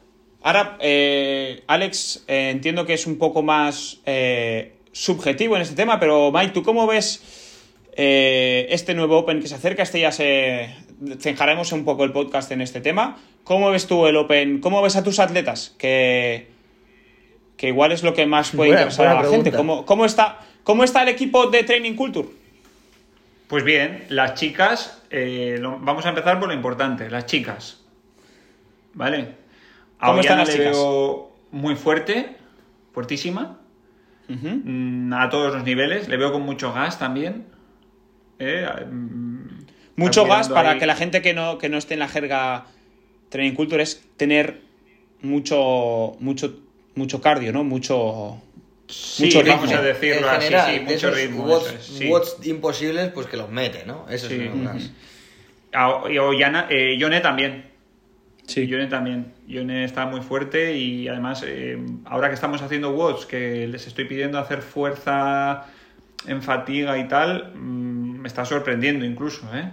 [0.46, 5.98] Ahora, eh, Alex, eh, entiendo que es un poco más eh, subjetivo en este tema,
[5.98, 7.22] pero Mike, ¿tú cómo ves
[7.96, 9.82] eh, este nuevo Open que se acerca?
[9.82, 10.76] Este ya se...
[11.18, 13.16] Cenjaremos un poco el podcast en este tema.
[13.42, 14.60] ¿Cómo ves tú el Open?
[14.60, 15.74] ¿Cómo ves a tus atletas?
[15.78, 16.48] Que,
[17.56, 19.50] que igual es lo que más puede Buena- interesar a la gente.
[19.50, 22.28] ¿Cómo, cómo, está, ¿Cómo está el equipo de Training Culture?
[23.48, 27.80] Pues bien, las chicas, eh, lo- vamos a empezar por lo importante, las chicas.
[28.94, 29.42] ¿Vale?
[29.98, 30.72] A ¿Cómo están las le chicas?
[30.72, 32.36] veo muy fuerte,
[32.92, 33.60] fuertísima,
[34.28, 37.46] mm, a todos los niveles, le veo con mucho gas también.
[38.38, 39.64] Eh, mm,
[39.96, 42.66] Mucho gas para ahí- que la gente que no, que no esté en la jerga
[43.28, 44.60] training culture es tener
[45.22, 46.58] mucho, mucho,
[46.96, 47.62] mucho cardio, ¿no?
[47.64, 48.40] Mucho,
[48.88, 49.78] Sí, mucho vamos ritmo.
[49.78, 51.44] a decirlo En así, general, sí, mucho ritmo.
[51.46, 52.08] Watts, eso es, sí.
[52.08, 54.06] watts imposibles, pues que los mete, ¿no?
[54.10, 54.34] Eso Sí.
[54.42, 54.84] es una Ujú.
[55.72, 57.70] A- Y Ollana- eh, Yone también.
[58.46, 58.66] Sí.
[58.66, 59.32] Yone también.
[59.46, 64.04] Yone está muy fuerte y además eh, ahora que estamos haciendo watts, que les estoy
[64.04, 65.66] pidiendo hacer fuerza
[66.26, 69.70] en fatiga y tal, mm, me está sorprendiendo incluso, ¿eh?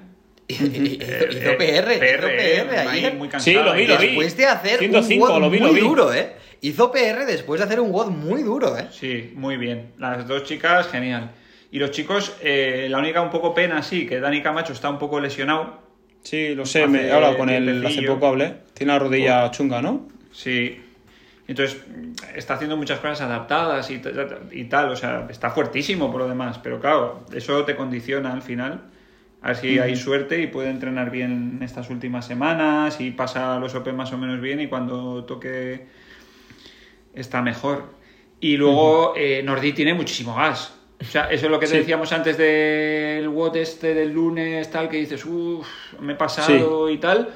[0.48, 3.16] Hizo hizo eh, PR, hizo eh, PR ahí ayer.
[3.16, 4.08] muy Sí, lo vi, y lo vi.
[4.08, 5.80] Después de hacer 105, un WOD lo vi, muy lo vi.
[5.82, 6.36] duro, ¿eh?
[6.62, 8.88] Hizo PR después de hacer un WOD muy duro, ¿eh?
[8.92, 9.94] Sí, muy bien.
[9.98, 11.32] Las dos chicas, genial.
[11.72, 15.00] Y los chicos, eh, la única un poco pena, sí, que Dani Camacho está un
[15.00, 15.80] poco lesionado.
[16.24, 18.56] Sí, lo sé, Hace me he hablado con él hace poco, hablé.
[18.74, 20.08] Tiene la rodilla chunga, ¿no?
[20.32, 20.82] Sí.
[21.48, 21.82] Entonces,
[22.36, 26.22] está haciendo muchas cosas adaptadas y, ta- ta- y tal, o sea, está fuertísimo por
[26.22, 28.84] lo demás, pero claro, eso te condiciona al final.
[29.42, 33.74] A ver si hay suerte y puede entrenar bien estas últimas semanas y pasa los
[33.74, 35.88] Open más o menos bien y cuando toque
[37.16, 37.86] está mejor.
[38.40, 40.74] Y luego eh, Nordi tiene muchísimo gas.
[41.02, 44.88] O sea, eso es lo que te decíamos antes del WOT este del lunes, tal,
[44.88, 45.68] que dices, uff,
[46.00, 47.30] me he pasado y tal.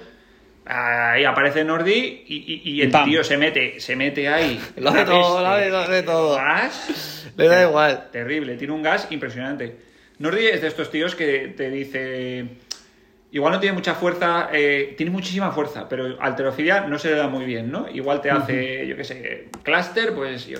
[0.67, 3.05] Ahí aparece Nordi y, y- y el Pam.
[3.09, 4.59] tío se mete, se mete ahí.
[4.77, 6.35] Lo hace todo, lo hace- lo hace todo.
[6.37, 7.31] Gas.
[7.37, 8.09] Le da igual.
[8.11, 9.75] Terrible, tiene un gas impresionante.
[10.19, 12.45] Nordi es de estos tíos que te dice,
[13.31, 17.27] igual no tiene mucha fuerza, eh, tiene muchísima fuerza, pero alterofilia no se le da
[17.27, 17.87] muy bien, ¿no?
[17.93, 20.59] Igual te hace, yo qué sé, cluster, pues yo,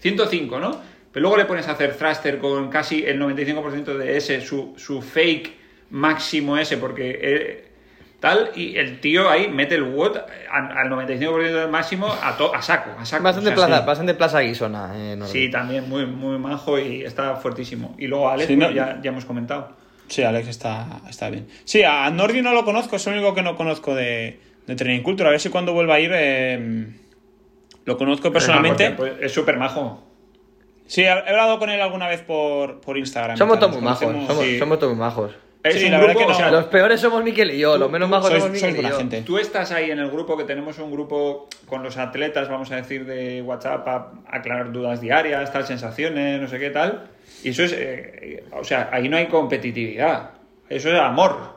[0.00, 0.80] 105, ¿no?
[1.16, 5.00] Pero luego le pones a hacer thruster con casi el 95% de ese, su, su
[5.00, 5.50] fake
[5.88, 7.18] máximo ese, porque...
[7.22, 7.64] eh,
[8.20, 10.18] tal, y el tío ahí mete el WOT
[10.50, 13.22] al 95% del máximo a, to- a saco, a saco.
[13.24, 13.86] Bastante, O sea, plaza, sí.
[13.86, 14.92] bastante plaza guisona.
[14.94, 15.18] Eh.
[15.24, 17.94] Sí, también muy, muy majo y está fuertísimo.
[17.98, 19.74] Y luego Alex, Sí, pues, no- ya, ya hemos comentado.
[20.08, 21.46] Sí, Alex está, está bien.
[21.64, 25.02] Sí, a Nordi no lo conozco, es el único que no conozco de, de Training
[25.02, 25.28] Culture.
[25.28, 26.88] A ver si cuando vuelva a ir eh,
[27.86, 28.90] lo conozco personalmente.
[28.90, 30.02] Pues, es súper majo.
[30.86, 33.36] Sí, he hablado con él alguna vez por, por Instagram.
[33.36, 34.00] Somos todos muy majos.
[34.26, 34.58] Somos, sí.
[34.58, 35.32] somos todos muy majos.
[35.64, 36.52] Es Sí, un la verdad grupo, que o sea, no.
[36.58, 38.96] Los peores somos Miquel y yo, los menos majos Sois, somos Miquel y yo.
[38.98, 39.22] gente.
[39.22, 42.76] Tú estás ahí en el grupo, que tenemos un grupo con los atletas, vamos a
[42.76, 47.08] decir, de WhatsApp a aclarar dudas diarias, tal, sensaciones, no sé qué tal.
[47.42, 50.30] Y eso es, eh, o sea, ahí no hay competitividad.
[50.68, 51.56] Eso es amor.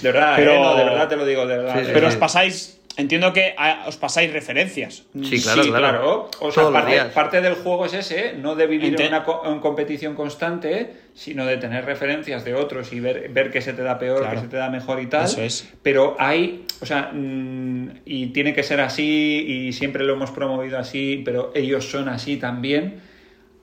[0.00, 1.78] De verdad, Pero- eh, no, de verdad te lo digo, de verdad.
[1.80, 2.14] Sí, sí, Pero sí.
[2.14, 5.04] os pasáis, entiendo que a- os pasáis referencias.
[5.24, 5.88] Sí, claro, sí, claro.
[5.88, 6.30] claro.
[6.40, 9.42] O sea, parte, parte del juego es ese, no de vivir Ente- en una co-
[9.46, 13.82] en competición constante, sino de tener referencias de otros y ver, ver qué se te
[13.82, 14.34] da peor, Claro.
[14.34, 15.24] qué se te da mejor y tal.
[15.24, 15.68] Eso es.
[15.82, 20.78] Pero hay, o sea, mm, y tiene que ser así, y siempre lo hemos promovido
[20.78, 23.00] así, pero ellos son así también.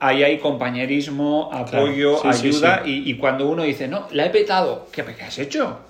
[0.02, 3.02] Ahí hay compañerismo, apoyo, sí, ayuda, sí.
[3.04, 5.80] Y, y cuando uno dice, no, la he petado, ¿qué, qué has hecho?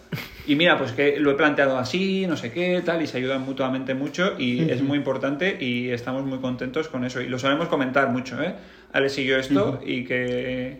[0.46, 3.42] Y mira, pues que lo he planteado así, no sé qué, tal, y se ayudan
[3.42, 7.20] mutuamente mucho y es muy importante y estamos muy contentos con eso.
[7.20, 8.54] Y lo sabemos comentar mucho, ¿eh?
[8.92, 10.78] Alex y yo esto y que,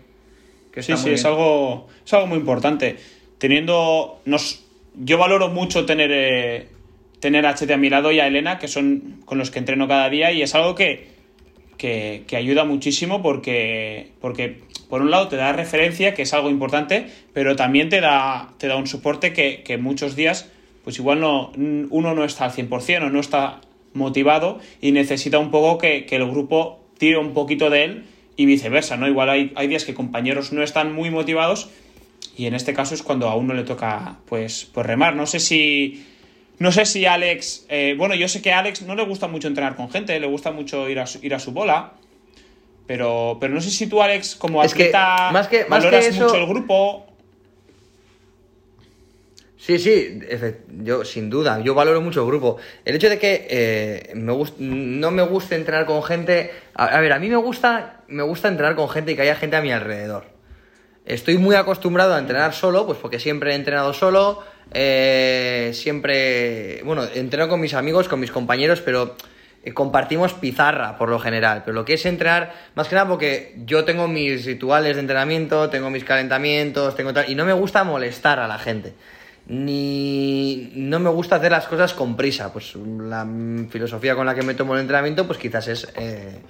[0.73, 1.33] que Sí, está sí, muy es bien.
[1.35, 2.97] algo, es algo muy importante.
[3.39, 4.21] Teniendo.
[4.25, 4.65] Nos,
[4.95, 6.69] yo valoro mucho tener, eh,
[7.21, 9.87] tener a Chete a mi lado y a Elena, que son con los que entreno
[9.87, 11.09] cada día, y es algo que,
[11.77, 16.51] que, que ayuda muchísimo porque, porque, por un lado, te da referencia, que es algo
[16.51, 20.51] importante, pero también te da, te da un soporte que, que muchos días,
[20.85, 23.61] pues igual no, uno no está al 100% o no está
[23.95, 28.05] motivado y necesita un poco que, que el grupo tire un poquito de él
[28.37, 29.09] y viceversa, ¿no?
[29.09, 31.71] Igual hay, hay días que compañeros no están muy motivados
[32.37, 35.15] y en este caso es cuando a uno le toca, pues, pues remar.
[35.15, 36.07] No sé si...
[36.59, 37.67] No sé si Alex...
[37.71, 40.27] eh, bueno, yo sé que a Alex no le gusta mucho entrenar con gente, le
[40.27, 41.93] gusta mucho ir a ir a su bola.
[42.91, 46.07] Pero, pero no sé si tú, Alex, como Es que, más que- más que valoras
[46.07, 47.07] eso- mucho el grupo.
[49.57, 50.19] Sí, sí,
[50.83, 52.57] yo sin duda, yo valoro mucho el grupo.
[52.85, 57.13] El hecho de que eh, me no me guste entrenar con gente, a, a ver,
[57.13, 59.71] a mí me gusta, me gusta entrenar con gente y que haya gente a mi
[59.71, 60.25] alrededor.
[61.07, 64.43] Estoy muy acostumbrado a entrenar solo, pues porque siempre he entrenado solo,
[64.73, 69.15] eh, siempre, bueno, entreno con mis amigos, con mis compañeros, pero
[69.63, 71.63] eh, compartimos pizarra por lo general.
[71.65, 75.69] Pero lo que es entrenar, más que nada porque yo tengo mis rituales de entrenamiento,
[75.71, 78.95] tengo mis calentamientos, tengo tal, y no me gusta molestar a la gente.
[79.47, 82.53] Ni no me gusta hacer las cosas con prisa.
[82.53, 83.27] Pues la
[83.69, 86.41] filosofía con la que me tomo el entrenamiento, pues quizás es eh,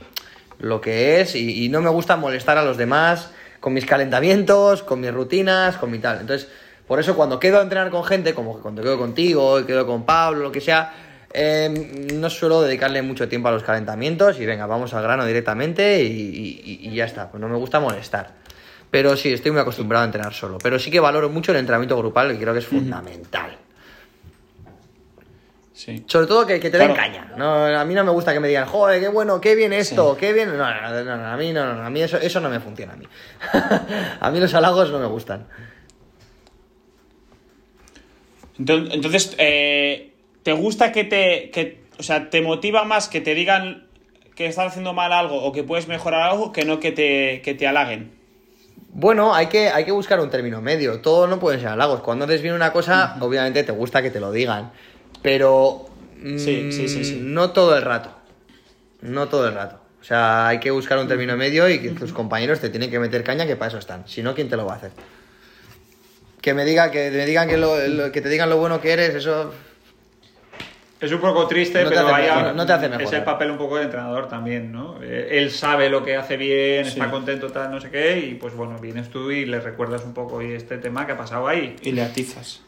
[0.58, 4.82] lo que es, y, y no me gusta molestar a los demás con mis calentamientos,
[4.82, 6.20] con mis rutinas, con mi tal.
[6.20, 6.48] Entonces,
[6.86, 10.40] por eso cuando quedo a entrenar con gente, como cuando quedo contigo, quedo con Pablo,
[10.40, 10.92] lo que sea,
[11.32, 16.02] eh, no suelo dedicarle mucho tiempo a los calentamientos y venga, vamos al grano directamente
[16.02, 16.06] y,
[16.64, 17.30] y- y ya está.
[17.30, 18.34] Pues no me gusta molestar.
[18.90, 20.58] Pero sí, estoy muy acostumbrado a entrenar solo.
[20.62, 23.56] Pero sí que valoro mucho el entrenamiento grupal, que creo que es fundamental.
[25.72, 26.04] Sí.
[26.08, 27.00] Sobre todo que, que te den Claro.
[27.00, 27.32] caña.
[27.36, 30.16] No, a mí no me gusta que me digan, joder, qué bueno, qué bien esto,
[30.18, 30.48] qué bien.
[30.54, 32.92] No, no, no, no, a mí no, no, a mí eso, eso no me funciona
[32.92, 33.06] a mí.
[34.20, 35.46] a mí los halagos no me gustan.
[38.58, 40.09] Entonces, eh,
[40.42, 41.50] ¿te gusta que te.
[41.50, 43.86] Que, o sea, ¿te motiva más que te digan
[44.34, 47.54] que estás haciendo mal algo o que puedes mejorar algo que no que te, que
[47.54, 48.12] te halaguen?
[48.92, 51.00] Bueno, hay que, hay que buscar un término medio.
[51.00, 52.00] Todo no pueden ser halagos.
[52.00, 54.72] Cuando haces bien una cosa, obviamente te gusta que te lo digan.
[55.22, 55.86] Pero.
[56.20, 57.18] mm, Sí, sí, sí, sí.
[57.22, 58.10] No todo el rato.
[59.02, 59.78] No todo el rato.
[60.00, 62.98] O sea, hay que buscar un término medio y que tus compañeros te tienen que
[62.98, 64.08] meter caña, que para eso están.
[64.08, 64.90] Si no, ¿quién te lo va a hacer?
[66.40, 68.92] Que me diga, que me digan que, lo- lo- que te digan lo bueno que
[68.92, 69.52] eres, eso.
[71.00, 73.86] Es un poco triste, No pero hace no te es el papel un poco del
[73.86, 75.02] entrenador también, ¿no?
[75.02, 76.90] Eh, Él sabe lo que hace bien, Sí.
[76.90, 80.12] está contento, tal, no sé qué, y pues bueno, vienes tú y le recuerdas un
[80.12, 81.76] poco y este tema que ha pasado ahí.
[81.80, 82.60] Y le atizas.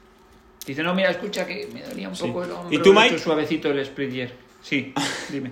[0.66, 2.26] Dice, no, mira, escucha que me dolía un Sí.
[2.28, 2.72] poco el hombro.
[2.74, 3.09] ¿Y tú, Mike?
[3.16, 4.30] hecho suavecito el split year.
[4.62, 4.94] Sí,
[5.30, 5.50] dime.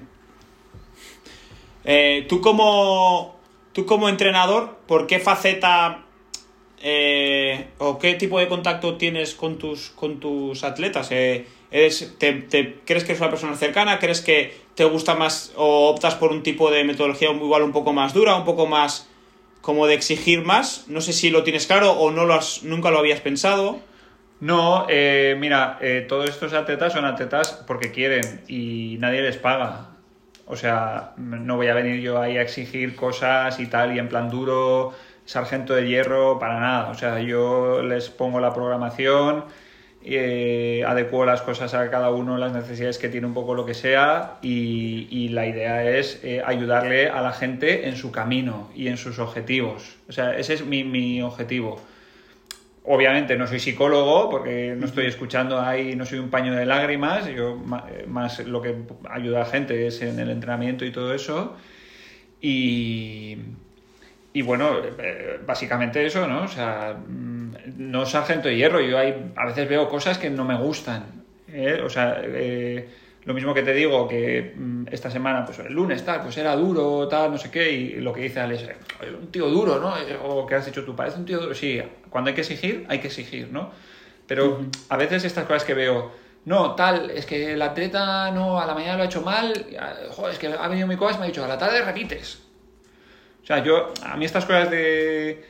[1.84, 3.38] Eh, tú como.
[3.72, 6.02] Tú como entrenador, ¿por qué faceta
[6.80, 11.10] eh, o qué tipo de contacto tienes con tus, con tus atletas?
[11.10, 13.98] Eh, eres, te, ¿Crees que es una persona cercana?
[13.98, 17.92] ¿Crees que te gusta más o optas por un tipo de metodología igual un poco
[17.92, 19.08] más dura, un poco más
[19.60, 20.86] como de exigir más.
[20.88, 23.80] No sé si lo tienes claro o no lo has, nunca lo habías pensado.
[24.40, 29.88] No, eh, mira, eh, todos estos atletas son atletas porque quieren y nadie les paga.
[30.46, 34.08] O sea, no voy a venir yo ahí a exigir cosas y tal, y en
[34.08, 34.94] plan duro,
[35.30, 36.90] sargento de hierro, para nada.
[36.90, 39.44] O sea, yo les pongo la programación,
[40.04, 43.74] eh, adecuo las cosas a cada uno, las necesidades que tiene un poco lo que
[43.74, 48.88] sea, y, y la idea es eh, ayudarle a la gente en su camino y
[48.88, 49.98] en sus objetivos.
[50.08, 51.80] O sea, ese es mi, mi objetivo.
[52.82, 57.26] Obviamente no soy psicólogo porque no estoy escuchando ahí, no soy un paño de lágrimas,
[57.28, 58.74] yo eh, más lo que
[59.08, 61.54] ayuda a la gente es en el entrenamiento y todo eso.
[62.40, 63.36] Y,
[64.32, 66.44] y bueno, eh, básicamente eso, ¿no?
[66.44, 70.44] O sea, mm, no sargento de hierro, yo hay, a veces veo cosas que no
[70.44, 71.24] me gustan.
[71.48, 71.80] ¿eh?
[71.84, 72.88] O sea, eh,
[73.24, 76.54] lo mismo que te digo, que mm, esta semana, pues el lunes tal, pues era
[76.54, 78.66] duro, tal, no sé qué, y lo que dice Alex,
[79.20, 79.94] un tío duro, ¿no?
[80.22, 81.54] O que has dicho tú, parece un tío duro.
[81.54, 83.72] Sí, cuando hay que exigir, hay que exigir, ¿no?
[84.28, 86.12] Pero a veces estas cosas que veo,
[86.44, 89.92] no, tal, es que el atleta no, a la mañana lo ha hecho mal, ah,
[90.10, 92.49] joder, es que ha venido mi coach y me ha dicho, a la tarde repites.
[93.42, 95.44] O sea, yo, a mí estas cosas de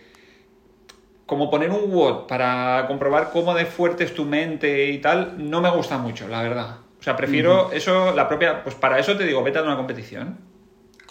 [1.30, 5.60] como poner un WOD para comprobar cómo de fuerte es tu mente y tal, no
[5.60, 6.78] me gusta mucho, la verdad.
[6.98, 10.38] O sea, prefiero eso, la propia, pues para eso te digo, vete a una competición.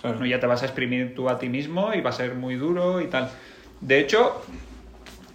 [0.01, 0.19] Claro.
[0.19, 0.25] ¿no?
[0.25, 2.99] Ya te vas a exprimir tú a ti mismo y va a ser muy duro
[2.99, 3.29] y tal.
[3.79, 4.43] De hecho,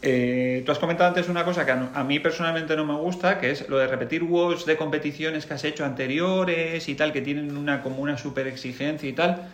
[0.02, 3.38] eh, tú has comentado antes una cosa que a, a mí personalmente no me gusta,
[3.38, 7.22] que es lo de repetir WODs de competiciones que has hecho anteriores y tal, que
[7.22, 9.48] tienen una como una super exigencia y tal.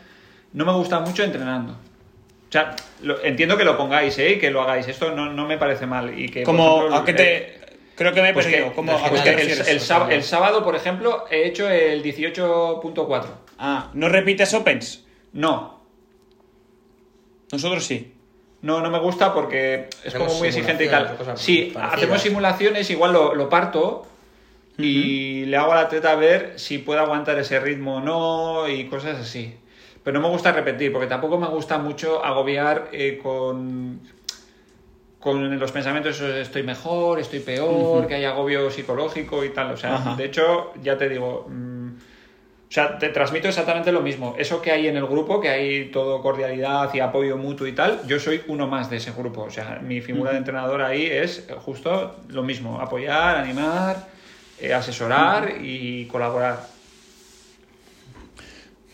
[0.53, 1.73] No me gusta mucho entrenando.
[1.73, 4.33] O sea, lo- entiendo que lo pongáis, ¿eh?
[4.33, 4.89] Y que lo hagáis.
[4.89, 6.19] Esto no, no me parece mal.
[6.19, 7.61] Y que, Como, ejemplo, ¿a qué eh, te...?
[7.95, 8.75] Creo que me he pues que- perdido.
[8.75, 11.69] ¿Cómo, ¿a qué pues te que el, el sáb- el sábado, por ejemplo, he hecho
[11.69, 13.25] el 18.4.
[13.59, 15.05] Ah, ¿no repites Opens?
[15.35, 15.81] No,
[17.53, 18.13] Nosotros sí.
[18.63, 21.17] no, no me gusta porque es Hacemos como muy exigente y tal.
[21.37, 21.95] Sí, parecidas.
[21.95, 24.07] hacemos simulaciones, igual lo, lo parto
[24.79, 29.19] y le hago al atleta ver si puede aguantar ese ritmo o no y cosas
[29.19, 29.55] así.
[30.03, 34.01] Pero no me gusta repetir porque tampoco me gusta mucho agobiar eh, con,
[35.19, 39.73] con los pensamientos estoy mejor, estoy peor, que hay agobio psicológico y tal.
[39.73, 40.17] O sea, Ajá.
[40.17, 41.89] de hecho, ya te digo, mm,
[42.71, 44.37] o sea, te transmito exactamente lo mismo.
[44.39, 48.07] Eso que hay en el grupo, que hay todo cordialidad y apoyo mutuo y tal,
[48.07, 49.43] yo soy uno más de ese grupo.
[49.43, 54.07] O sea, mi figura de entrenador ahí es justo lo mismo, apoyar, animar,
[54.61, 56.70] eh, asesorar y colaborar.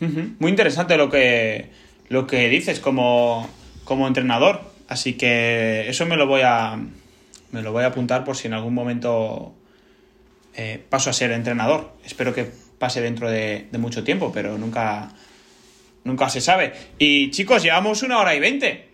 [0.01, 1.71] Muy interesante lo que,
[2.09, 3.49] lo que dices como,
[3.85, 4.61] como entrenador.
[4.89, 6.79] Así que eso me lo voy a,
[7.53, 9.55] me lo voy a apuntar por si en algún momento
[10.55, 11.93] eh, paso a ser entrenador.
[12.05, 15.09] Espero que pase dentro de, de mucho tiempo, pero nunca,
[16.05, 16.73] nunca se sabe.
[16.99, 18.89] Y chicos, llevamos una hora y veinte.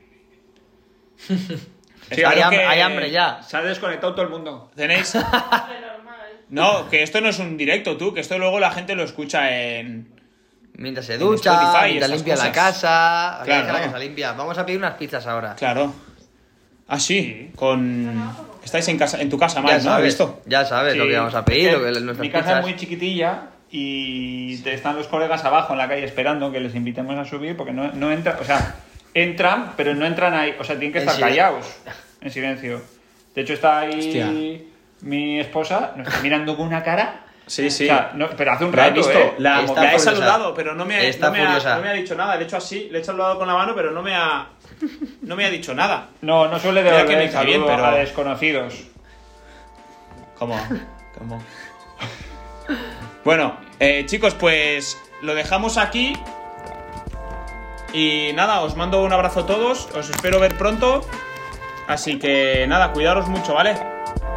[2.08, 3.42] Sí, Espero hay, ham- que- hay hambre ya.
[3.42, 4.70] Se ha desconectado todo el mundo.
[4.76, 5.14] ¿Tenéis?
[6.50, 9.56] No, que esto no es un directo, tú, que esto luego la gente lo escucha
[9.78, 10.11] en...
[10.74, 13.40] Mientras se ducha, Spotify mientras limpia la casa.
[13.44, 13.72] Claro.
[13.72, 14.32] la casa limpia.
[14.32, 15.54] Vamos a pedir unas pizzas ahora.
[15.54, 15.92] Claro.
[16.88, 18.32] Ah, sí, con...
[18.64, 19.92] Estáis en casa, en tu casa, mal, ¿no?
[19.92, 20.40] ¿Has visto?
[20.46, 21.68] ya sabes lo que vamos a pedir.
[21.68, 22.58] es Lo que que, nuestras mi casa pizzas.
[22.60, 26.74] es muy chiquitilla y te- están los colegas abajo en la calle esperando que les
[26.74, 28.74] invitemos a subir porque no, no entran, o sea,
[29.14, 31.66] entran, pero no entran ahí, o sea, tienen que estar callados,
[32.20, 32.82] en silencio.
[33.34, 34.30] De hecho, está ahí Hostia.
[35.00, 37.21] mi esposa, nos está mirando con una cara.
[37.46, 37.84] Sí, sí.
[37.84, 39.34] O sea, no- pero hace un La he rato, visto, ¿eh?
[39.38, 39.62] la,
[39.94, 41.76] he saludado, pero no me, ha- no, me ha, furiosa.
[41.76, 42.36] no me ha dicho nada.
[42.36, 44.46] Le he hecho así, le he saludado con la mano, pero no me ha,
[45.22, 46.08] no me ha dicho nada.
[46.20, 48.74] No, no suele Mira que devolver me bien, pero- a desconocidos.
[50.38, 50.56] ¿Cómo?
[51.18, 51.42] ¿Cómo?
[53.24, 56.16] Bueno, eh, chicos, pues lo dejamos aquí.
[57.92, 59.88] Y nada, os mando un abrazo a todos.
[59.94, 61.02] Os espero ver pronto.
[61.86, 63.76] Así que nada, cuidaros mucho, ¿vale?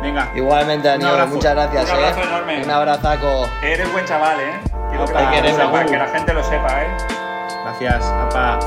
[0.02, 0.30] Venga.
[0.36, 1.36] Igualmente, Daniel, abrazo.
[1.36, 1.86] muchas gracias.
[1.86, 2.24] Un abrazo eh.
[2.24, 2.64] enorme.
[2.64, 3.50] Un abrazaco.
[3.62, 4.60] Eres buen chaval, ¿eh?
[4.90, 5.14] Quiero que
[5.92, 6.88] que la gente lo sepa, ¿eh?
[7.64, 8.06] Gracias.
[8.06, 8.60] Apa.